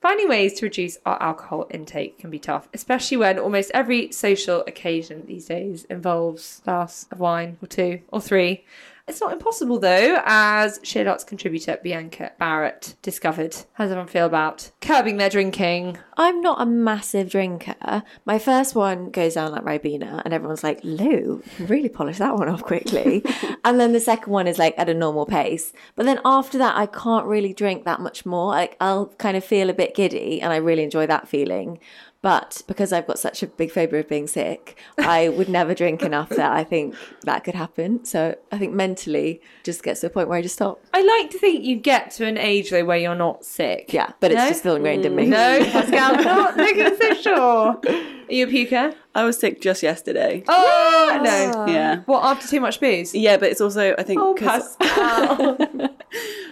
Finding 0.00 0.28
ways 0.28 0.54
to 0.54 0.66
reduce 0.66 0.98
our 1.04 1.20
alcohol 1.20 1.66
intake 1.70 2.18
can 2.18 2.30
be 2.30 2.38
tough, 2.38 2.68
especially 2.72 3.16
when 3.16 3.38
almost 3.38 3.70
every 3.74 4.12
social 4.12 4.60
occasion 4.66 5.24
these 5.26 5.46
days 5.46 5.84
involves 5.84 6.60
a 6.60 6.64
glass 6.66 7.06
of 7.10 7.18
wine 7.18 7.58
or 7.60 7.66
two 7.66 8.00
or 8.08 8.20
three. 8.20 8.64
It's 9.08 9.22
not 9.22 9.32
impossible 9.32 9.78
though, 9.78 10.20
as 10.26 10.78
Sheerluxe 10.80 11.26
contributor 11.26 11.78
Bianca 11.82 12.32
Barrett 12.38 12.94
discovered. 13.00 13.56
How 13.72 13.84
does 13.84 13.90
everyone 13.90 14.08
feel 14.08 14.26
about 14.26 14.70
curbing 14.82 15.16
their 15.16 15.30
drinking? 15.30 15.96
I'm 16.18 16.42
not 16.42 16.60
a 16.60 16.66
massive 16.66 17.30
drinker. 17.30 18.02
My 18.26 18.38
first 18.38 18.74
one 18.74 19.10
goes 19.10 19.34
down 19.34 19.52
like 19.52 19.64
Ribena, 19.64 20.20
and 20.24 20.34
everyone's 20.34 20.62
like, 20.62 20.80
Lou, 20.82 21.42
really 21.58 21.88
polish 21.88 22.18
that 22.18 22.34
one 22.34 22.48
off 22.48 22.62
quickly. 22.62 23.24
and 23.64 23.80
then 23.80 23.92
the 23.92 24.00
second 24.00 24.30
one 24.30 24.46
is 24.46 24.58
like 24.58 24.74
at 24.76 24.90
a 24.90 24.94
normal 24.94 25.24
pace. 25.24 25.72
But 25.96 26.04
then 26.04 26.20
after 26.24 26.58
that, 26.58 26.76
I 26.76 26.84
can't 26.86 27.24
really 27.24 27.54
drink 27.54 27.84
that 27.84 28.00
much 28.00 28.26
more. 28.26 28.48
Like, 28.48 28.76
I'll 28.78 29.06
kind 29.18 29.36
of 29.36 29.44
feel 29.44 29.70
a 29.70 29.74
bit 29.74 29.94
giddy, 29.94 30.42
and 30.42 30.52
I 30.52 30.56
really 30.56 30.82
enjoy 30.82 31.06
that 31.06 31.28
feeling. 31.28 31.78
But 32.20 32.62
because 32.66 32.92
I've 32.92 33.06
got 33.06 33.18
such 33.18 33.44
a 33.44 33.46
big 33.46 33.70
phobia 33.70 34.00
of 34.00 34.08
being 34.08 34.26
sick, 34.26 34.76
I 34.98 35.28
would 35.28 35.48
never 35.48 35.72
drink 35.72 36.02
enough 36.02 36.30
that 36.30 36.50
I 36.52 36.64
think 36.64 36.96
that 37.22 37.44
could 37.44 37.54
happen. 37.54 38.04
So 38.04 38.36
I 38.50 38.58
think 38.58 38.72
mentally 38.74 39.40
just 39.62 39.84
gets 39.84 40.00
to 40.00 40.08
a 40.08 40.10
point 40.10 40.28
where 40.28 40.36
I 40.36 40.42
just 40.42 40.56
stop. 40.56 40.80
I 40.92 41.02
like 41.02 41.30
to 41.30 41.38
think 41.38 41.64
you 41.64 41.76
get 41.76 42.10
to 42.12 42.26
an 42.26 42.36
age 42.36 42.70
though 42.70 42.84
where 42.84 42.98
you're 42.98 43.14
not 43.14 43.44
sick. 43.44 43.92
Yeah, 43.92 44.12
but 44.18 44.32
it's 44.32 44.48
just 44.48 44.60
still 44.60 44.74
ingrained 44.74 45.04
in 45.04 45.14
me. 45.14 45.26
Mm. 45.26 45.28
No, 45.28 45.64
Pascal, 45.70 46.16
not 46.24 46.56
looking 46.56 46.96
so 46.96 47.14
sure. 47.14 47.80
Are 48.28 48.34
you 48.34 48.46
a 48.46 48.50
puker? 48.50 48.94
I 49.14 49.24
was 49.24 49.38
sick 49.38 49.60
just 49.60 49.82
yesterday. 49.82 50.42
Oh 50.48 51.20
no! 51.22 51.72
Yeah. 51.72 52.02
What 52.06 52.24
after 52.24 52.48
too 52.48 52.60
much 52.60 52.80
booze? 52.80 53.14
Yeah, 53.14 53.36
but 53.36 53.48
it's 53.50 53.60
also 53.60 53.94
I 53.96 54.02
think 54.02 54.20
oh, 54.20 54.34
because 54.34 54.76
Pascal. 54.76 55.56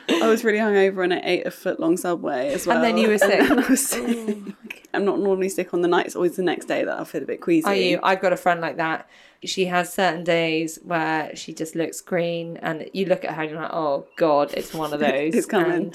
I 0.08 0.28
was 0.28 0.44
really 0.44 0.58
hungover 0.58 1.02
and 1.04 1.12
I 1.12 1.20
ate 1.22 1.46
a 1.46 1.50
foot 1.50 1.80
long 1.80 1.96
subway 1.96 2.52
as 2.52 2.66
well. 2.66 2.76
And 2.76 2.84
then 2.84 2.98
you 2.98 3.08
were 3.08 3.18
sick. 3.18 3.50
I 3.50 3.54
was 3.68 3.86
sick. 3.86 4.02
Mm. 4.06 4.54
I'm 4.96 5.04
not 5.04 5.20
normally 5.20 5.48
sick 5.48 5.72
on 5.74 5.82
the 5.82 5.88
night. 5.88 6.06
It's 6.06 6.16
always 6.16 6.36
the 6.36 6.42
next 6.42 6.66
day 6.66 6.84
that 6.84 6.98
I 6.98 7.04
feel 7.04 7.22
a 7.22 7.26
bit 7.26 7.40
queasy. 7.40 7.66
Are 7.66 7.74
you? 7.74 8.00
I've 8.02 8.20
got 8.20 8.32
a 8.32 8.36
friend 8.36 8.60
like 8.60 8.76
that. 8.78 9.08
She 9.46 9.66
has 9.66 9.92
certain 9.92 10.24
days 10.24 10.78
where 10.82 11.34
she 11.34 11.52
just 11.52 11.74
looks 11.74 12.00
green, 12.00 12.56
and 12.58 12.88
you 12.92 13.06
look 13.06 13.24
at 13.24 13.34
her 13.34 13.42
and 13.42 13.50
you're 13.50 13.60
like, 13.60 13.72
"Oh 13.72 14.06
God, 14.16 14.52
it's 14.54 14.74
one 14.74 14.92
of 14.92 15.00
those." 15.08 15.34
It's 15.34 15.46
coming. 15.46 15.92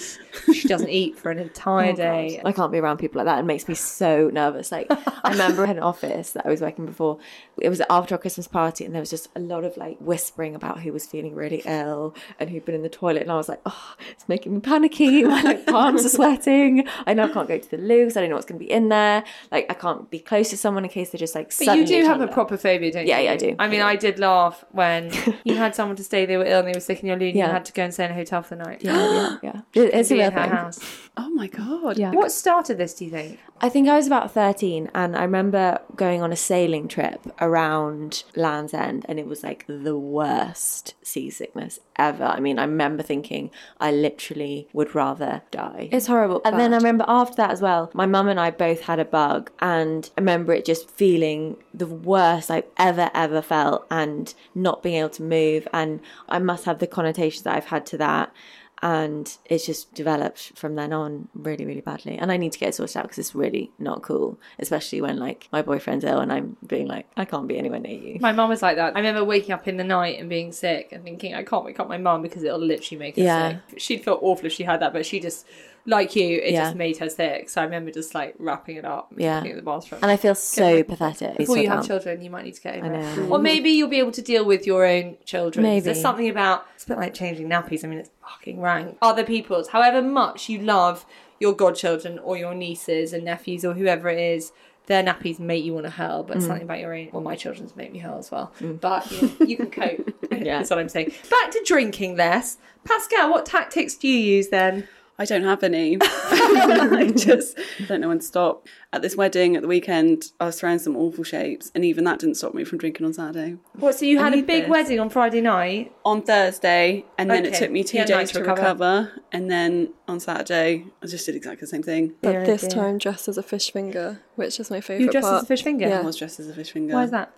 She 0.53 0.67
doesn't 0.67 0.89
eat 1.01 1.17
for 1.17 1.31
an 1.31 1.39
oh, 1.39 1.43
entire 1.43 1.93
day. 1.93 2.41
I 2.43 2.51
can't 2.51 2.71
be 2.71 2.79
around 2.79 2.97
people 2.97 3.19
like 3.19 3.25
that. 3.25 3.39
It 3.39 3.45
makes 3.45 3.67
me 3.67 3.75
so 3.75 4.29
nervous. 4.31 4.71
Like 4.71 4.87
I 5.23 5.31
remember 5.31 5.63
in 5.63 5.71
an 5.71 5.79
office 5.79 6.31
that 6.31 6.45
I 6.45 6.49
was 6.49 6.61
working 6.61 6.85
before. 6.85 7.19
It 7.61 7.69
was 7.69 7.81
after 7.89 8.15
a 8.15 8.17
Christmas 8.17 8.47
party, 8.47 8.85
and 8.85 8.93
there 8.93 9.01
was 9.01 9.09
just 9.09 9.29
a 9.35 9.39
lot 9.39 9.63
of 9.63 9.77
like 9.77 9.97
whispering 9.99 10.55
about 10.55 10.81
who 10.81 10.93
was 10.93 11.05
feeling 11.05 11.35
really 11.35 11.61
ill 11.65 12.15
and 12.39 12.49
who'd 12.49 12.65
been 12.65 12.75
in 12.75 12.81
the 12.81 12.89
toilet. 12.89 13.21
And 13.21 13.31
I 13.31 13.35
was 13.35 13.49
like, 13.49 13.61
oh, 13.65 13.95
it's 14.09 14.27
making 14.27 14.53
me 14.53 14.59
panicky. 14.59 15.23
My 15.23 15.41
like, 15.41 15.65
palms 15.67 16.05
are 16.05 16.09
sweating. 16.09 16.87
I 17.05 17.13
know 17.13 17.25
I 17.25 17.29
can't 17.29 17.47
go 17.47 17.57
to 17.57 17.71
the 17.71 17.77
loo 17.77 17.99
because 17.99 18.17
I 18.17 18.21
don't 18.21 18.29
know 18.29 18.35
what's 18.35 18.45
going 18.45 18.59
to 18.59 18.65
be 18.65 18.71
in 18.71 18.89
there. 18.89 19.23
Like 19.51 19.67
I 19.69 19.73
can't 19.73 20.09
be 20.09 20.19
close 20.19 20.49
to 20.49 20.57
someone 20.57 20.83
in 20.83 20.89
case 20.89 21.11
they're 21.11 21.19
just 21.19 21.35
like. 21.35 21.51
But 21.57 21.77
you 21.77 21.85
do 21.85 22.05
have 22.05 22.21
a 22.21 22.27
proper 22.27 22.57
phobia, 22.57 22.91
don't 22.91 23.05
you? 23.05 23.09
Yeah, 23.09 23.19
yeah, 23.19 23.31
I 23.33 23.37
do. 23.49 23.55
I 23.59 23.67
mean, 23.67 23.81
I 23.81 23.95
did 23.95 24.19
laugh 24.19 24.63
when 24.71 25.11
you 25.43 25.55
had 25.55 25.75
someone 25.75 25.95
to 25.97 26.03
stay, 26.03 26.25
they 26.25 26.37
were 26.37 26.45
ill, 26.45 26.59
and 26.59 26.67
they 26.67 26.73
were 26.73 26.79
sick 26.79 27.01
in 27.01 27.07
your 27.07 27.17
loo, 27.17 27.27
and 27.27 27.35
you 27.35 27.43
had 27.43 27.65
to 27.65 27.73
go 27.73 27.83
and 27.83 27.93
stay 27.93 28.05
in 28.05 28.11
a 28.11 28.13
hotel 28.13 28.41
for 28.41 28.55
the 28.55 28.63
night. 28.63 28.81
Yeah, 28.83 29.37
yeah, 29.43 29.61
yeah. 29.73 29.89
It's 29.99 30.11
a 30.11 30.15
real 30.15 30.31
thing. 30.31 30.49
house. 30.49 30.79
Oh 31.23 31.29
my 31.29 31.45
god. 31.45 31.99
Yeah. 31.99 32.11
What 32.11 32.31
started 32.31 32.79
this? 32.79 32.95
Do 32.95 33.05
you 33.05 33.11
think? 33.11 33.39
I 33.61 33.69
think 33.69 33.87
I 33.87 33.95
was 33.95 34.07
about 34.07 34.31
13 34.31 34.89
and 34.95 35.15
I 35.15 35.21
remember 35.21 35.79
going 35.95 36.23
on 36.23 36.31
a 36.31 36.35
sailing 36.35 36.87
trip 36.87 37.21
around 37.39 38.23
Land's 38.35 38.73
End 38.73 39.05
and 39.07 39.19
it 39.19 39.27
was 39.27 39.43
like 39.43 39.63
the 39.67 39.95
worst 39.95 40.95
seasickness 41.03 41.79
ever. 41.95 42.23
I 42.23 42.39
mean, 42.39 42.57
I 42.57 42.63
remember 42.63 43.03
thinking 43.03 43.51
I 43.79 43.91
literally 43.91 44.67
would 44.73 44.95
rather 44.95 45.43
die. 45.51 45.89
It's 45.91 46.07
horrible. 46.07 46.41
And 46.43 46.59
then 46.59 46.73
I 46.73 46.77
remember 46.77 47.05
after 47.07 47.35
that 47.35 47.51
as 47.51 47.61
well, 47.61 47.91
my 47.93 48.07
mum 48.07 48.27
and 48.27 48.39
I 48.39 48.49
both 48.49 48.81
had 48.81 48.99
a 48.99 49.05
bug, 49.05 49.51
and 49.59 50.09
I 50.17 50.21
remember 50.21 50.53
it 50.53 50.65
just 50.65 50.89
feeling 50.89 51.57
the 51.71 51.85
worst 51.85 52.49
I've 52.49 52.65
ever, 52.77 53.11
ever 53.13 53.43
felt, 53.43 53.85
and 53.91 54.33
not 54.55 54.81
being 54.81 54.95
able 54.95 55.09
to 55.09 55.23
move. 55.23 55.67
And 55.71 55.99
I 56.27 56.39
must 56.39 56.65
have 56.65 56.79
the 56.79 56.87
connotations 56.87 57.43
that 57.43 57.55
I've 57.55 57.65
had 57.65 57.85
to 57.87 57.97
that. 57.99 58.33
And 58.83 59.37
it's 59.45 59.65
just 59.67 59.93
developed 59.93 60.53
from 60.57 60.73
then 60.75 60.91
on 60.91 61.27
really, 61.35 61.65
really 61.65 61.81
badly. 61.81 62.17
And 62.17 62.31
I 62.31 62.37
need 62.37 62.51
to 62.53 62.59
get 62.59 62.69
it 62.69 62.75
sorted 62.75 62.97
out 62.97 63.03
because 63.03 63.19
it's 63.19 63.35
really 63.35 63.71
not 63.77 64.01
cool, 64.01 64.39
especially 64.57 65.01
when 65.01 65.17
like 65.19 65.47
my 65.51 65.61
boyfriend's 65.61 66.03
ill 66.03 66.19
and 66.19 66.33
I'm 66.33 66.57
being 66.65 66.87
like, 66.87 67.05
I 67.15 67.25
can't 67.25 67.47
be 67.47 67.59
anywhere 67.59 67.79
near 67.79 67.97
you. 67.99 68.17
My 68.19 68.31
mum 68.31 68.49
was 68.49 68.63
like 68.63 68.77
that. 68.77 68.95
I 68.95 68.99
remember 68.99 69.23
waking 69.23 69.51
up 69.51 69.67
in 69.67 69.77
the 69.77 69.83
night 69.83 70.19
and 70.19 70.27
being 70.29 70.51
sick 70.51 70.89
and 70.91 71.03
thinking, 71.03 71.35
I 71.35 71.43
can't 71.43 71.63
wake 71.63 71.79
up 71.79 71.89
my 71.89 71.99
mum 71.99 72.23
because 72.23 72.43
it'll 72.43 72.57
literally 72.59 72.97
make 72.97 73.17
her 73.17 73.21
Yeah. 73.21 73.49
sick. 73.69 73.79
She'd 73.79 74.03
feel 74.03 74.17
awful 74.19 74.47
if 74.47 74.53
she 74.53 74.63
had 74.63 74.79
that, 74.79 74.93
but 74.93 75.05
she 75.05 75.19
just, 75.19 75.45
like 75.85 76.15
you, 76.15 76.39
it 76.39 76.53
Yeah. 76.53 76.65
just 76.65 76.75
made 76.75 76.97
her 76.97 77.09
sick. 77.09 77.49
So 77.49 77.61
I 77.61 77.63
remember 77.63 77.91
just 77.91 78.13
like 78.13 78.35
wrapping 78.37 78.75
it 78.77 78.85
up, 78.85 79.11
Yeah. 79.17 79.43
in 79.43 79.55
the 79.55 79.61
bathroom. 79.61 79.99
And 80.03 80.11
I 80.11 80.17
feel 80.17 80.35
so 80.35 80.83
pathetic. 80.83 81.37
Before 81.37 81.57
you 81.57 81.69
have 81.69 81.85
children, 81.87 82.21
you 82.21 82.29
might 82.29 82.45
need 82.45 82.53
to 82.55 82.61
get 82.61 82.75
over 82.77 82.85
I 82.85 82.89
know, 83.01 83.23
it. 83.23 83.29
Or 83.31 83.39
maybe 83.39 83.69
you'll 83.71 83.89
be 83.89 83.99
able 83.99 84.11
to 84.11 84.21
deal 84.21 84.45
with 84.45 84.67
your 84.67 84.85
own 84.85 85.17
children. 85.25 85.63
Maybe. 85.63 85.81
There's 85.85 86.01
something 86.01 86.29
about, 86.29 86.65
it's 86.75 86.83
a 86.85 86.87
bit 86.87 86.97
like 86.97 87.13
changing 87.13 87.47
nappies. 87.49 87.83
I 87.83 87.87
mean, 87.87 87.99
it's 87.99 88.11
fucking 88.21 88.61
rank. 88.61 88.97
Other 89.01 89.23
people's, 89.23 89.69
however 89.69 90.01
much 90.01 90.49
you 90.49 90.59
love 90.59 91.05
your 91.39 91.53
godchildren 91.53 92.19
or 92.19 92.37
your 92.37 92.53
nieces 92.53 93.13
and 93.13 93.23
nephews 93.25 93.65
or 93.65 93.73
whoever 93.73 94.07
it 94.09 94.19
is, 94.19 94.51
their 94.87 95.03
nappies 95.03 95.39
make 95.39 95.63
you 95.63 95.73
want 95.73 95.85
to 95.85 95.89
hurl, 95.91 96.23
Mm. 96.23 96.27
but 96.27 96.41
something 96.41 96.63
about 96.63 96.79
your 96.79 96.93
own, 96.93 97.09
well, 97.11 97.21
my 97.23 97.35
children's 97.35 97.75
make 97.75 97.91
me 97.93 97.99
hurl 97.99 98.17
as 98.19 98.29
well. 98.31 98.51
But 98.59 99.09
you, 99.11 99.21
know, 99.21 99.45
you 99.45 99.57
can 99.57 99.71
cope. 99.71 100.13
Yeah. 100.31 100.57
That's 100.57 100.69
what 100.71 100.79
I'm 100.79 100.89
saying. 100.89 101.11
Back 101.29 101.51
to 101.51 101.61
drinking 101.65 102.17
less. 102.17 102.57
Pascal, 102.83 103.29
what 103.29 103.45
tactics 103.45 103.95
do 103.95 104.07
you 104.07 104.17
use 104.17 104.47
then? 104.49 104.87
I 105.21 105.25
don't 105.25 105.43
have 105.43 105.61
any. 105.61 105.97
I 106.01 107.13
just 107.15 107.55
don't 107.87 108.01
know 108.01 108.07
when 108.07 108.17
to 108.17 108.25
stop. 108.25 108.67
At 108.91 109.03
this 109.03 109.15
wedding 109.15 109.55
at 109.55 109.61
the 109.61 109.67
weekend, 109.67 110.31
I 110.39 110.45
was 110.47 110.59
throwing 110.59 110.79
some 110.79 110.97
awful 110.97 111.23
shapes, 111.23 111.71
and 111.75 111.85
even 111.85 112.03
that 112.05 112.17
didn't 112.19 112.35
stop 112.35 112.55
me 112.55 112.63
from 112.63 112.79
drinking 112.79 113.05
on 113.05 113.13
Saturday. 113.13 113.57
What? 113.73 113.93
So 113.95 114.05
you 114.05 114.17
had 114.17 114.33
a 114.33 114.41
big 114.41 114.63
this. 114.63 114.69
wedding 114.69 114.99
on 114.99 115.09
Friday 115.11 115.39
night? 115.41 115.93
On 116.03 116.23
Thursday, 116.23 117.05
and 117.19 117.29
then 117.29 117.45
it 117.45 117.53
took 117.53 117.69
me 117.69 117.83
two 117.83 117.97
Yeah, 117.97 118.05
nice 118.05 118.09
days 118.09 118.31
to 118.31 118.39
recover. 118.39 118.61
recover. 118.61 119.11
and 119.31 119.49
then 119.51 119.93
on 120.07 120.19
Saturday, 120.19 120.87
I 121.01 121.05
just 121.05 121.25
did 121.27 121.35
exactly 121.35 121.61
the 121.61 121.67
same 121.67 121.83
thing. 121.83 122.15
But 122.21 122.31
Dear, 122.31 122.45
this 122.45 122.61
dear. 122.61 122.69
time 122.71 122.97
dressed 122.97 123.27
as 123.29 123.37
a 123.37 123.43
fish 123.43 123.71
finger, 123.71 124.19
which 124.35 124.59
is 124.59 124.69
my 124.71 124.81
favourite 124.81 125.05
You 125.05 125.11
dressed 125.11 125.27
part. 125.27 125.37
as 125.37 125.43
a 125.43 125.45
fish 125.45 125.63
finger. 125.63 125.85
I 125.93 126.01
was 126.01 126.17
dressed 126.17 126.39
as 126.39 126.49
a 126.49 126.53
fish 126.53 126.71
finger. 126.71 126.95
Why 126.95 127.03
is 127.03 127.11
that? 127.11 127.31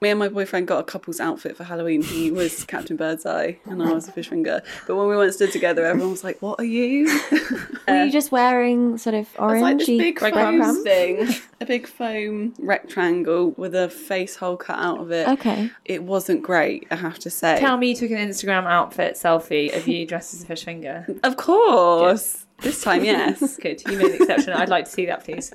Me 0.00 0.10
and 0.10 0.18
my 0.18 0.28
boyfriend 0.28 0.68
got 0.68 0.78
a 0.80 0.84
couple's 0.84 1.18
outfit 1.20 1.56
for 1.56 1.64
Halloween. 1.64 2.02
He 2.02 2.30
was 2.30 2.64
Captain 2.64 2.96
Birdseye, 2.96 3.54
and 3.64 3.82
I 3.82 3.92
was 3.92 4.08
a 4.08 4.12
fish 4.12 4.28
finger. 4.28 4.62
But 4.86 4.96
when 4.96 5.08
we 5.08 5.16
went 5.16 5.32
stood 5.34 5.52
together, 5.52 5.84
everyone 5.86 6.10
was 6.10 6.22
like, 6.24 6.42
"What 6.42 6.60
are 6.60 6.64
you?" 6.64 7.06
Were 7.30 7.94
you 7.94 8.02
um, 8.04 8.10
just 8.10 8.30
wearing 8.32 8.98
sort 8.98 9.14
of 9.14 9.26
It's 9.28 9.38
like 9.38 9.76
orangey 9.76 9.98
big 9.98 10.18
foam 10.18 10.32
breadcrumbs? 10.32 10.82
thing, 10.82 11.28
a 11.60 11.66
big 11.66 11.86
foam 11.86 12.54
rectangle 12.58 13.50
with 13.52 13.74
a 13.74 13.88
face 13.88 14.36
hole 14.36 14.56
cut 14.56 14.78
out 14.78 15.00
of 15.00 15.10
it. 15.10 15.28
Okay. 15.28 15.70
It 15.84 16.02
wasn't 16.02 16.42
great, 16.42 16.86
I 16.90 16.96
have 16.96 17.18
to 17.20 17.30
say. 17.30 17.58
Tell 17.58 17.76
me 17.76 17.90
you 17.90 17.96
took 17.96 18.10
an 18.10 18.18
Instagram 18.28 18.66
outfit 18.66 19.14
selfie 19.14 19.74
of 19.76 19.88
you 19.88 20.06
dressed 20.06 20.34
as 20.34 20.42
a 20.42 20.46
fish 20.46 20.64
finger. 20.64 21.06
Of 21.22 21.36
course. 21.36 22.46
This 22.60 22.82
time, 22.82 23.04
yes. 23.04 23.56
Good, 23.62 23.82
you 23.88 23.96
made 23.98 24.06
an 24.06 24.14
exception. 24.14 24.52
I'd 24.52 24.68
like 24.68 24.86
to 24.86 24.90
see 24.90 25.06
that, 25.06 25.24
please. 25.24 25.52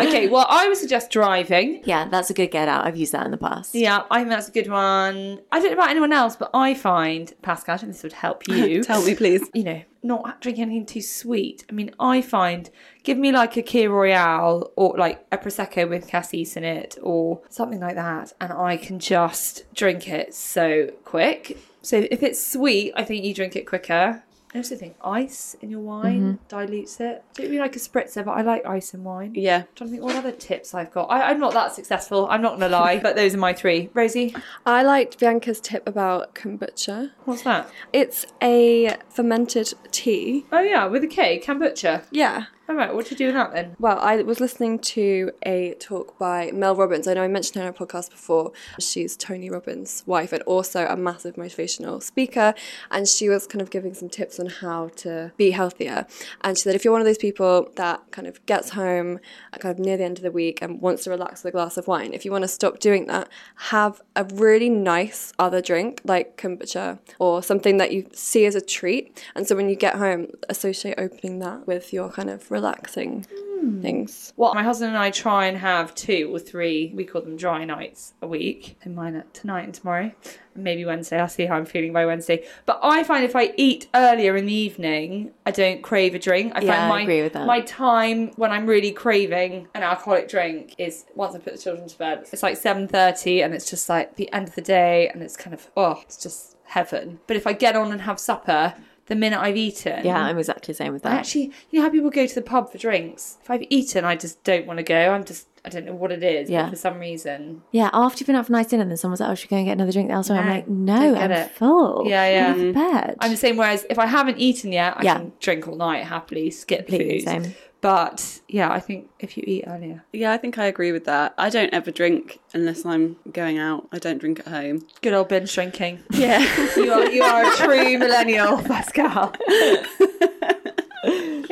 Okay, 0.00 0.28
well, 0.28 0.46
I 0.48 0.68
would 0.68 0.76
suggest 0.78 1.10
driving. 1.10 1.82
Yeah, 1.84 2.08
that's 2.08 2.30
a 2.30 2.34
good 2.34 2.50
get 2.50 2.66
out. 2.68 2.86
I've 2.86 2.96
used 2.96 3.12
that 3.12 3.26
in 3.26 3.30
the 3.30 3.36
past. 3.36 3.74
Yeah, 3.74 4.04
I 4.10 4.18
think 4.20 4.30
that's 4.30 4.48
a 4.48 4.52
good 4.52 4.70
one. 4.70 5.40
I 5.52 5.58
don't 5.58 5.68
know 5.68 5.74
about 5.74 5.90
anyone 5.90 6.12
else, 6.12 6.34
but 6.34 6.50
I 6.54 6.72
find, 6.74 7.32
Pascal, 7.42 7.74
I 7.74 7.78
think 7.78 7.92
this 7.92 8.02
would 8.02 8.14
help 8.14 8.48
you. 8.48 8.82
Tell 8.84 9.04
me, 9.04 9.14
please. 9.14 9.48
you 9.52 9.64
know, 9.64 9.82
not 10.02 10.40
drinking 10.40 10.62
anything 10.64 10.86
too 10.86 11.02
sweet. 11.02 11.64
I 11.68 11.72
mean, 11.74 11.90
I 12.00 12.22
find 12.22 12.70
give 13.02 13.18
me 13.18 13.32
like 13.32 13.56
a 13.58 13.62
Kir 13.62 13.90
Royale 13.90 14.72
or 14.76 14.96
like 14.96 15.26
a 15.30 15.36
prosecco 15.38 15.88
with 15.88 16.08
cassis 16.08 16.56
in 16.56 16.64
it 16.64 16.96
or 17.02 17.42
something 17.50 17.80
like 17.80 17.96
that, 17.96 18.32
and 18.40 18.52
I 18.52 18.78
can 18.78 18.98
just 18.98 19.64
drink 19.74 20.08
it 20.08 20.32
so 20.34 20.88
quick. 21.04 21.58
So 21.82 22.06
if 22.10 22.22
it's 22.22 22.44
sweet, 22.44 22.92
I 22.96 23.04
think 23.04 23.24
you 23.24 23.34
drink 23.34 23.56
it 23.56 23.66
quicker. 23.66 24.22
I 24.56 24.60
also 24.60 24.74
think 24.74 24.96
ice 25.04 25.54
in 25.60 25.68
your 25.68 25.80
wine 25.80 26.20
mm-hmm. 26.20 26.48
dilutes 26.48 26.98
it. 26.98 27.22
Don't 27.34 27.50
be 27.50 27.58
like 27.58 27.76
a 27.76 27.78
spritzer, 27.78 28.24
but 28.24 28.30
I 28.30 28.40
like 28.40 28.64
ice 28.64 28.94
in 28.94 29.04
wine. 29.04 29.34
Yeah. 29.34 29.58
I'm 29.58 29.66
trying 29.74 29.90
to 29.90 29.92
think 29.92 30.02
what 30.02 30.16
other 30.16 30.32
tips 30.32 30.72
I've 30.72 30.90
got. 30.90 31.10
I, 31.10 31.28
I'm 31.28 31.38
not 31.38 31.52
that 31.52 31.74
successful. 31.74 32.26
I'm 32.30 32.40
not 32.40 32.52
gonna 32.52 32.70
lie, 32.70 32.98
but 32.98 33.16
those 33.16 33.34
are 33.34 33.38
my 33.38 33.52
three. 33.52 33.90
Rosie, 33.92 34.34
I 34.66 34.82
liked 34.82 35.20
Bianca's 35.20 35.60
tip 35.60 35.86
about 35.86 36.34
kombucha. 36.34 37.10
what's 37.26 37.42
that? 37.42 37.70
It's 37.92 38.24
a 38.42 38.96
fermented 39.10 39.74
tea. 39.90 40.46
Oh 40.50 40.62
yeah, 40.62 40.86
with 40.86 41.04
a 41.04 41.06
K, 41.06 41.38
kombucha. 41.38 42.04
Yeah. 42.10 42.46
All 42.68 42.74
right, 42.74 42.92
what 42.92 43.06
do 43.06 43.10
you 43.12 43.16
do 43.16 43.32
that 43.32 43.52
then? 43.52 43.76
Well, 43.78 44.00
I 44.00 44.16
was 44.22 44.40
listening 44.40 44.80
to 44.80 45.30
a 45.44 45.74
talk 45.74 46.18
by 46.18 46.50
Mel 46.50 46.74
Robbins. 46.74 47.06
I 47.06 47.14
know 47.14 47.22
I 47.22 47.28
mentioned 47.28 47.62
her 47.62 47.62
on 47.62 47.68
a 47.68 47.72
podcast 47.72 48.10
before. 48.10 48.50
She's 48.80 49.16
Tony 49.16 49.48
Robbins' 49.48 50.02
wife 50.04 50.32
and 50.32 50.42
also 50.42 50.84
a 50.84 50.96
massive 50.96 51.36
motivational 51.36 52.02
speaker. 52.02 52.54
And 52.90 53.06
she 53.06 53.28
was 53.28 53.46
kind 53.46 53.62
of 53.62 53.70
giving 53.70 53.94
some 53.94 54.08
tips 54.08 54.40
on 54.40 54.46
how 54.46 54.88
to 54.96 55.30
be 55.36 55.52
healthier. 55.52 56.06
And 56.40 56.58
she 56.58 56.62
said, 56.62 56.74
if 56.74 56.84
you're 56.84 56.90
one 56.90 57.00
of 57.00 57.06
those 57.06 57.18
people 57.18 57.70
that 57.76 58.02
kind 58.10 58.26
of 58.26 58.44
gets 58.46 58.70
home 58.70 59.20
uh, 59.52 59.58
kind 59.58 59.78
of 59.78 59.84
near 59.84 59.96
the 59.96 60.02
end 60.02 60.18
of 60.18 60.24
the 60.24 60.32
week 60.32 60.60
and 60.60 60.80
wants 60.80 61.04
to 61.04 61.10
relax 61.10 61.44
with 61.44 61.54
a 61.54 61.56
glass 61.56 61.76
of 61.76 61.86
wine, 61.86 62.12
if 62.12 62.24
you 62.24 62.32
want 62.32 62.42
to 62.42 62.48
stop 62.48 62.80
doing 62.80 63.06
that, 63.06 63.28
have 63.54 64.02
a 64.16 64.24
really 64.24 64.70
nice 64.70 65.32
other 65.38 65.62
drink 65.62 66.00
like 66.04 66.36
kombucha 66.36 66.98
or 67.20 67.44
something 67.44 67.76
that 67.76 67.92
you 67.92 68.08
see 68.12 68.44
as 68.44 68.56
a 68.56 68.60
treat. 68.60 69.22
And 69.36 69.46
so 69.46 69.54
when 69.54 69.68
you 69.68 69.76
get 69.76 69.94
home, 69.94 70.32
associate 70.48 70.96
opening 70.98 71.38
that 71.38 71.68
with 71.68 71.92
your 71.92 72.10
kind 72.10 72.28
of 72.28 72.50
relaxing 72.56 73.26
hmm. 73.60 73.82
things. 73.82 74.32
Well, 74.36 74.54
my 74.54 74.62
husband 74.62 74.88
and 74.88 74.98
I 74.98 75.10
try 75.10 75.46
and 75.46 75.58
have 75.58 75.94
two 75.94 76.34
or 76.34 76.38
three, 76.38 76.90
we 76.94 77.04
call 77.04 77.20
them 77.20 77.36
dry 77.36 77.64
nights 77.64 78.14
a 78.22 78.26
week. 78.26 78.78
And 78.82 78.96
mine 78.96 79.14
are 79.14 79.26
tonight 79.34 79.64
and 79.64 79.74
tomorrow. 79.74 80.10
And 80.54 80.64
maybe 80.64 80.84
Wednesday. 80.86 81.20
I'll 81.20 81.28
see 81.28 81.44
how 81.44 81.56
I'm 81.56 81.66
feeling 81.66 81.92
by 81.92 82.06
Wednesday. 82.06 82.44
But 82.64 82.80
I 82.82 83.04
find 83.04 83.24
if 83.24 83.36
I 83.36 83.52
eat 83.56 83.88
earlier 83.94 84.36
in 84.36 84.46
the 84.46 84.54
evening, 84.54 85.32
I 85.44 85.50
don't 85.50 85.82
crave 85.82 86.14
a 86.14 86.18
drink. 86.18 86.52
I 86.54 86.62
Yeah, 86.62 86.72
find 86.72 86.84
I 86.84 86.88
my, 86.88 87.02
agree 87.02 87.22
with 87.22 87.34
that. 87.34 87.46
my 87.46 87.60
time 87.60 88.30
when 88.36 88.50
I'm 88.50 88.66
really 88.66 88.92
craving 88.92 89.68
an 89.74 89.82
alcoholic 89.82 90.28
drink 90.28 90.74
is 90.78 91.04
once 91.14 91.34
I 91.34 91.38
put 91.38 91.52
the 91.52 91.60
children 91.60 91.86
to 91.88 91.98
bed. 91.98 92.26
It's 92.32 92.42
like 92.42 92.58
7.30 92.58 93.44
and 93.44 93.52
it's 93.52 93.68
just 93.68 93.88
like 93.90 94.16
the 94.16 94.32
end 94.32 94.48
of 94.48 94.54
the 94.54 94.62
day 94.62 95.08
and 95.10 95.22
it's 95.22 95.36
kind 95.36 95.52
of, 95.52 95.70
oh, 95.76 96.00
it's 96.02 96.16
just 96.16 96.56
heaven. 96.64 97.20
But 97.26 97.36
if 97.36 97.46
I 97.46 97.52
get 97.52 97.76
on 97.76 97.92
and 97.92 98.00
have 98.00 98.18
supper, 98.18 98.74
the 99.06 99.16
minute 99.16 99.40
I've 99.40 99.56
eaten, 99.56 100.04
Yeah, 100.04 100.22
I'm 100.22 100.38
exactly 100.38 100.72
the 100.72 100.76
same 100.76 100.92
with 100.92 101.02
that. 101.02 101.12
I 101.12 101.16
actually, 101.16 101.52
you 101.70 101.78
know 101.78 101.82
how 101.82 101.90
people 101.90 102.10
go 102.10 102.26
to 102.26 102.34
the 102.34 102.42
pub 102.42 102.70
for 102.70 102.78
drinks? 102.78 103.38
If 103.42 103.50
I've 103.50 103.64
eaten, 103.70 104.04
I 104.04 104.16
just 104.16 104.42
don't 104.44 104.66
want 104.66 104.78
to 104.78 104.82
go. 104.82 105.10
I'm 105.12 105.24
just, 105.24 105.46
I 105.66 105.68
don't 105.68 105.84
know 105.84 105.94
what 105.94 106.12
it 106.12 106.22
is. 106.22 106.48
Yeah. 106.48 106.62
But 106.62 106.70
for 106.70 106.76
some 106.76 106.98
reason. 106.98 107.62
Yeah, 107.72 107.90
after 107.92 108.20
you've 108.20 108.26
been 108.28 108.36
out 108.36 108.46
for 108.46 108.52
a 108.52 108.56
nice 108.56 108.68
dinner, 108.68 108.84
then 108.84 108.96
someone's 108.96 109.20
like, 109.20 109.30
"Oh, 109.30 109.34
should 109.34 109.50
we 109.50 109.54
go 109.54 109.58
and 109.58 109.66
get 109.66 109.72
another 109.72 109.92
drink 109.92 110.10
elsewhere?" 110.10 110.40
I'm 110.40 110.48
like, 110.48 110.68
"No, 110.68 110.96
don't 111.14 111.16
I'm 111.18 111.32
it. 111.32 111.50
full. 111.50 112.04
Yeah, 112.06 112.30
yeah. 112.30 112.52
I'm 112.52 112.72
for 112.72 112.80
bed." 112.80 113.16
I'm 113.20 113.30
the 113.32 113.36
same. 113.36 113.56
Whereas 113.56 113.84
if 113.90 113.98
I 113.98 114.06
haven't 114.06 114.38
eaten 114.38 114.72
yet, 114.72 114.94
I 114.96 115.02
Yeah. 115.02 115.16
can 115.18 115.32
drink 115.40 115.66
all 115.68 115.76
night 115.76 116.04
happily, 116.04 116.50
skip 116.50 116.86
Completely 116.86 117.18
food. 117.20 117.28
same. 117.28 117.54
But 117.82 118.40
yeah, 118.48 118.70
I 118.72 118.80
think 118.80 119.10
if 119.20 119.36
you 119.36 119.44
eat 119.46 119.64
earlier, 119.66 120.02
Yeah, 120.12 120.32
I 120.32 120.38
think 120.38 120.58
I 120.58 120.64
agree 120.64 120.92
with 120.92 121.04
that. 121.04 121.34
I 121.38 121.50
don't 121.50 121.72
ever 121.74 121.90
drink 121.90 122.40
unless 122.54 122.84
I'm 122.86 123.16
going 123.32 123.58
out. 123.58 123.86
I 123.92 123.98
don't 123.98 124.18
drink 124.18 124.40
at 124.40 124.46
home. 124.48 124.86
good 125.02 125.12
old 125.12 125.28
binge 125.28 125.54
drinking. 125.54 126.00
Yeah. 126.10 126.40
you 126.76 126.90
are 126.92 127.08
you 127.10 127.22
are 127.22 127.44
a 127.44 127.54
true 127.56 127.98
millennial, 128.04 128.58
Pascal. 128.62 129.34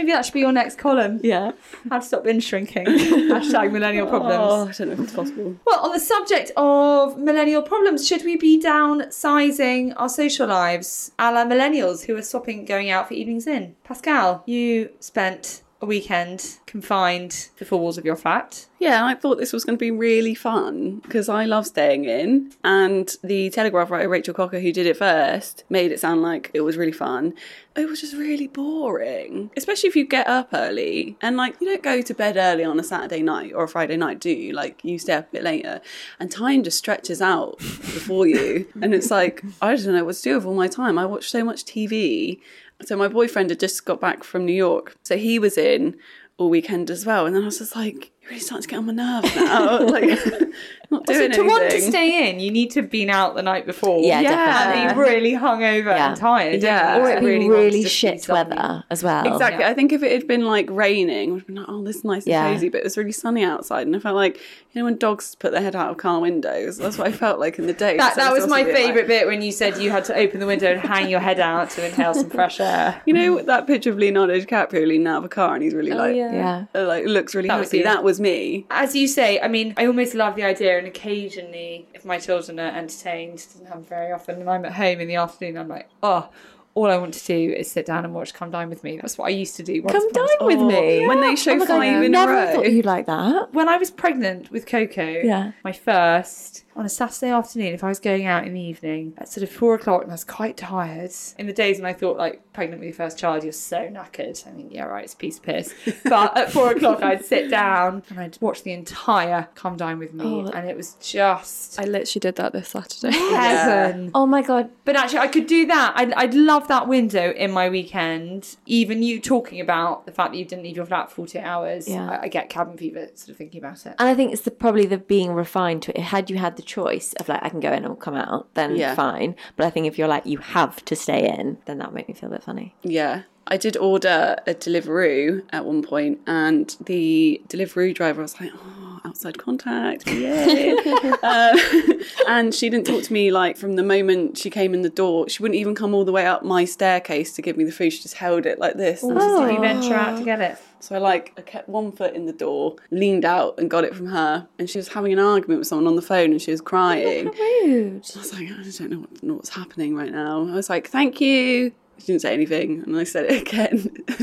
Maybe 0.05 0.13
that 0.13 0.27
should 0.27 0.35
be 0.35 0.41
your 0.41 0.53
next 0.53 0.77
column. 0.77 1.19
yeah. 1.23 1.53
How 1.89 1.99
to 1.99 2.05
stop 2.05 2.25
binge 2.25 2.47
drinking. 2.47 2.85
Hashtag 2.87 3.73
millennial 3.73 4.07
problems. 4.07 4.37
oh, 4.39 4.69
I 4.69 4.73
don't 4.73 4.89
know 4.89 4.93
if 4.93 5.01
it's 5.01 5.15
possible. 5.15 5.57
Well, 5.65 5.81
on 5.81 5.93
the 5.93 5.99
subject 5.99 6.53
of 6.59 7.17
millennial 7.17 7.63
problems, 7.63 8.07
should 8.07 8.23
we 8.23 8.37
be 8.37 8.61
downsizing 8.63 9.95
our 9.97 10.11
social 10.11 10.47
lives 10.47 11.13
a 11.19 11.33
la 11.33 11.47
millennials 11.47 12.05
who 12.05 12.15
are 12.19 12.23
swapping 12.23 12.67
going 12.67 12.91
out 12.91 13.09
for 13.09 13.15
evenings 13.15 13.47
in? 13.47 13.77
Pascal, 13.83 14.43
you 14.45 14.91
spent 15.01 15.63
a 15.85 15.87
weekend 15.87 16.59
confined 16.67 17.31
to 17.31 17.59
the 17.59 17.65
four 17.65 17.79
walls 17.79 17.99
of 17.99 18.05
your 18.05 18.17
flat. 18.17 18.67
Yeah, 18.79 19.05
I 19.05 19.15
thought 19.15 19.39
this 19.39 19.53
was 19.53 19.65
going 19.65 19.79
to 19.79 19.81
be 19.83 19.91
really 19.91 20.35
fun 20.35 20.97
because 21.01 21.29
I 21.29 21.45
love 21.45 21.67
staying 21.67 22.05
in. 22.05 22.53
And 22.65 23.15
the 23.23 23.51
Telegraph 23.51 23.91
writer 23.91 24.09
Rachel 24.09 24.35
Cocker, 24.35 24.61
who 24.61 24.73
did 24.73 24.87
it 24.87 24.97
first, 24.97 25.65
made 25.71 25.93
it 25.93 26.01
sound 26.01 26.23
like 26.23 26.51
it 26.53 26.63
was 26.63 26.77
really 26.77 26.93
fun. 26.93 27.35
It 27.77 27.89
was 27.89 28.01
just 28.01 28.15
really 28.15 28.47
boring, 28.47 29.51
especially 29.57 29.89
if 29.89 29.97
you 29.97 30.07
get 30.07 30.27
up 30.27 30.51
early 30.53 31.17
and 31.21 31.37
like 31.37 31.61
you 31.61 31.67
don't 31.67 31.83
go 31.83 32.03
to 32.03 32.15
bed 32.15 32.37
early 32.37 32.63
on 32.63 32.79
a 32.79 32.85
Saturday 32.85 33.23
night 33.23 33.53
or 33.55 33.65
a 33.65 33.69
Friday 33.69 33.97
night, 33.97 34.21
do 34.21 34.31
you? 34.31 34.53
Like 34.53 34.85
you 34.85 34.99
stay 34.99 35.15
up 35.15 35.29
a 35.29 35.33
bit 35.33 35.43
later, 35.43 35.81
and 36.21 36.31
time 36.31 36.63
just 36.63 36.79
stretches 36.79 37.21
out 37.21 37.59
before 37.59 38.27
you. 38.27 38.67
And 38.81 38.95
it's 38.95 39.11
like 39.11 39.43
I 39.61 39.75
don't 39.75 39.95
know 39.95 40.05
what 40.05 40.17
to 40.17 40.23
do 40.23 40.35
with 40.37 40.47
all 40.47 40.55
my 40.55 40.69
time. 40.69 40.99
I 40.99 41.07
watch 41.07 41.31
so 41.31 41.43
much 41.45 41.65
TV. 41.65 42.41
So 42.83 42.97
my 42.97 43.09
boyfriend 43.09 43.51
had 43.51 43.61
just 43.61 43.85
got 43.85 44.01
back 44.01 44.25
from 44.25 44.45
New 44.45 44.53
York, 44.53 44.97
so 45.05 45.17
he 45.17 45.39
was 45.39 45.57
in 45.57 45.97
all 46.37 46.51
weekend 46.51 46.91
as 46.91 47.07
well. 47.07 47.27
And 47.27 47.35
then 47.35 47.43
I 47.43 47.47
was 47.47 47.59
just 47.59 47.77
like, 47.77 48.11
you're 48.25 48.31
really 48.31 48.41
starting 48.41 48.63
to 48.63 48.69
get 48.69 48.77
on 48.79 48.87
my 48.87 48.93
nerves 48.93 49.37
now. 49.37 49.79
like, 49.87 50.05
not 50.91 51.07
doing 51.07 51.19
to 51.19 51.25
anything. 51.25 51.47
want 51.47 51.71
to 51.71 51.81
stay 51.81 52.31
in, 52.31 52.41
you 52.41 52.51
need 52.51 52.71
to 52.73 52.81
have 52.81 52.91
been 52.91 53.11
out 53.11 53.35
the 53.35 53.43
night 53.43 53.67
before. 53.67 54.01
Yeah, 54.03 54.21
Yeah. 54.21 54.31
definitely. 54.31 54.83
And 54.89 54.95
be 54.95 55.01
really 55.01 55.33
hungover 55.33 55.85
Yeah. 55.97 56.09
and 56.09 56.17
tired. 56.17 56.63
Yeah. 56.63 56.99
Or 56.99 57.11
it'd 57.11 57.21
be 57.21 57.27
Really 57.27 57.49
really, 57.49 57.61
want 57.63 57.73
to 57.73 57.83
just 57.83 58.01
be 58.03 58.09
shit 58.09 58.29
weather 58.29 58.85
as 58.91 59.03
well. 59.03 59.27
Exactly. 59.33 59.61
Yeah. 59.65 59.71
I 59.71 59.75
think 59.75 59.93
if 59.93 60.03
it 60.03 60.13
had 60.13 60.27
been 60.29 60.45
like 60.47 60.69
raining, 60.71 61.35
we'd 61.35 61.47
been 61.47 61.57
like, 61.57 61.67
oh, 61.69 61.83
this 61.85 61.97
is 61.97 62.05
nice 62.05 62.25
and 62.25 62.31
Yeah. 62.33 62.53
cozy, 62.53 62.69
but 62.71 62.79
it 62.79 62.85
was 62.85 62.97
really 62.97 63.13
sunny 63.13 63.45
outside. 63.45 63.87
And 63.87 63.95
I 63.97 63.99
felt 63.99 64.17
like, 64.17 64.37
you 64.73 64.81
know, 64.81 64.85
when 64.85 64.97
dogs 64.97 65.35
put 65.35 65.53
their 65.53 65.63
head 65.63 65.77
out 65.77 65.91
of 65.91 65.97
car 65.97 66.21
windows, 66.21 66.79
that's 66.79 66.97
what 66.99 67.09
I 67.09 67.13
felt 67.13 67.39
like 67.41 67.59
in 67.59 67.67
the 67.67 67.73
day. 67.73 67.97
That, 67.97 68.15
So 68.15 68.21
that 68.23 68.33
it's 68.33 68.43
was 68.43 68.51
my 68.51 68.61
also 68.61 68.71
a 68.71 68.73
bit 68.73 68.75
like- 68.75 68.87
favourite 68.87 69.09
bit 69.09 69.27
when 69.27 69.43
you 69.43 69.53
said 69.53 69.79
you 69.79 69.91
had 69.91 70.05
to 70.07 70.17
open 70.17 70.41
the 70.41 70.47
window 70.47 70.73
and 70.73 70.81
hang 70.81 71.09
your 71.11 71.21
head 71.21 71.41
out 71.41 71.71
to 71.71 71.87
inhale 71.87 72.15
some 72.15 72.31
fresh 72.31 72.61
air. 72.61 73.01
You 73.07 73.13
know 73.15 73.43
that 73.43 73.67
picture 73.67 73.91
of 73.91 73.99
Leonardo 73.99 74.39
DiCaprio 74.39 74.87
leaning 74.87 75.07
out 75.07 75.19
of 75.19 75.25
a 75.25 75.29
car 75.29 75.55
and 75.55 75.63
he's 75.63 75.75
really 75.75 75.93
like, 75.93 76.15
Yeah. 76.17 76.65
uh, 76.75 76.87
like 76.87 77.05
looks 77.07 77.35
really 77.35 77.49
That 77.49 77.63
happy. 77.65 77.79
you. 77.79 77.85
That 77.85 78.03
was 78.05 78.14
me. 78.21 78.67
As 78.71 78.95
you 78.95 79.07
say, 79.07 79.41
I 79.41 79.49
mean, 79.49 79.75
I 79.77 79.87
almost 79.87 80.15
love 80.15 80.37
the 80.37 80.45
idea, 80.45 80.79
and 80.79 80.87
occasionally, 80.87 81.87
if 81.95 82.05
my 82.05 82.19
children 82.19 82.59
are 82.61 82.77
entertained, 82.77 83.37
doesn't 83.37 83.67
happen 83.67 83.85
very 83.85 84.13
often, 84.13 84.41
and 84.41 84.51
I'm 84.51 84.65
at 84.65 84.73
home 84.73 85.01
in 85.01 85.09
the 85.09 85.17
afternoon, 85.17 85.59
I'm 85.59 85.69
like, 85.69 85.89
oh, 86.03 86.29
all 86.75 86.87
I 86.91 86.97
want 86.97 87.15
to 87.15 87.25
do 87.25 87.53
is 87.53 87.71
sit 87.71 87.87
down 87.87 88.05
and 88.05 88.13
watch 88.15 88.35
Come 88.35 88.51
Dine 88.51 88.69
With 88.69 88.83
Me. 88.83 88.97
That's 88.97 89.17
what 89.17 89.27
I 89.27 89.29
used 89.31 89.57
to 89.57 89.63
do. 89.63 89.81
once 89.83 89.93
Come 89.93 90.09
a 90.11 90.13
dine 90.13 90.27
with 90.47 90.59
time. 90.59 90.67
me. 90.69 91.05
Oh, 91.05 91.09
when 91.09 91.21
they 91.21 91.29
oh 91.33 91.37
show 91.37 91.53
Oh 91.53 91.57
my 91.57 91.67
God, 91.67 91.79
five 91.79 91.81
I 91.83 91.99
in 91.99 92.05
a 92.05 92.09
never 92.09 92.33
row. 92.33 92.53
thought 92.53 92.73
you'd 92.73 92.85
like 92.85 93.07
that. 93.07 93.55
When 93.55 93.69
I 93.69 93.77
was 93.77 93.91
pregnant 93.91 94.51
with 94.51 94.67
Coco, 94.67 95.05
Yeah. 95.23 95.53
my 95.63 95.73
first, 95.73 96.65
on 96.77 96.85
a 96.85 96.89
Saturday 96.89 97.31
afternoon, 97.31 97.75
if 97.75 97.85
I 97.85 97.89
was 97.89 98.01
going 98.01 98.27
out 98.27 98.45
in 98.45 98.55
the 98.55 98.61
evening 98.61 99.15
at 99.19 99.29
sort 99.29 99.45
of 99.45 99.51
four 99.51 99.75
o'clock 99.77 100.03
and 100.03 100.11
I 100.11 100.15
was 100.15 100.25
quite 100.25 100.57
tired, 100.57 101.13
in 101.39 101.47
the 101.47 101.53
days 101.53 101.79
when 101.79 101.87
I 101.87 101.93
thought 101.93 102.17
like 102.17 102.41
pregnant 102.53 102.81
with 102.81 102.87
your 102.89 102.95
first 102.97 103.19
child, 103.19 103.45
you're 103.45 103.53
so 103.53 103.89
knackered. 103.89 104.45
I 104.47 104.51
mean, 104.51 104.71
yeah, 104.73 104.85
right, 104.85 105.05
it's 105.05 105.15
a 105.15 105.17
piece 105.17 105.37
of 105.39 105.45
piss. 105.45 105.73
But 106.05 106.37
at 106.37 106.53
four 106.53 106.73
o'clock, 106.73 107.03
I'd 107.03 107.25
sit 107.25 107.51
down 107.51 108.03
and 108.11 108.19
I'd 108.19 108.37
watch 108.41 108.65
the 108.65 108.73
entire 108.73 109.49
Come 109.55 109.77
Dine 109.77 109.99
with 110.01 110.13
Me, 110.13 110.25
Oh. 110.25 110.49
and 110.49 110.69
it 110.69 110.77
was 110.77 110.95
just 111.01 111.79
I 111.79 111.85
literally 111.85 112.21
did 112.21 112.35
that 112.37 112.53
this 112.53 112.69
Saturday. 112.71 113.17
heaven. 113.17 114.11
Oh 114.15 114.27
my 114.27 114.43
god, 114.43 114.71
But 114.85 114.97
actually, 114.97 115.19
I 115.21 115.29
could 115.29 115.47
do 115.47 115.67
that. 115.67 115.93
I'd, 115.97 116.13
I'd 116.15 116.35
love 116.35 116.64
that 116.69 116.89
window 116.89 117.31
in 117.33 117.51
my 117.51 117.69
weekend. 117.69 118.57
Even 118.67 119.03
you 119.03 119.21
talking 119.21 119.61
about 119.61 120.07
the 120.07 120.13
fact 120.13 120.33
that 120.33 120.39
you 120.39 120.45
didn't 120.45 120.65
leave 120.65 120.77
your 120.77 120.87
flat 120.87 121.09
for 121.11 121.17
48 121.17 121.43
hours. 121.43 121.89
Yeah. 121.89 122.11
I, 122.11 122.23
I 122.23 122.29
get 122.29 122.49
cabin 122.49 122.77
fever 122.77 123.09
sort 123.15 123.31
of 123.31 123.37
thinking 123.37 123.59
about 123.61 123.85
it. 123.87 123.95
And 123.99 124.09
I 124.09 124.15
think 124.15 124.33
it's 124.33 124.43
the 124.43 124.51
probably 124.51 124.87
the 124.87 124.99
being 124.99 125.33
refined 125.33 125.83
to 125.85 125.99
it. 125.99 126.03
Had 126.03 126.31
you 126.31 126.37
had 126.39 126.57
the 126.57 126.63
choice 126.63 127.13
of 127.15 127.29
like 127.29 127.43
I 127.43 127.49
can 127.49 127.61
go 127.61 127.73
in 127.73 127.85
or 127.85 127.97
come 127.97 128.15
out, 128.15 128.53
then 128.55 128.77
Yeah. 128.77 128.95
fine. 128.95 129.37
But 129.57 129.67
I 129.67 129.71
think 129.71 129.87
if 129.87 129.99
you're 129.99 130.09
like 130.09 130.27
you 130.27 130.39
have 130.39 130.85
to 130.87 130.97
stay 130.97 131.29
in, 131.29 131.59
then 131.67 131.79
that 131.79 131.89
would 131.89 131.95
make 131.95 132.09
me 132.09 132.15
feel 132.15 132.29
a 132.31 132.33
bit 132.33 132.43
funny. 132.43 132.75
Yeah. 132.83 133.23
I 133.47 133.57
did 133.57 133.77
order 133.77 134.37
a 134.47 134.55
Deliveroo 134.55 135.43
at 135.53 135.65
one 135.65 135.83
point, 135.83 136.21
and 136.27 136.75
the 136.81 137.43
Deliveroo 137.49 137.95
driver 137.95 138.23
was 138.23 138.41
like, 138.41 138.51
"Oh, 138.55 139.01
outside 139.05 139.37
contact, 139.39 140.07
yay!" 140.09 140.75
uh, 141.23 141.57
and 142.29 142.55
she 142.55 142.71
didn't 142.71 142.87
talk 142.87 143.03
to 143.05 143.13
me 143.13 143.31
like 143.31 143.57
from 143.57 143.77
the 143.77 143.83
moment 143.83 144.39
she 144.39 144.49
came 144.51 144.73
in 144.73 144.83
the 144.83 144.89
door. 144.91 145.29
She 145.29 145.43
wouldn't 145.43 145.59
even 145.59 145.75
come 145.75 145.95
all 145.95 146.05
the 146.05 146.13
way 146.13 146.27
up 146.27 146.43
my 146.43 146.65
staircase 146.65 147.33
to 147.35 147.43
give 147.43 147.57
me 147.57 147.65
the 147.65 147.73
food. 147.73 147.93
She 147.93 148.03
just 148.03 148.15
held 148.15 148.47
it 148.47 148.59
like 148.59 148.77
this. 148.77 149.03
And 149.03 149.19
Did 149.19 149.53
you 149.53 149.61
venture 149.61 149.95
out 149.95 150.19
to 150.19 150.25
get 150.25 150.41
it? 150.41 150.59
So 150.81 150.95
I 150.95 150.99
like 150.99 151.33
I 151.37 151.43
kept 151.43 151.69
one 151.69 151.93
foot 151.93 152.15
in 152.15 152.27
the 152.27 152.33
door, 152.33 152.77
leaned 152.91 153.25
out, 153.25 153.59
and 153.59 153.71
got 153.71 153.85
it 153.85 153.95
from 153.95 154.07
her. 154.07 154.47
And 154.59 154.69
she 154.69 154.79
was 154.79 154.89
having 154.89 155.13
an 155.13 155.19
argument 155.19 155.61
with 155.61 155.69
someone 155.69 155.87
on 155.87 155.97
the 155.97 156.03
phone, 156.03 156.31
and 156.33 156.41
she 156.41 156.51
was 156.51 156.61
crying. 156.61 157.27
Rude. 157.27 158.05
I 158.15 158.19
was 158.19 158.33
like, 158.33 158.51
I 158.51 158.63
just 158.63 158.79
don't 158.79 158.91
know, 158.91 158.99
what, 159.01 159.23
know 159.23 159.35
what's 159.35 159.51
happening 159.51 159.95
right 159.95 160.13
now. 160.13 160.47
I 160.47 160.55
was 160.55 160.69
like, 160.71 160.89
thank 160.89 161.21
you. 161.21 161.73
She 161.99 162.07
didn't 162.07 162.23
say 162.23 162.35
anything, 162.35 162.83
and 162.85 162.97
I 162.97 163.05
said 163.05 163.27
it 163.31 163.43
again. 163.49 164.05
I 164.09 164.15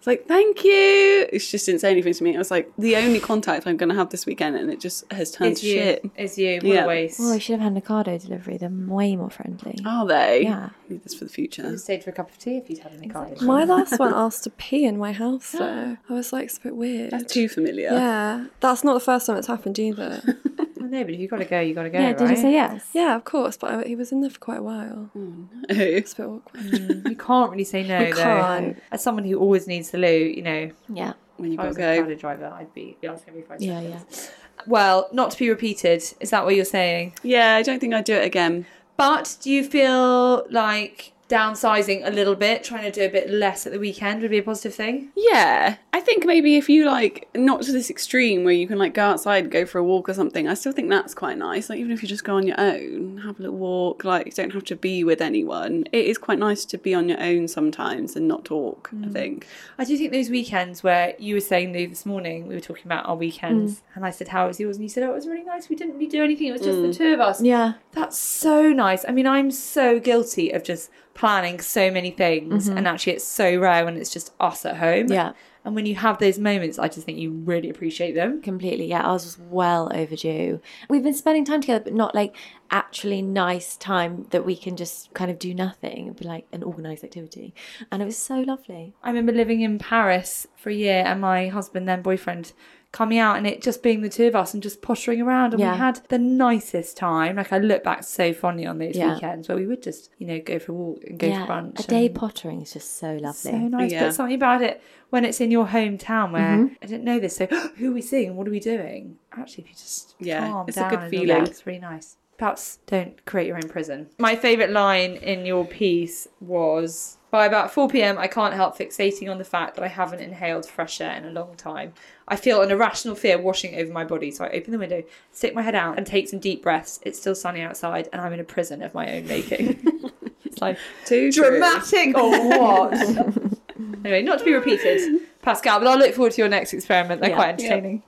was 0.00 0.06
like, 0.06 0.26
thank 0.28 0.62
you. 0.64 1.28
She 1.32 1.50
just 1.50 1.66
didn't 1.66 1.80
say 1.80 1.90
anything 1.90 2.14
to 2.14 2.22
me. 2.24 2.34
I 2.36 2.38
was 2.38 2.50
like, 2.50 2.72
the 2.78 2.94
only 2.96 3.18
contact 3.18 3.66
I'm 3.66 3.76
going 3.76 3.88
to 3.88 3.94
have 3.96 4.10
this 4.10 4.24
weekend, 4.24 4.54
and 4.56 4.70
it 4.70 4.78
just 4.80 5.10
has 5.12 5.32
turned 5.32 5.52
It's 5.52 5.60
to 5.62 5.66
you. 5.66 5.72
shit. 5.74 6.10
It's 6.16 6.38
you. 6.38 6.54
What 6.56 6.64
Yeah. 6.64 6.84
a 6.84 6.88
waste. 6.88 7.18
Oh, 7.20 7.32
I 7.34 7.38
should 7.38 7.58
have 7.60 7.74
had 7.74 7.82
Ocado 7.84 8.22
delivery. 8.22 8.56
They're 8.56 8.70
way 8.70 9.16
more 9.16 9.30
friendly. 9.30 9.78
Are 9.84 10.06
they? 10.06 10.42
Yeah. 10.44 10.70
Need 10.88 11.02
this 11.02 11.14
for 11.14 11.24
the 11.24 11.30
future. 11.30 11.68
You 11.70 11.76
stayed 11.78 12.04
for 12.04 12.10
a 12.10 12.12
cup 12.12 12.30
of 12.30 12.38
tea 12.38 12.58
if 12.58 12.70
you'd 12.70 12.78
had 12.78 12.92
any 12.92 13.08
card. 13.08 13.42
My 13.42 13.64
last 13.64 13.98
one 13.98 14.14
asked 14.14 14.44
to 14.44 14.50
pee 14.50 14.84
in 14.84 14.96
my 14.96 15.12
house 15.12 15.50
though. 15.52 15.96
I 16.08 16.12
was 16.12 16.32
like, 16.32 16.44
it's 16.44 16.58
a 16.58 16.62
bit 16.62 16.76
weird. 16.76 17.10
That's 17.10 17.32
too 17.34 17.48
familiar. 17.48 17.90
yeah, 17.90 18.46
that's 18.60 18.84
not 18.84 18.94
the 18.94 19.00
first 19.00 19.26
time 19.26 19.36
it's 19.36 19.48
happened 19.48 19.78
either. 19.78 20.22
Oh, 20.80 20.84
I 20.84 20.88
know, 20.88 21.04
but 21.04 21.14
if 21.14 21.20
you've 21.20 21.30
got 21.30 21.38
to 21.38 21.44
go, 21.44 21.60
you've 21.60 21.74
got 21.76 21.82
to 21.84 21.90
go. 21.90 21.98
Yeah, 21.98 22.12
did 22.12 22.20
he 22.20 22.26
right? 22.26 22.38
say 22.38 22.52
yes? 22.52 22.88
yeah, 22.92 23.16
of 23.16 23.24
course, 23.24 23.56
but 23.56 23.70
I, 23.70 23.82
he 23.84 23.96
was 23.96 24.12
in 24.12 24.20
there 24.20 24.30
for 24.30 24.38
quite 24.38 24.58
a 24.58 24.62
while. 24.62 25.10
Oh, 25.16 25.48
it's 25.68 26.12
a 26.14 26.16
bit 26.16 26.26
awkward. 26.26 26.62
Mm, 26.68 27.08
you 27.10 27.16
can't 27.16 27.50
really 27.50 27.64
say 27.64 27.82
no, 27.86 27.98
We 27.98 28.12
though. 28.12 28.22
can't. 28.22 28.82
As 28.92 29.02
someone 29.02 29.24
who 29.24 29.38
always 29.38 29.66
needs 29.66 29.90
the 29.90 29.98
loo, 29.98 30.08
you 30.08 30.42
know, 30.42 30.70
Yeah. 30.88 31.12
when 31.36 31.50
you've 31.52 31.60
I 31.60 31.64
got 31.64 31.68
was 31.68 31.76
to 31.78 31.82
a 31.92 31.96
go. 31.96 32.04
Ocado 32.04 32.18
driver, 32.20 32.46
I'd 32.54 32.72
be 32.74 32.96
asking 33.06 33.30
every 33.34 33.42
five 33.42 33.60
Yeah, 33.60 33.80
seconds. 33.80 34.30
Well, 34.66 35.08
not 35.12 35.30
to 35.32 35.38
be 35.38 35.48
repeated. 35.48 36.02
Is 36.20 36.30
that 36.30 36.44
what 36.44 36.54
you're 36.56 36.64
saying? 36.64 37.14
Yeah, 37.22 37.54
I 37.56 37.62
don't 37.62 37.78
think 37.80 37.94
I'd 37.94 38.04
do 38.04 38.14
it 38.14 38.24
again. 38.24 38.66
But 38.96 39.36
do 39.40 39.50
you 39.50 39.62
feel 39.64 40.44
like 40.50 41.12
downsizing 41.28 42.06
a 42.06 42.10
little 42.10 42.34
bit, 42.34 42.64
trying 42.64 42.84
to 42.84 42.90
do 42.90 43.04
a 43.04 43.08
bit 43.08 43.30
less 43.30 43.66
at 43.66 43.72
the 43.72 43.78
weekend 43.78 44.22
would 44.22 44.30
be 44.30 44.38
a 44.38 44.42
positive 44.42 44.74
thing? 44.74 45.10
Yeah, 45.14 45.76
I 45.92 46.00
think 46.00 46.24
maybe 46.24 46.56
if 46.56 46.68
you 46.68 46.86
like 46.86 47.28
not 47.34 47.62
to 47.62 47.72
this 47.72 47.90
extreme 47.90 48.44
where 48.44 48.54
you 48.54 48.66
can 48.66 48.78
like 48.78 48.94
go 48.94 49.04
outside 49.04 49.44
and 49.44 49.52
go 49.52 49.66
for 49.66 49.78
a 49.78 49.84
walk 49.84 50.08
or 50.08 50.14
something, 50.14 50.48
I 50.48 50.54
still 50.54 50.72
think 50.72 50.88
that's 50.88 51.14
quite 51.14 51.36
nice. 51.36 51.68
Like 51.68 51.78
even 51.78 51.92
if 51.92 52.02
you 52.02 52.08
just 52.08 52.24
go 52.24 52.36
on 52.36 52.46
your 52.46 52.58
own, 52.58 53.18
have 53.18 53.38
a 53.38 53.42
little 53.42 53.58
walk, 53.58 54.04
like 54.04 54.26
you 54.26 54.32
don't 54.32 54.52
have 54.52 54.64
to 54.64 54.76
be 54.76 55.04
with 55.04 55.20
anyone. 55.20 55.84
It 55.92 56.06
is 56.06 56.16
quite 56.16 56.38
nice 56.38 56.64
to 56.66 56.78
be 56.78 56.94
on 56.94 57.08
your 57.08 57.20
own 57.20 57.46
sometimes 57.46 58.16
and 58.16 58.26
not 58.26 58.44
talk. 58.44 58.90
I 58.92 59.06
mm. 59.06 59.12
think. 59.12 59.46
I 59.78 59.84
do 59.84 59.96
think 59.98 60.12
those 60.12 60.30
weekends 60.30 60.82
where 60.82 61.14
you 61.18 61.34
were 61.34 61.40
saying 61.40 61.72
Lou 61.74 61.86
this 61.86 62.06
morning, 62.06 62.46
we 62.46 62.54
were 62.54 62.60
talking 62.60 62.86
about 62.86 63.06
our 63.06 63.16
weekends, 63.16 63.76
mm. 63.76 63.82
and 63.96 64.06
I 64.06 64.10
said, 64.10 64.28
How 64.28 64.46
was 64.46 64.58
yours? 64.58 64.76
And 64.76 64.84
you 64.84 64.88
said, 64.88 65.02
Oh, 65.02 65.10
it 65.10 65.14
was 65.14 65.26
really 65.26 65.44
nice. 65.44 65.68
We 65.68 65.76
didn't 65.76 65.94
really 65.94 66.06
do 66.06 66.24
anything. 66.24 66.46
It 66.46 66.52
was 66.52 66.62
just 66.62 66.80
the 66.80 66.88
mm. 66.88 66.96
two 66.96 67.12
of 67.12 67.20
us. 67.20 67.42
Yeah. 67.42 67.74
That's 67.92 68.18
so 68.18 68.72
nice. 68.72 69.04
I 69.06 69.12
mean, 69.12 69.26
I'm 69.26 69.50
so 69.50 70.00
guilty 70.00 70.50
of 70.50 70.62
just 70.62 70.90
planning 71.18 71.60
so 71.60 71.90
many 71.90 72.12
things, 72.12 72.68
and 72.68 72.78
mm-hmm. 72.78 72.86
actually, 72.86 73.14
it's 73.14 73.24
so 73.24 73.58
rare 73.58 73.84
when 73.84 73.96
it's 73.96 74.10
just 74.10 74.32
us 74.38 74.64
at 74.64 74.76
home. 74.76 75.08
Yeah. 75.08 75.32
And 75.64 75.74
when 75.74 75.84
you 75.84 75.96
have 75.96 76.18
those 76.18 76.38
moments, 76.38 76.78
I 76.78 76.86
just 76.86 77.04
think 77.04 77.18
you 77.18 77.32
really 77.32 77.68
appreciate 77.68 78.14
them. 78.14 78.40
Completely, 78.40 78.86
yeah. 78.86 79.02
Ours 79.02 79.24
was 79.24 79.38
well 79.38 79.90
overdue. 79.92 80.60
We've 80.88 81.02
been 81.02 81.12
spending 81.12 81.44
time 81.44 81.60
together, 81.60 81.84
but 81.84 81.92
not 81.92 82.14
like 82.14 82.36
actually 82.70 83.20
nice 83.20 83.76
time 83.76 84.28
that 84.30 84.46
we 84.46 84.56
can 84.56 84.76
just 84.76 85.12
kind 85.12 85.30
of 85.30 85.38
do 85.38 85.52
nothing. 85.52 86.06
It'd 86.06 86.20
be 86.20 86.24
like 86.24 86.46
an 86.52 86.62
organised 86.62 87.02
activity. 87.02 87.52
And 87.90 88.00
it 88.00 88.06
was 88.06 88.16
so 88.16 88.36
lovely. 88.40 88.94
I 89.02 89.08
remember 89.08 89.32
living 89.32 89.60
in 89.60 89.78
Paris 89.78 90.46
for 90.56 90.70
a 90.70 90.74
year, 90.74 91.02
and 91.04 91.20
my 91.20 91.48
husband, 91.48 91.88
then 91.88 92.00
boyfriend, 92.00 92.52
coming 92.90 93.18
out, 93.18 93.36
and 93.36 93.46
it 93.46 93.60
just 93.60 93.82
being 93.82 94.00
the 94.00 94.08
two 94.08 94.26
of 94.26 94.34
us 94.34 94.54
and 94.54 94.62
just 94.62 94.80
pottering 94.80 95.20
around, 95.20 95.52
and 95.52 95.60
Yeah. 95.60 95.72
we 95.72 95.78
had 95.78 96.00
the 96.08 96.18
nicest 96.18 96.96
time. 96.96 97.36
Like 97.36 97.52
I 97.52 97.58
look 97.58 97.84
back 97.84 98.02
so 98.02 98.32
fondly 98.32 98.64
on 98.66 98.78
those 98.78 98.96
Yeah. 98.96 99.14
weekends 99.14 99.46
where 99.48 99.58
we 99.58 99.66
would 99.66 99.82
just, 99.82 100.10
you 100.18 100.26
know, 100.26 100.40
go 100.40 100.58
for 100.58 100.72
a 100.72 100.74
walk 100.74 101.04
and 101.04 101.18
go 101.18 101.26
yeah. 101.26 101.44
for 101.46 101.52
brunch. 101.52 101.80
A 101.80 101.82
day 101.86 102.08
pottering 102.08 102.62
is 102.62 102.72
just 102.72 102.96
so 102.96 103.12
lovely. 103.14 103.34
So 103.34 103.56
nice, 103.58 103.92
Yeah. 103.92 104.04
but 104.04 104.14
something 104.14 104.34
about 104.34 104.62
it 104.62 104.80
when 105.10 105.24
it's 105.26 105.40
in 105.40 105.50
your 105.50 105.66
hometown 105.66 106.32
where 106.32 106.56
Mm-hmm. 106.56 106.74
I 106.82 106.86
didn't 106.86 107.04
know 107.04 107.18
this. 107.20 107.36
So 107.36 107.46
who 107.76 107.90
are 107.90 107.94
we 107.94 108.00
seeing? 108.02 108.36
What 108.36 108.48
are 108.48 108.50
we 108.50 108.60
doing? 108.60 109.18
Actually, 109.32 109.64
if 109.64 109.68
you 109.70 109.74
just 109.74 110.14
Yeah, 110.18 110.48
calm 110.48 110.64
it's 110.68 110.78
a 110.78 110.88
good 110.88 111.10
feeling. 111.10 111.28
relax, 111.28 111.50
it's 111.50 111.66
really 111.66 111.80
nice. 111.80 112.16
Perhaps 112.38 112.78
don't 112.86 113.22
create 113.26 113.48
your 113.48 113.56
own 113.56 113.68
prison. 113.68 114.06
My 114.18 114.34
favourite 114.34 114.70
line 114.70 115.16
in 115.16 115.44
your 115.44 115.66
piece 115.66 116.26
was 116.40 117.17
by 117.30 117.44
about 117.46 117.72
4 117.72 117.88
pm, 117.88 118.16
I 118.18 118.26
can't 118.26 118.54
help 118.54 118.78
fixating 118.78 119.30
on 119.30 119.38
the 119.38 119.44
fact 119.44 119.74
that 119.74 119.84
I 119.84 119.88
haven't 119.88 120.20
inhaled 120.20 120.66
fresh 120.66 121.00
air 121.00 121.14
in 121.16 121.24
a 121.24 121.30
long 121.30 121.56
time. 121.56 121.92
I 122.26 122.36
feel 122.36 122.62
an 122.62 122.70
irrational 122.70 123.14
fear 123.14 123.38
washing 123.38 123.74
over 123.74 123.92
my 123.92 124.04
body, 124.04 124.30
so 124.30 124.44
I 124.44 124.50
open 124.50 124.72
the 124.72 124.78
window, 124.78 125.02
stick 125.32 125.54
my 125.54 125.62
head 125.62 125.74
out, 125.74 125.98
and 125.98 126.06
take 126.06 126.28
some 126.28 126.38
deep 126.38 126.62
breaths. 126.62 127.00
It's 127.04 127.18
still 127.18 127.34
sunny 127.34 127.60
outside, 127.60 128.08
and 128.12 128.22
I'm 128.22 128.32
in 128.32 128.40
a 128.40 128.44
prison 128.44 128.82
of 128.82 128.94
my 128.94 129.16
own 129.16 129.26
making. 129.26 129.78
it's 130.44 130.60
like 130.60 130.78
Too 131.04 131.30
true. 131.30 131.50
dramatic 131.50 132.16
or 132.16 132.30
what? 132.58 132.92
anyway, 134.04 134.22
not 134.22 134.38
to 134.38 134.44
be 134.44 134.54
repeated, 134.54 135.20
Pascal, 135.40 135.78
but 135.78 135.86
I'll 135.86 135.96
look 135.98 136.14
forward 136.14 136.32
to 136.32 136.42
your 136.42 136.48
next 136.48 136.72
experiment. 136.74 137.20
They're 137.20 137.30
Yeah. 137.30 137.36
quite 137.36 137.48
entertaining. 137.50 138.02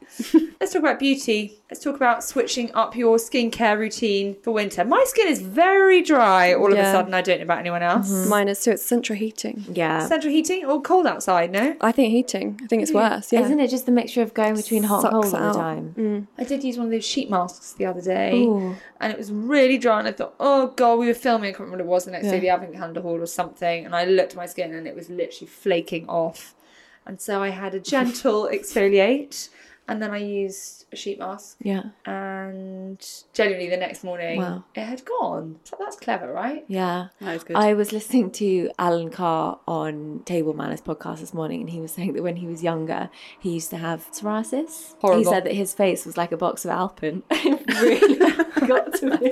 Let's 0.61 0.73
talk 0.73 0.81
about 0.83 0.99
beauty. 0.99 1.59
Let's 1.71 1.83
talk 1.83 1.95
about 1.95 2.25
switching 2.25 2.71
up 2.75 2.97
your 2.97 3.17
skincare 3.19 3.79
routine 3.79 4.35
for 4.43 4.51
winter. 4.51 4.85
My 4.85 5.05
skin 5.07 5.29
is 5.29 5.41
very 5.41 6.03
dry 6.03 6.53
all 6.53 6.73
of 6.73 6.79
a 6.79 6.85
sudden. 6.91 7.15
I 7.15 7.23
don't 7.23 7.39
know 7.39 7.45
about 7.45 7.61
anyone 7.61 7.83
else. 7.83 8.11
Mm-hmm. 8.11 8.29
Mine 8.29 8.49
is 8.49 8.63
too. 8.63 8.73
It's 8.73 8.85
central 8.85 9.17
heating. 9.17 9.65
Yeah. 9.73 10.07
Central 10.07 10.33
heating 10.33 10.65
or 10.67 10.83
cold 10.83 11.07
outside, 11.07 11.53
no? 11.53 11.77
I 11.81 11.93
think 11.93 12.11
heating. 12.11 12.59
I 12.63 12.67
think 12.67 12.83
it's 12.83 12.93
worse. 12.93 13.33
Yeah. 13.33 13.43
Isn't 13.43 13.61
it 13.61 13.71
just 13.71 13.87
the 13.87 13.93
mixture 13.93 14.23
of 14.23 14.35
going 14.35 14.57
between 14.57 14.83
hot 14.83 15.05
and 15.05 15.13
cold 15.13 15.27
it 15.27 15.35
all 15.35 15.41
the 15.41 15.47
out. 15.47 15.55
time? 15.55 15.95
Mm. 15.97 16.27
I 16.37 16.45
did 16.45 16.65
use 16.65 16.77
one 16.77 16.87
of 16.87 16.93
those 16.93 17.05
sheet 17.07 17.31
masks 17.31 17.73
the 17.75 17.87
other 17.87 18.03
day, 18.03 18.43
Ooh. 18.43 18.75
and 19.01 19.13
it 19.13 19.19
was 19.19 19.31
really 19.31 19.79
dry. 19.79 20.01
And 20.01 20.09
I 20.09 20.13
thought, 20.13 20.35
oh 20.41 20.73
god, 20.77 20.97
we 20.99 21.07
were 21.07 21.15
filming. 21.15 21.51
I 21.51 21.53
can't 21.53 21.61
remember 21.71 21.85
what 21.85 21.87
it 21.87 21.95
was 21.95 22.05
the 22.07 22.11
next 22.11 22.27
day, 22.27 22.41
the 22.41 22.49
Advent 22.49 22.75
calendar 22.75 23.01
haul 23.01 23.23
or 23.23 23.27
something. 23.27 23.87
And 23.87 23.95
I 23.95 24.05
looked 24.05 24.33
at 24.33 24.37
my 24.37 24.47
skin, 24.47 24.75
and 24.75 24.87
it 24.89 24.97
was 24.97 25.09
literally 25.09 25.47
flaking 25.47 26.07
off. 26.09 26.55
And 27.07 27.21
so 27.21 27.43
I 27.43 27.49
had 27.51 27.75
a 27.75 27.81
gentle 27.81 28.49
exfoliate, 28.53 29.49
and 29.89 30.01
then 30.01 30.11
I 30.13 30.19
used 30.19 30.85
a 30.93 30.97
sheet 30.97 31.19
mask. 31.19 31.57
Yeah. 31.61 31.83
And 32.07 33.05
genuinely, 33.33 33.69
the 33.69 33.77
next 33.77 34.05
morning, 34.05 34.39
Wow. 34.39 34.65
it 34.75 34.85
had 34.85 35.05
gone. 35.05 35.59
So 35.65 35.77
that's 35.81 35.97
clever, 35.97 36.33
right? 36.33 36.65
Yeah. 36.69 37.09
That 37.21 37.35
is 37.37 37.45
good. 37.45 37.57
I 37.57 37.75
was 37.75 37.93
listening 37.93 38.31
to 38.33 38.71
Alan 38.79 39.11
Carr 39.11 39.59
on 39.67 40.23
Table 40.25 40.53
Manners 40.55 40.81
podcast 40.81 41.19
this 41.21 41.35
morning, 41.35 41.61
and 41.63 41.71
he 41.71 41.81
was 41.81 41.91
saying 41.93 42.13
that 42.13 42.23
when 42.23 42.37
he 42.37 42.47
was 42.47 42.63
younger, 42.63 43.11
he 43.41 43.51
used 43.55 43.71
to 43.71 43.79
have 43.79 44.09
psoriasis. 44.13 44.95
He 45.17 45.25
said 45.25 45.45
that 45.45 45.55
his 45.55 45.75
face 45.75 46.07
was 46.07 46.17
like 46.17 46.31
a 46.31 46.37
box 46.37 46.65
of 46.65 46.71
Alpen. 46.71 47.23
It 47.33 47.67
really 47.81 48.69
got 48.69 48.95
to 48.95 49.07
me. 49.19 49.31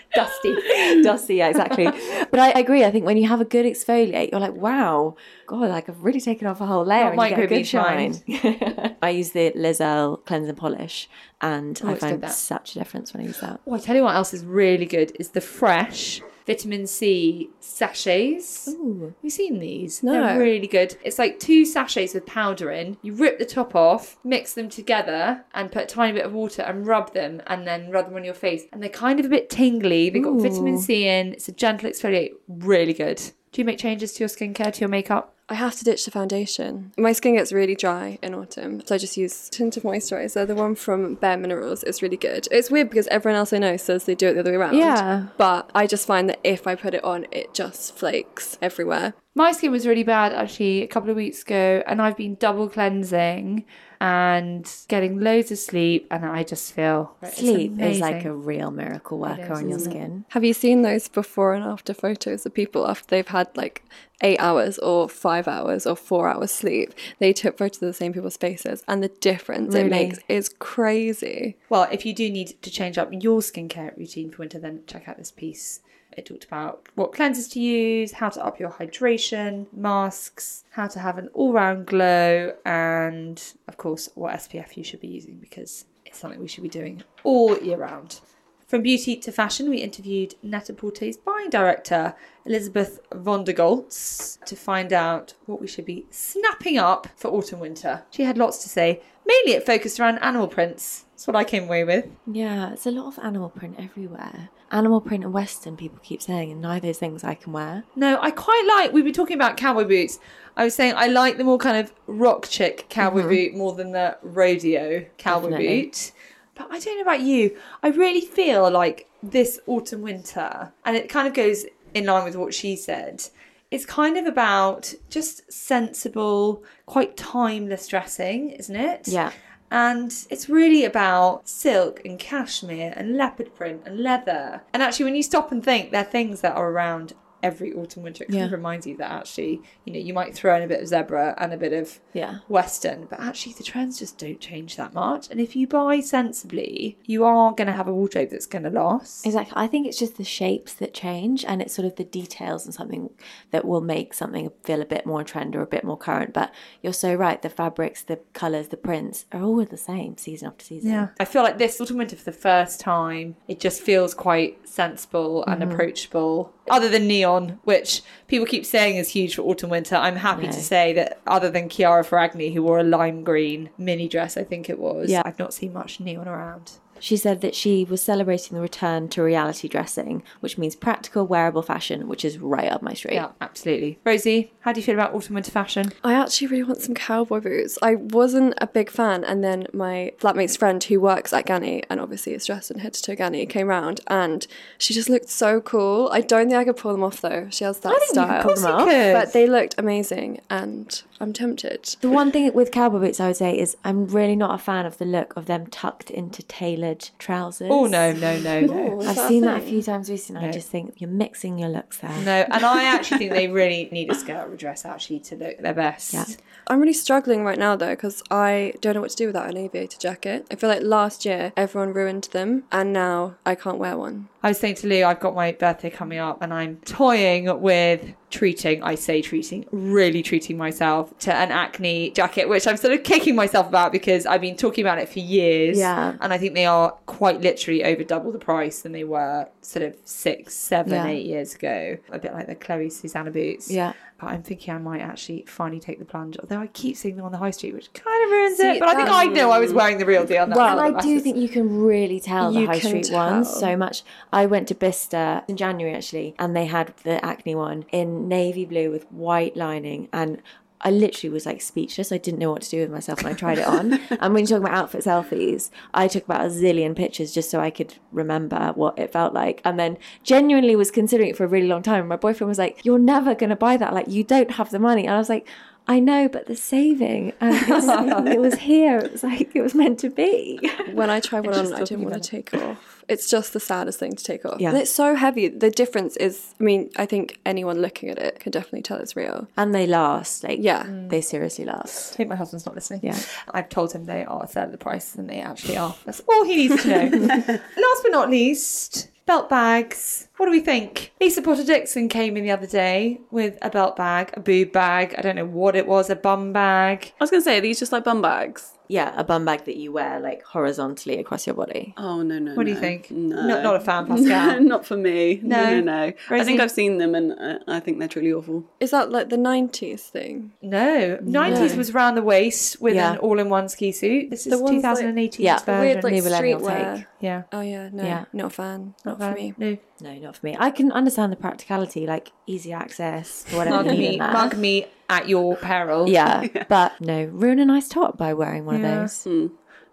Dusty. 0.14 0.56
Dusty, 1.02 1.36
yeah, 1.36 1.48
exactly. 1.48 1.86
But 2.30 2.40
I 2.40 2.50
agree. 2.50 2.84
I 2.84 2.90
think 2.90 3.04
when 3.04 3.16
you 3.16 3.28
have 3.28 3.40
a 3.40 3.44
good 3.44 3.66
exfoliate, 3.66 4.30
you're 4.30 4.40
like, 4.40 4.54
wow, 4.54 5.16
God, 5.46 5.68
like 5.68 5.88
I've 5.88 6.02
really 6.02 6.20
taken 6.20 6.46
off 6.46 6.60
a 6.60 6.66
whole 6.66 6.84
layer 6.84 7.14
Not 7.14 7.30
and 7.30 7.30
you 7.30 7.36
get 7.36 7.44
a 7.44 7.46
good 7.46 7.66
shine. 7.66 8.96
I 9.02 9.10
use 9.10 9.30
the 9.32 9.52
Liz 9.54 9.80
Earle 9.80 10.18
cleanse 10.18 10.48
and 10.48 10.56
polish, 10.56 11.08
and 11.40 11.80
I 11.84 11.92
it's 11.92 12.02
good, 12.02 12.20
find 12.20 12.32
such 12.32 12.76
a 12.76 12.78
difference 12.78 13.12
when 13.12 13.22
I 13.22 13.26
use 13.26 13.40
that. 13.40 13.60
Oh, 13.66 13.74
I 13.74 13.78
tell 13.78 13.96
you 13.96 14.02
what 14.02 14.14
else 14.14 14.34
is 14.34 14.44
really 14.44 14.86
good 14.86 15.16
is 15.18 15.30
the 15.30 15.40
fresh 15.40 16.20
vitamin 16.48 16.86
C 16.86 17.50
sachets. 17.60 18.68
Ooh. 18.68 19.02
Have 19.04 19.14
you 19.22 19.30
seen 19.30 19.58
these? 19.60 20.02
No. 20.02 20.12
They're 20.12 20.38
really 20.38 20.66
good. 20.66 20.96
It's 21.04 21.18
like 21.18 21.38
two 21.38 21.66
sachets 21.66 22.14
with 22.14 22.24
powder 22.24 22.72
in. 22.72 22.96
You 23.02 23.12
rip 23.12 23.38
the 23.38 23.44
top 23.44 23.76
off, 23.76 24.16
mix 24.24 24.54
them 24.54 24.70
together, 24.70 25.44
and 25.52 25.70
put 25.70 25.84
a 25.84 25.86
tiny 25.86 26.14
bit 26.14 26.24
of 26.24 26.32
water 26.32 26.62
and 26.62 26.86
rub 26.86 27.12
them, 27.12 27.42
and 27.46 27.66
then 27.66 27.90
rub 27.90 28.06
them 28.06 28.16
on 28.16 28.24
your 28.24 28.34
face. 28.34 28.64
And 28.72 28.82
they're 28.82 28.88
kind 28.88 29.20
of 29.20 29.26
a 29.26 29.28
bit 29.28 29.50
tingly. 29.50 30.08
They've 30.08 30.24
got 30.24 30.40
vitamin 30.40 30.78
C 30.78 31.06
in. 31.06 31.34
It's 31.34 31.48
a 31.48 31.52
gentle 31.52 31.90
exfoliate. 31.90 32.30
Really 32.48 32.94
good. 32.94 33.18
Do 33.52 33.60
you 33.60 33.66
make 33.66 33.78
changes 33.78 34.14
to 34.14 34.20
your 34.20 34.28
skincare, 34.28 34.72
to 34.72 34.80
your 34.80 34.88
makeup? 34.88 35.34
I 35.50 35.54
have 35.54 35.76
to 35.76 35.84
ditch 35.84 36.04
the 36.04 36.10
foundation. 36.10 36.92
My 36.98 37.12
skin 37.12 37.36
gets 37.36 37.52
really 37.52 37.74
dry 37.74 38.18
in 38.22 38.34
autumn, 38.34 38.82
so 38.84 38.94
I 38.94 38.98
just 38.98 39.16
use 39.16 39.48
tinted 39.48 39.82
moisturizer. 39.82 40.46
The 40.46 40.54
one 40.54 40.74
from 40.74 41.14
Bare 41.14 41.38
Minerals 41.38 41.82
is 41.84 42.02
really 42.02 42.18
good. 42.18 42.46
It's 42.50 42.70
weird 42.70 42.90
because 42.90 43.06
everyone 43.06 43.38
else 43.38 43.52
I 43.52 43.58
know 43.58 43.76
says 43.78 44.04
they 44.04 44.14
do 44.14 44.28
it 44.28 44.34
the 44.34 44.40
other 44.40 44.50
way 44.50 44.56
around. 44.58 44.76
Yeah. 44.76 45.28
But 45.38 45.70
I 45.74 45.86
just 45.86 46.06
find 46.06 46.28
that 46.28 46.40
if 46.44 46.66
I 46.66 46.74
put 46.74 46.92
it 46.92 47.02
on, 47.02 47.26
it 47.32 47.54
just 47.54 47.96
flakes 47.96 48.58
everywhere. 48.60 49.14
My 49.38 49.52
skin 49.52 49.70
was 49.70 49.86
really 49.86 50.02
bad 50.02 50.32
actually 50.32 50.82
a 50.82 50.88
couple 50.88 51.10
of 51.10 51.16
weeks 51.16 51.42
ago, 51.42 51.80
and 51.86 52.02
I've 52.02 52.16
been 52.16 52.34
double 52.34 52.68
cleansing 52.68 53.64
and 54.00 54.68
getting 54.88 55.20
loads 55.20 55.52
of 55.52 55.58
sleep, 55.58 56.08
and 56.10 56.26
I 56.26 56.42
just 56.42 56.72
feel 56.72 57.14
Sleep 57.22 57.80
is 57.80 58.00
like 58.00 58.24
a 58.24 58.34
real 58.34 58.72
miracle 58.72 59.16
worker 59.16 59.52
on 59.52 59.68
your 59.68 59.78
skin. 59.78 60.24
Have 60.30 60.42
you 60.42 60.52
seen 60.52 60.82
those 60.82 61.06
before 61.06 61.54
and 61.54 61.62
after 61.62 61.94
photos 61.94 62.46
of 62.46 62.52
people 62.52 62.88
after 62.88 63.06
they've 63.06 63.28
had 63.28 63.56
like 63.56 63.84
eight 64.22 64.40
hours 64.40 64.76
or 64.80 65.08
five 65.08 65.46
hours 65.46 65.86
or 65.86 65.94
four 65.94 66.28
hours 66.28 66.50
sleep? 66.50 66.92
They 67.20 67.32
took 67.32 67.58
photos 67.58 67.80
of 67.80 67.86
the 67.86 67.92
same 67.92 68.12
people's 68.12 68.36
faces, 68.36 68.82
and 68.88 69.04
the 69.04 69.08
difference 69.08 69.72
it 69.72 69.88
makes 69.88 70.18
is 70.28 70.48
crazy. 70.48 71.56
Well, 71.68 71.86
if 71.92 72.04
you 72.04 72.12
do 72.12 72.28
need 72.28 72.60
to 72.60 72.72
change 72.72 72.98
up 72.98 73.10
your 73.12 73.40
skincare 73.40 73.96
routine 73.96 74.32
for 74.32 74.38
winter, 74.38 74.58
then 74.58 74.82
check 74.88 75.06
out 75.06 75.16
this 75.16 75.30
piece. 75.30 75.78
It 76.18 76.26
talked 76.26 76.44
about 76.44 76.88
what 76.96 77.12
cleansers 77.12 77.48
to 77.52 77.60
use, 77.60 78.10
how 78.10 78.28
to 78.30 78.44
up 78.44 78.58
your 78.58 78.70
hydration, 78.70 79.66
masks, 79.72 80.64
how 80.70 80.88
to 80.88 80.98
have 80.98 81.16
an 81.16 81.28
all 81.32 81.52
round 81.52 81.86
glow, 81.86 82.54
and 82.64 83.40
of 83.68 83.76
course, 83.76 84.08
what 84.16 84.34
SPF 84.34 84.76
you 84.76 84.82
should 84.82 85.00
be 85.00 85.06
using 85.06 85.36
because 85.38 85.84
it's 86.04 86.18
something 86.18 86.40
we 86.40 86.48
should 86.48 86.64
be 86.64 86.68
doing 86.68 87.04
all 87.22 87.56
year 87.58 87.76
round. 87.76 88.20
From 88.66 88.82
beauty 88.82 89.16
to 89.16 89.30
fashion, 89.32 89.70
we 89.70 89.78
interviewed 89.78 90.34
Net-a-Porter's 90.42 91.16
buying 91.16 91.50
director, 91.50 92.14
Elizabeth 92.44 93.00
von 93.14 93.44
der 93.44 93.54
Goltz, 93.54 94.38
to 94.44 94.56
find 94.56 94.92
out 94.92 95.34
what 95.46 95.60
we 95.60 95.66
should 95.66 95.86
be 95.86 96.04
snapping 96.10 96.78
up 96.78 97.06
for 97.16 97.28
autumn 97.28 97.60
winter. 97.60 98.02
She 98.10 98.24
had 98.24 98.36
lots 98.36 98.62
to 98.64 98.68
say. 98.68 99.00
Mainly 99.24 99.52
it 99.52 99.64
focused 99.64 100.00
around 100.00 100.18
animal 100.18 100.48
prints. 100.48 101.06
That's 101.12 101.26
what 101.26 101.36
I 101.36 101.44
came 101.44 101.64
away 101.64 101.84
with. 101.84 102.06
Yeah, 102.26 102.72
it's 102.72 102.86
a 102.86 102.90
lot 102.90 103.06
of 103.06 103.24
animal 103.24 103.48
print 103.48 103.76
everywhere. 103.78 104.50
Animal 104.70 105.00
print 105.00 105.24
and 105.24 105.32
Western, 105.32 105.76
people 105.76 105.98
keep 106.02 106.20
saying, 106.20 106.52
and 106.52 106.60
neither 106.60 106.76
of 106.76 106.82
those 106.82 106.98
things 106.98 107.24
I 107.24 107.34
can 107.34 107.52
wear. 107.52 107.84
No, 107.96 108.18
I 108.20 108.30
quite 108.30 108.64
like. 108.68 108.92
We've 108.92 109.04
been 109.04 109.14
talking 109.14 109.36
about 109.36 109.56
cowboy 109.56 109.84
boots. 109.84 110.18
I 110.56 110.64
was 110.64 110.74
saying 110.74 110.94
I 110.96 111.06
like 111.06 111.38
the 111.38 111.44
more 111.44 111.58
kind 111.58 111.78
of 111.78 111.92
rock 112.06 112.48
chick 112.48 112.86
cowboy 112.88 113.20
mm-hmm. 113.20 113.28
boot 113.28 113.54
more 113.54 113.74
than 113.74 113.92
the 113.92 114.18
rodeo 114.22 115.06
cowboy 115.16 115.50
Definitely. 115.50 115.82
boot. 115.84 116.12
But 116.54 116.68
I 116.70 116.78
don't 116.80 116.96
know 116.96 117.02
about 117.02 117.20
you. 117.20 117.56
I 117.82 117.88
really 117.88 118.20
feel 118.20 118.70
like 118.70 119.08
this 119.22 119.60
autumn 119.66 120.02
winter, 120.02 120.72
and 120.84 120.96
it 120.96 121.08
kind 121.08 121.28
of 121.28 121.34
goes 121.34 121.64
in 121.94 122.06
line 122.06 122.24
with 122.24 122.36
what 122.36 122.52
she 122.52 122.76
said. 122.76 123.24
It's 123.70 123.84
kind 123.84 124.16
of 124.16 124.26
about 124.26 124.94
just 125.10 125.50
sensible, 125.52 126.64
quite 126.86 127.16
timeless 127.16 127.86
dressing, 127.86 128.50
isn't 128.50 128.76
it? 128.76 129.06
Yeah. 129.06 129.32
And 129.70 130.12
it's 130.30 130.48
really 130.48 130.84
about 130.84 131.48
silk 131.48 132.00
and 132.04 132.18
cashmere 132.18 132.94
and 132.96 133.16
leopard 133.16 133.54
print 133.54 133.82
and 133.84 134.00
leather. 134.00 134.62
And 134.72 134.82
actually, 134.82 135.04
when 135.04 135.16
you 135.16 135.22
stop 135.22 135.52
and 135.52 135.62
think, 135.62 135.90
they're 135.90 136.04
things 136.04 136.40
that 136.40 136.56
are 136.56 136.70
around 136.70 137.14
every 137.42 137.72
autumn 137.72 138.02
winter. 138.02 138.24
It 138.24 138.30
kind 138.32 138.44
of 138.44 138.52
reminds 138.52 138.86
you 138.86 138.96
that 138.98 139.10
actually, 139.10 139.62
you 139.84 139.92
know, 139.92 139.98
you 139.98 140.12
might 140.12 140.34
throw 140.34 140.56
in 140.56 140.62
a 140.62 140.66
bit 140.66 140.80
of 140.82 140.88
zebra 140.88 141.34
and 141.38 141.52
a 141.52 141.56
bit 141.56 141.72
of 141.72 142.00
Yeah. 142.12 142.38
western, 142.48 143.06
but 143.08 143.20
actually 143.20 143.52
the 143.54 143.62
trends 143.62 143.98
just 143.98 144.18
don't 144.18 144.40
change 144.40 144.76
that 144.76 144.92
much. 144.94 145.30
And 145.30 145.40
if 145.40 145.54
you 145.54 145.66
buy 145.66 146.00
sensibly, 146.00 146.98
you 147.04 147.24
are 147.24 147.52
going 147.52 147.66
to 147.66 147.72
have 147.72 147.88
a 147.88 147.94
wardrobe 147.94 148.30
that's 148.30 148.46
going 148.46 148.64
to 148.64 148.70
last. 148.70 149.24
Exactly. 149.26 149.52
I 149.56 149.66
think 149.66 149.86
it's 149.86 149.98
just 149.98 150.16
the 150.16 150.24
shapes 150.24 150.74
that 150.74 150.94
change 150.94 151.44
and 151.44 151.62
it's 151.62 151.74
sort 151.74 151.86
of 151.86 151.96
the 151.96 152.04
details 152.04 152.64
and 152.64 152.74
something 152.74 153.10
that 153.50 153.64
will 153.64 153.80
make 153.80 154.14
something 154.14 154.50
feel 154.64 154.80
a 154.82 154.86
bit 154.86 155.06
more 155.06 155.22
trend 155.24 155.54
or 155.56 155.62
a 155.62 155.66
bit 155.66 155.84
more 155.84 155.96
current. 155.96 156.32
But 156.34 156.52
you're 156.82 156.92
so 156.92 157.14
right. 157.14 157.40
The 157.40 157.48
fabrics, 157.50 158.02
the 158.02 158.18
colours, 158.32 158.68
the 158.68 158.76
prints 158.76 159.26
are 159.32 159.42
all 159.42 159.64
the 159.64 159.76
same 159.76 160.16
season 160.16 160.48
after 160.48 160.64
season. 160.64 160.90
Yeah. 160.90 161.08
I 161.20 161.24
feel 161.24 161.42
like 161.42 161.58
this 161.58 161.80
autumn 161.80 161.98
winter 161.98 162.16
for 162.16 162.24
the 162.24 162.32
first 162.32 162.80
time, 162.80 163.36
it 163.48 163.60
just 163.60 163.80
feels 163.82 164.14
quite 164.14 164.68
sensible 164.68 165.44
and 165.46 165.58
Mm-hmm. 165.62 165.72
approachable. 165.72 166.52
Other 166.70 166.88
than 166.88 167.06
neon, 167.06 167.58
which 167.64 168.02
people 168.26 168.46
keep 168.46 168.64
saying 168.66 168.96
is 168.96 169.08
huge 169.10 169.34
for 169.34 169.42
autumn 169.42 169.70
winter, 169.70 169.96
I'm 169.96 170.16
happy 170.16 170.46
No. 170.46 170.52
to 170.52 170.60
say 170.60 170.92
that 170.94 171.20
other 171.26 171.50
than 171.50 171.68
Chiara 171.68 172.04
Ferragni, 172.04 172.52
who 172.54 172.62
wore 172.62 172.78
a 172.78 172.82
lime 172.84 173.24
green 173.24 173.70
mini 173.78 174.08
dress, 174.08 174.36
I 174.36 174.44
think 174.44 174.68
it 174.68 174.78
was, 174.78 175.10
Yeah. 175.10 175.22
I've 175.24 175.38
not 175.38 175.52
seen 175.54 175.72
much 175.72 176.00
neon 176.00 176.26
around. 176.28 176.72
She 177.00 177.16
said 177.16 177.40
that 177.40 177.54
she 177.54 177.84
was 177.84 178.02
celebrating 178.02 178.54
the 178.54 178.60
return 178.60 179.08
to 179.10 179.22
reality 179.22 179.68
dressing, 179.68 180.22
which 180.40 180.58
means 180.58 180.76
practical, 180.76 181.26
wearable 181.26 181.62
fashion, 181.62 182.08
which 182.08 182.24
is 182.24 182.38
right 182.38 182.70
up 182.70 182.82
my 182.82 182.94
street. 182.94 183.14
Yeah, 183.14 183.30
absolutely. 183.40 183.98
Rosie, 184.04 184.52
how 184.60 184.72
do 184.72 184.80
you 184.80 184.84
feel 184.84 184.94
about 184.94 185.14
autumn 185.14 185.34
winter 185.34 185.50
fashion? 185.50 185.92
I 186.04 186.14
actually 186.14 186.48
really 186.48 186.64
want 186.64 186.80
some 186.80 186.94
cowboy 186.94 187.40
boots. 187.40 187.78
I 187.82 187.94
wasn't 187.96 188.54
a 188.58 188.66
big 188.66 188.90
fan, 188.90 189.24
and 189.24 189.42
then 189.42 189.66
my 189.72 190.12
flatmate's 190.18 190.56
friend 190.56 190.82
who 190.82 191.00
works 191.00 191.32
at 191.32 191.46
Ganni 191.46 191.84
and 191.90 192.00
obviously 192.00 192.34
is 192.34 192.46
dressed 192.46 192.70
in 192.70 192.78
head 192.78 192.94
to 192.94 193.02
toe 193.02 193.16
Ganni 193.16 193.48
came 193.48 193.68
round 193.68 194.00
and 194.08 194.46
she 194.78 194.94
just 194.94 195.08
looked 195.08 195.28
so 195.28 195.60
cool. 195.60 196.08
I 196.12 196.20
don't 196.20 196.48
think 196.48 196.58
I 196.58 196.64
could 196.64 196.76
pull 196.76 196.92
them 196.92 197.02
off 197.02 197.20
though. 197.20 197.48
She 197.50 197.64
has 197.64 197.80
that 197.80 197.90
think 197.90 198.00
you 198.02 198.08
style. 198.08 198.42
could 198.42 198.54
pull 198.54 198.62
them 198.62 198.74
off. 198.74 198.88
could. 198.88 199.12
But 199.12 199.32
they 199.32 199.46
looked 199.46 199.74
amazing 199.78 200.40
and 200.50 201.02
I'm 201.20 201.32
tempted. 201.32 201.96
The 202.00 202.10
one 202.10 202.30
thing 202.32 202.52
with 202.54 202.70
cowboy 202.70 203.00
boots, 203.00 203.20
I 203.20 203.28
would 203.28 203.36
say, 203.36 203.58
is 203.58 203.76
I'm 203.84 204.06
really 204.06 204.36
not 204.36 204.54
a 204.54 204.58
fan 204.58 204.86
of 204.86 204.98
the 204.98 205.04
look 205.04 205.36
of 205.36 205.46
them 205.46 205.66
tucked 205.66 206.10
into 206.10 206.42
tailored 206.44 207.10
trousers. 207.18 207.68
Oh, 207.70 207.86
no, 207.86 208.12
no, 208.12 208.38
no, 208.38 208.60
no. 208.60 209.02
I've 209.02 209.18
seen 209.18 209.42
that 209.42 209.58
a 209.58 209.60
few 209.64 209.82
times 209.82 210.10
recently. 210.10 210.46
I 210.46 210.52
just 210.52 210.68
think 210.68 211.00
you're 211.00 211.10
mixing 211.10 211.58
your 211.58 211.68
looks 211.68 211.98
there. 211.98 212.10
No, 212.24 212.46
and 212.50 212.64
I 212.64 212.84
actually 212.94 213.18
think 213.18 213.32
they 213.32 213.48
really 213.48 213.88
need 213.90 214.10
a 214.10 214.14
skirt 214.14 214.48
or 214.48 214.54
a 214.54 214.56
dress 214.56 214.84
actually 214.84 215.20
to 215.20 215.36
look 215.36 215.58
their 215.58 215.74
best. 215.74 216.12
Yeah. 216.14 216.24
I'm 216.68 216.80
really 216.80 216.92
struggling 216.92 217.44
right 217.44 217.58
now 217.58 217.76
though 217.76 217.90
because 217.90 218.22
I 218.30 218.74
don't 218.80 218.94
know 218.94 219.00
what 219.00 219.10
to 219.10 219.16
do 219.16 219.26
without 219.26 219.48
an 219.48 219.56
aviator 219.56 219.98
jacket. 219.98 220.46
I 220.50 220.54
feel 220.56 220.68
like 220.68 220.82
last 220.82 221.24
year 221.24 221.52
everyone 221.56 221.94
ruined 221.94 222.24
them 222.24 222.64
and 222.70 222.92
now 222.92 223.36
I 223.46 223.54
can't 223.54 223.78
wear 223.78 223.96
one. 223.96 224.28
I 224.42 224.48
was 224.48 224.58
saying 224.58 224.76
to 224.76 224.86
Lou, 224.86 225.02
I've 225.02 225.18
got 225.18 225.34
my 225.34 225.52
birthday 225.52 225.90
coming 225.90 226.18
up 226.18 226.42
and 226.42 226.52
I'm 226.52 226.76
toying 226.84 227.60
with 227.60 228.12
treating, 228.30 228.82
I 228.82 228.94
say 228.94 229.22
treating, 229.22 229.64
really 229.70 230.22
treating 230.22 230.56
myself 230.56 231.16
to 231.20 231.34
an 231.34 231.50
acne 231.50 232.10
jacket, 232.10 232.48
which 232.48 232.66
I'm 232.66 232.76
sort 232.76 232.92
of 232.92 233.02
kicking 233.04 233.34
myself 233.34 233.68
about 233.68 233.92
because 233.92 234.26
I've 234.26 234.40
been 234.40 234.56
talking 234.56 234.84
about 234.84 234.98
it 234.98 235.08
for 235.08 235.18
years. 235.20 235.78
Yeah. 235.78 236.16
And 236.20 236.32
I 236.32 236.38
think 236.38 236.54
they 236.54 236.66
are 236.66 236.90
quite 237.06 237.40
literally 237.40 237.84
over 237.84 238.04
double 238.04 238.32
the 238.32 238.38
price 238.38 238.82
than 238.82 238.92
they 238.92 239.04
were 239.04 239.48
sort 239.62 239.84
of 239.84 239.96
six, 240.04 240.54
seven, 240.54 240.92
Yeah. 240.92 241.06
eight 241.06 241.26
years 241.26 241.54
ago. 241.54 241.96
A 242.10 242.18
bit 242.18 242.32
like 242.32 242.46
the 242.46 242.54
Chloe 242.54 242.90
Susanna 242.90 243.30
boots. 243.30 243.70
Yeah. 243.70 243.92
But 244.20 244.30
I'm 244.30 244.42
thinking 244.42 244.74
I 244.74 244.78
might 244.78 245.00
actually 245.00 245.44
finally 245.46 245.78
take 245.78 246.00
the 246.00 246.04
plunge, 246.04 246.36
although 246.40 246.58
I 246.58 246.66
keep 246.66 246.96
seeing 246.96 247.14
them 247.14 247.24
on 247.24 247.30
the 247.30 247.38
high 247.38 247.52
street, 247.52 247.72
which 247.72 247.92
kind 247.92 248.24
of 248.24 248.30
ruins 248.32 248.56
See, 248.56 248.66
it. 248.66 248.80
But 248.80 248.88
I 248.88 248.96
think 248.96 249.08
I 249.08 249.26
um, 249.26 249.32
know 249.32 249.52
I 249.52 249.60
was 249.60 249.72
wearing 249.72 249.98
the 249.98 250.06
real 250.06 250.24
deal. 250.26 250.44
Well, 250.48 250.80
And 250.80 250.96
I 250.96 251.00
do 251.02 251.20
think 251.20 251.36
you 251.36 251.48
can 251.48 251.82
really 251.84 252.18
tell 252.18 252.52
the 252.52 252.62
You 252.62 252.66
high 252.66 252.80
street 252.80 253.10
ones 253.12 253.48
so 253.48 253.76
much. 253.76 254.02
I 254.32 254.46
went 254.46 254.66
to 254.68 254.74
Bicester 254.74 255.44
in 255.46 255.56
January 255.56 255.94
actually, 255.94 256.34
and 256.36 256.56
they 256.56 256.66
had 256.66 256.94
the 257.04 257.24
acne 257.24 257.54
one 257.54 257.84
in 257.92 258.17
navy 258.18 258.64
blue 258.64 258.90
with 258.90 259.10
white 259.12 259.56
lining, 259.56 260.08
and 260.12 260.42
I 260.80 260.90
literally 260.90 261.32
was 261.32 261.46
like 261.46 261.60
speechless. 261.60 262.12
I 262.12 262.18
didn't 262.18 262.38
know 262.38 262.52
what 262.52 262.62
to 262.62 262.70
do 262.70 262.80
with 262.80 262.90
myself 262.90 263.22
when 263.22 263.32
I 263.32 263.36
tried 263.36 263.58
it 263.58 263.66
on. 263.66 263.94
and 264.10 264.34
when 264.34 264.46
you're 264.46 264.58
talking 264.58 264.64
about 264.64 264.74
outfit 264.74 265.04
selfies, 265.04 265.70
I 265.92 266.06
took 266.06 266.24
about 266.24 266.46
a 266.46 266.48
zillion 266.48 266.94
pictures 266.94 267.34
just 267.34 267.50
so 267.50 267.60
I 267.60 267.70
could 267.70 267.94
remember 268.12 268.72
what 268.74 268.98
it 268.98 269.12
felt 269.12 269.34
like. 269.34 269.60
And 269.64 269.78
then 269.78 269.98
genuinely 270.22 270.76
was 270.76 270.90
considering 270.90 271.30
it 271.30 271.36
for 271.36 271.44
a 271.44 271.48
really 271.48 271.66
long 271.66 271.82
time. 271.82 272.06
My 272.06 272.16
boyfriend 272.16 272.48
was 272.48 272.58
like, 272.58 272.84
You're 272.84 272.98
never 272.98 273.34
going 273.34 273.50
to 273.50 273.56
buy 273.56 273.76
that. 273.76 273.92
Like, 273.92 274.08
you 274.08 274.22
don't 274.22 274.52
have 274.52 274.70
the 274.70 274.78
money. 274.78 275.06
And 275.06 275.14
I 275.14 275.18
was 275.18 275.28
like, 275.28 275.48
I 275.88 276.00
know, 276.00 276.28
but 276.28 276.46
the 276.46 276.54
saving. 276.54 277.32
And 277.40 277.54
it's, 277.54 277.86
it 278.28 278.40
was 278.40 278.54
here. 278.56 278.98
It 278.98 279.12
was 279.12 279.22
like, 279.22 279.56
it 279.56 279.62
was 279.62 279.74
meant 279.74 279.98
to 280.00 280.10
be. 280.10 280.60
When 280.92 281.08
I 281.08 281.20
tried 281.20 281.40
one 281.46 281.54
on, 281.54 281.72
I 281.72 281.82
didn't 281.82 282.04
want 282.04 282.22
to 282.22 282.30
take 282.30 282.52
it 282.52 282.62
off. 282.62 282.97
It's 283.08 283.28
just 283.30 283.52
the 283.54 283.60
saddest 283.60 283.98
thing 283.98 284.14
to 284.14 284.22
take 284.22 284.44
off. 284.44 284.60
Yeah. 284.60 284.68
And 284.70 284.78
it's 284.78 284.90
so 284.90 285.14
heavy. 285.14 285.48
The 285.48 285.70
difference 285.70 286.16
is, 286.18 286.54
I 286.60 286.64
mean, 286.64 286.90
I 286.96 287.06
think 287.06 287.38
anyone 287.46 287.80
looking 287.80 288.10
at 288.10 288.18
it 288.18 288.38
can 288.40 288.52
definitely 288.52 288.82
tell 288.82 288.98
it's 288.98 289.16
real. 289.16 289.48
And 289.56 289.74
they 289.74 289.86
last. 289.86 290.44
Like, 290.44 290.58
Yeah. 290.60 290.84
Mm. 290.84 291.08
they 291.08 291.20
seriously 291.20 291.64
last. 291.64 292.12
I 292.12 292.16
think 292.16 292.28
my 292.28 292.36
husband's 292.36 292.66
not 292.66 292.74
listening. 292.74 293.00
Yeah. 293.02 293.18
I've 293.52 293.68
told 293.70 293.92
him 293.92 294.04
they 294.04 294.24
are 294.24 294.42
a 294.44 294.46
third 294.46 294.66
of 294.66 294.72
the 294.72 294.78
price 294.78 295.14
and 295.14 295.28
they 295.28 295.40
actually 295.40 295.76
are. 295.78 295.94
That's 296.04 296.20
all 296.28 296.44
he 296.44 296.56
needs 296.68 296.82
to 296.82 296.88
know. 296.88 297.16
Last 297.38 298.02
but 298.02 298.10
not 298.12 298.30
least, 298.30 299.08
belt 299.26 299.48
bags. 299.48 300.27
What 300.38 300.46
do 300.46 300.52
we 300.52 300.60
think? 300.60 301.12
Lisa 301.20 301.42
Potter 301.42 301.64
Dixon 301.64 302.08
came 302.08 302.36
in 302.36 302.44
the 302.44 302.50
other 302.52 302.66
day 302.66 303.20
with 303.30 303.58
a 303.60 303.70
belt 303.70 303.96
bag, 303.96 304.30
a 304.34 304.40
boob 304.40 304.72
bag. 304.72 305.14
I 305.18 305.20
don't 305.20 305.36
know 305.36 305.44
what 305.44 305.76
it 305.76 305.86
was, 305.86 306.08
a 306.10 306.16
bum 306.16 306.52
bag. 306.52 307.12
I 307.20 307.24
was 307.24 307.30
going 307.30 307.40
to 307.42 307.44
say, 307.44 307.58
are 307.58 307.60
these 307.60 307.78
just 307.80 307.92
like 307.92 308.04
bum 308.04 308.22
bags? 308.22 308.72
Yeah, 308.90 309.12
a 309.18 309.22
bum 309.24 309.44
bag 309.44 309.66
that 309.66 309.76
you 309.76 309.92
wear 309.92 310.18
like 310.18 310.42
horizontally 310.44 311.18
across 311.18 311.46
your 311.46 311.54
body. 311.56 311.92
Oh, 311.98 312.22
no, 312.22 312.38
no. 312.38 312.54
What 312.54 312.64
do 312.64 312.70
you 312.70 312.76
no. 312.76 312.80
think? 312.80 313.10
No. 313.10 313.46
Not, 313.46 313.62
not 313.62 313.76
a 313.76 313.80
fan, 313.80 314.06
Pascal. 314.06 314.60
not 314.62 314.86
for 314.86 314.96
me. 314.96 315.40
No, 315.42 315.62
No? 315.64 315.80
no, 315.80 316.06
no. 316.06 316.12
I 316.30 316.44
think 316.44 316.60
I've 316.60 316.70
seen 316.70 316.96
them 316.96 317.14
and 317.14 317.32
uh, 317.32 317.58
I 317.68 317.80
think 317.80 317.98
they're 317.98 318.08
truly 318.08 318.32
awful. 318.32 318.64
Is 318.80 318.92
that 318.92 319.10
like 319.10 319.28
the 319.28 319.36
90s 319.36 320.00
thing? 320.00 320.52
No, 320.62 321.18
90s 321.20 321.76
was 321.76 321.92
round 321.92 322.16
the 322.16 322.22
waist 322.22 322.80
with 322.80 322.94
Yeah. 322.94 323.12
an 323.14 323.18
all-in-one 323.18 323.68
ski 323.68 323.92
suit. 323.92 324.30
This 324.30 324.46
is 324.46 324.52
The 324.52 324.58
ones 324.62 324.82
like- 324.82 324.94
2018 324.96 325.44
Yeah. 325.44 325.58
version. 325.58 325.80
Weird, 325.80 326.04
like, 326.04 326.12
New 326.14 326.22
millennial 326.22 326.60
streetwear. 326.60 326.96
take. 326.96 327.06
yeah. 327.20 327.42
Oh, 327.52 327.60
yeah. 327.60 327.90
No, 327.92 328.04
Yeah. 328.04 328.24
not 328.32 328.46
a 328.46 328.50
fan. 328.50 328.94
Not, 329.04 329.18
Not 329.18 329.30
for 329.34 329.36
me. 329.38 329.52
No. 329.58 329.76
No, 330.00 330.12
not 330.12 330.22
not 330.22 330.36
for 330.36 330.46
me. 330.46 330.56
I 330.58 330.70
can 330.70 330.92
understand 330.92 331.32
the 331.32 331.36
practicality, 331.36 332.06
like 332.06 332.30
easy 332.46 332.72
access, 332.72 333.44
whatever 333.50 333.76
Mug 333.76 333.86
you 333.86 333.92
need 333.92 333.98
me, 333.98 334.12
in 334.14 334.18
there. 334.20 334.32
mug 334.32 334.56
me 334.56 334.86
at 335.08 335.28
your 335.28 335.56
peril. 335.56 336.08
Yeah, 336.08 336.46
but 336.68 337.00
no, 337.00 337.24
ruin 337.24 337.58
a 337.58 337.64
nice 337.64 337.88
top 337.88 338.16
by 338.16 338.34
wearing 338.34 338.64
one 338.64 338.80
Yeah. 338.80 338.88
of 338.92 339.00
those. 339.10 339.24
Hmm. 339.24 339.46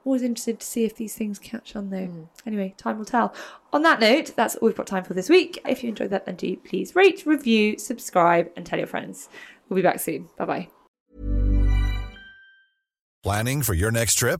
Always 0.03 0.21
interested 0.21 0.59
to 0.59 0.65
see 0.67 0.83
if 0.85 0.95
these 0.95 1.15
things 1.15 1.39
catch 1.39 1.75
on 1.75 1.89
though. 1.89 2.05
Hmm. 2.05 2.23
Anyway, 2.45 2.75
time 2.77 2.97
will 2.99 3.05
tell. 3.05 3.33
On 3.73 3.81
that 3.81 3.99
note, 3.99 4.33
that's 4.35 4.55
all 4.57 4.67
we've 4.67 4.75
got 4.77 4.85
time 4.87 5.03
for 5.03 5.13
this 5.15 5.29
week. 5.29 5.59
If 5.65 5.83
you 5.83 5.89
enjoyed 5.89 6.11
that, 6.11 6.25
then 6.27 6.35
do 6.35 6.55
please 6.57 6.95
rate, 6.95 7.23
review, 7.25 7.77
subscribe, 7.79 8.51
and 8.55 8.65
tell 8.65 8.77
your 8.77 8.87
friends. 8.87 9.29
We'll 9.67 9.77
be 9.77 9.81
back 9.81 9.99
soon. 9.99 10.29
Bye 10.37 10.45
bye. 10.45 10.67
Planning 13.23 13.63
for 13.63 13.73
your 13.73 13.89
next 13.89 14.15
trip? 14.15 14.39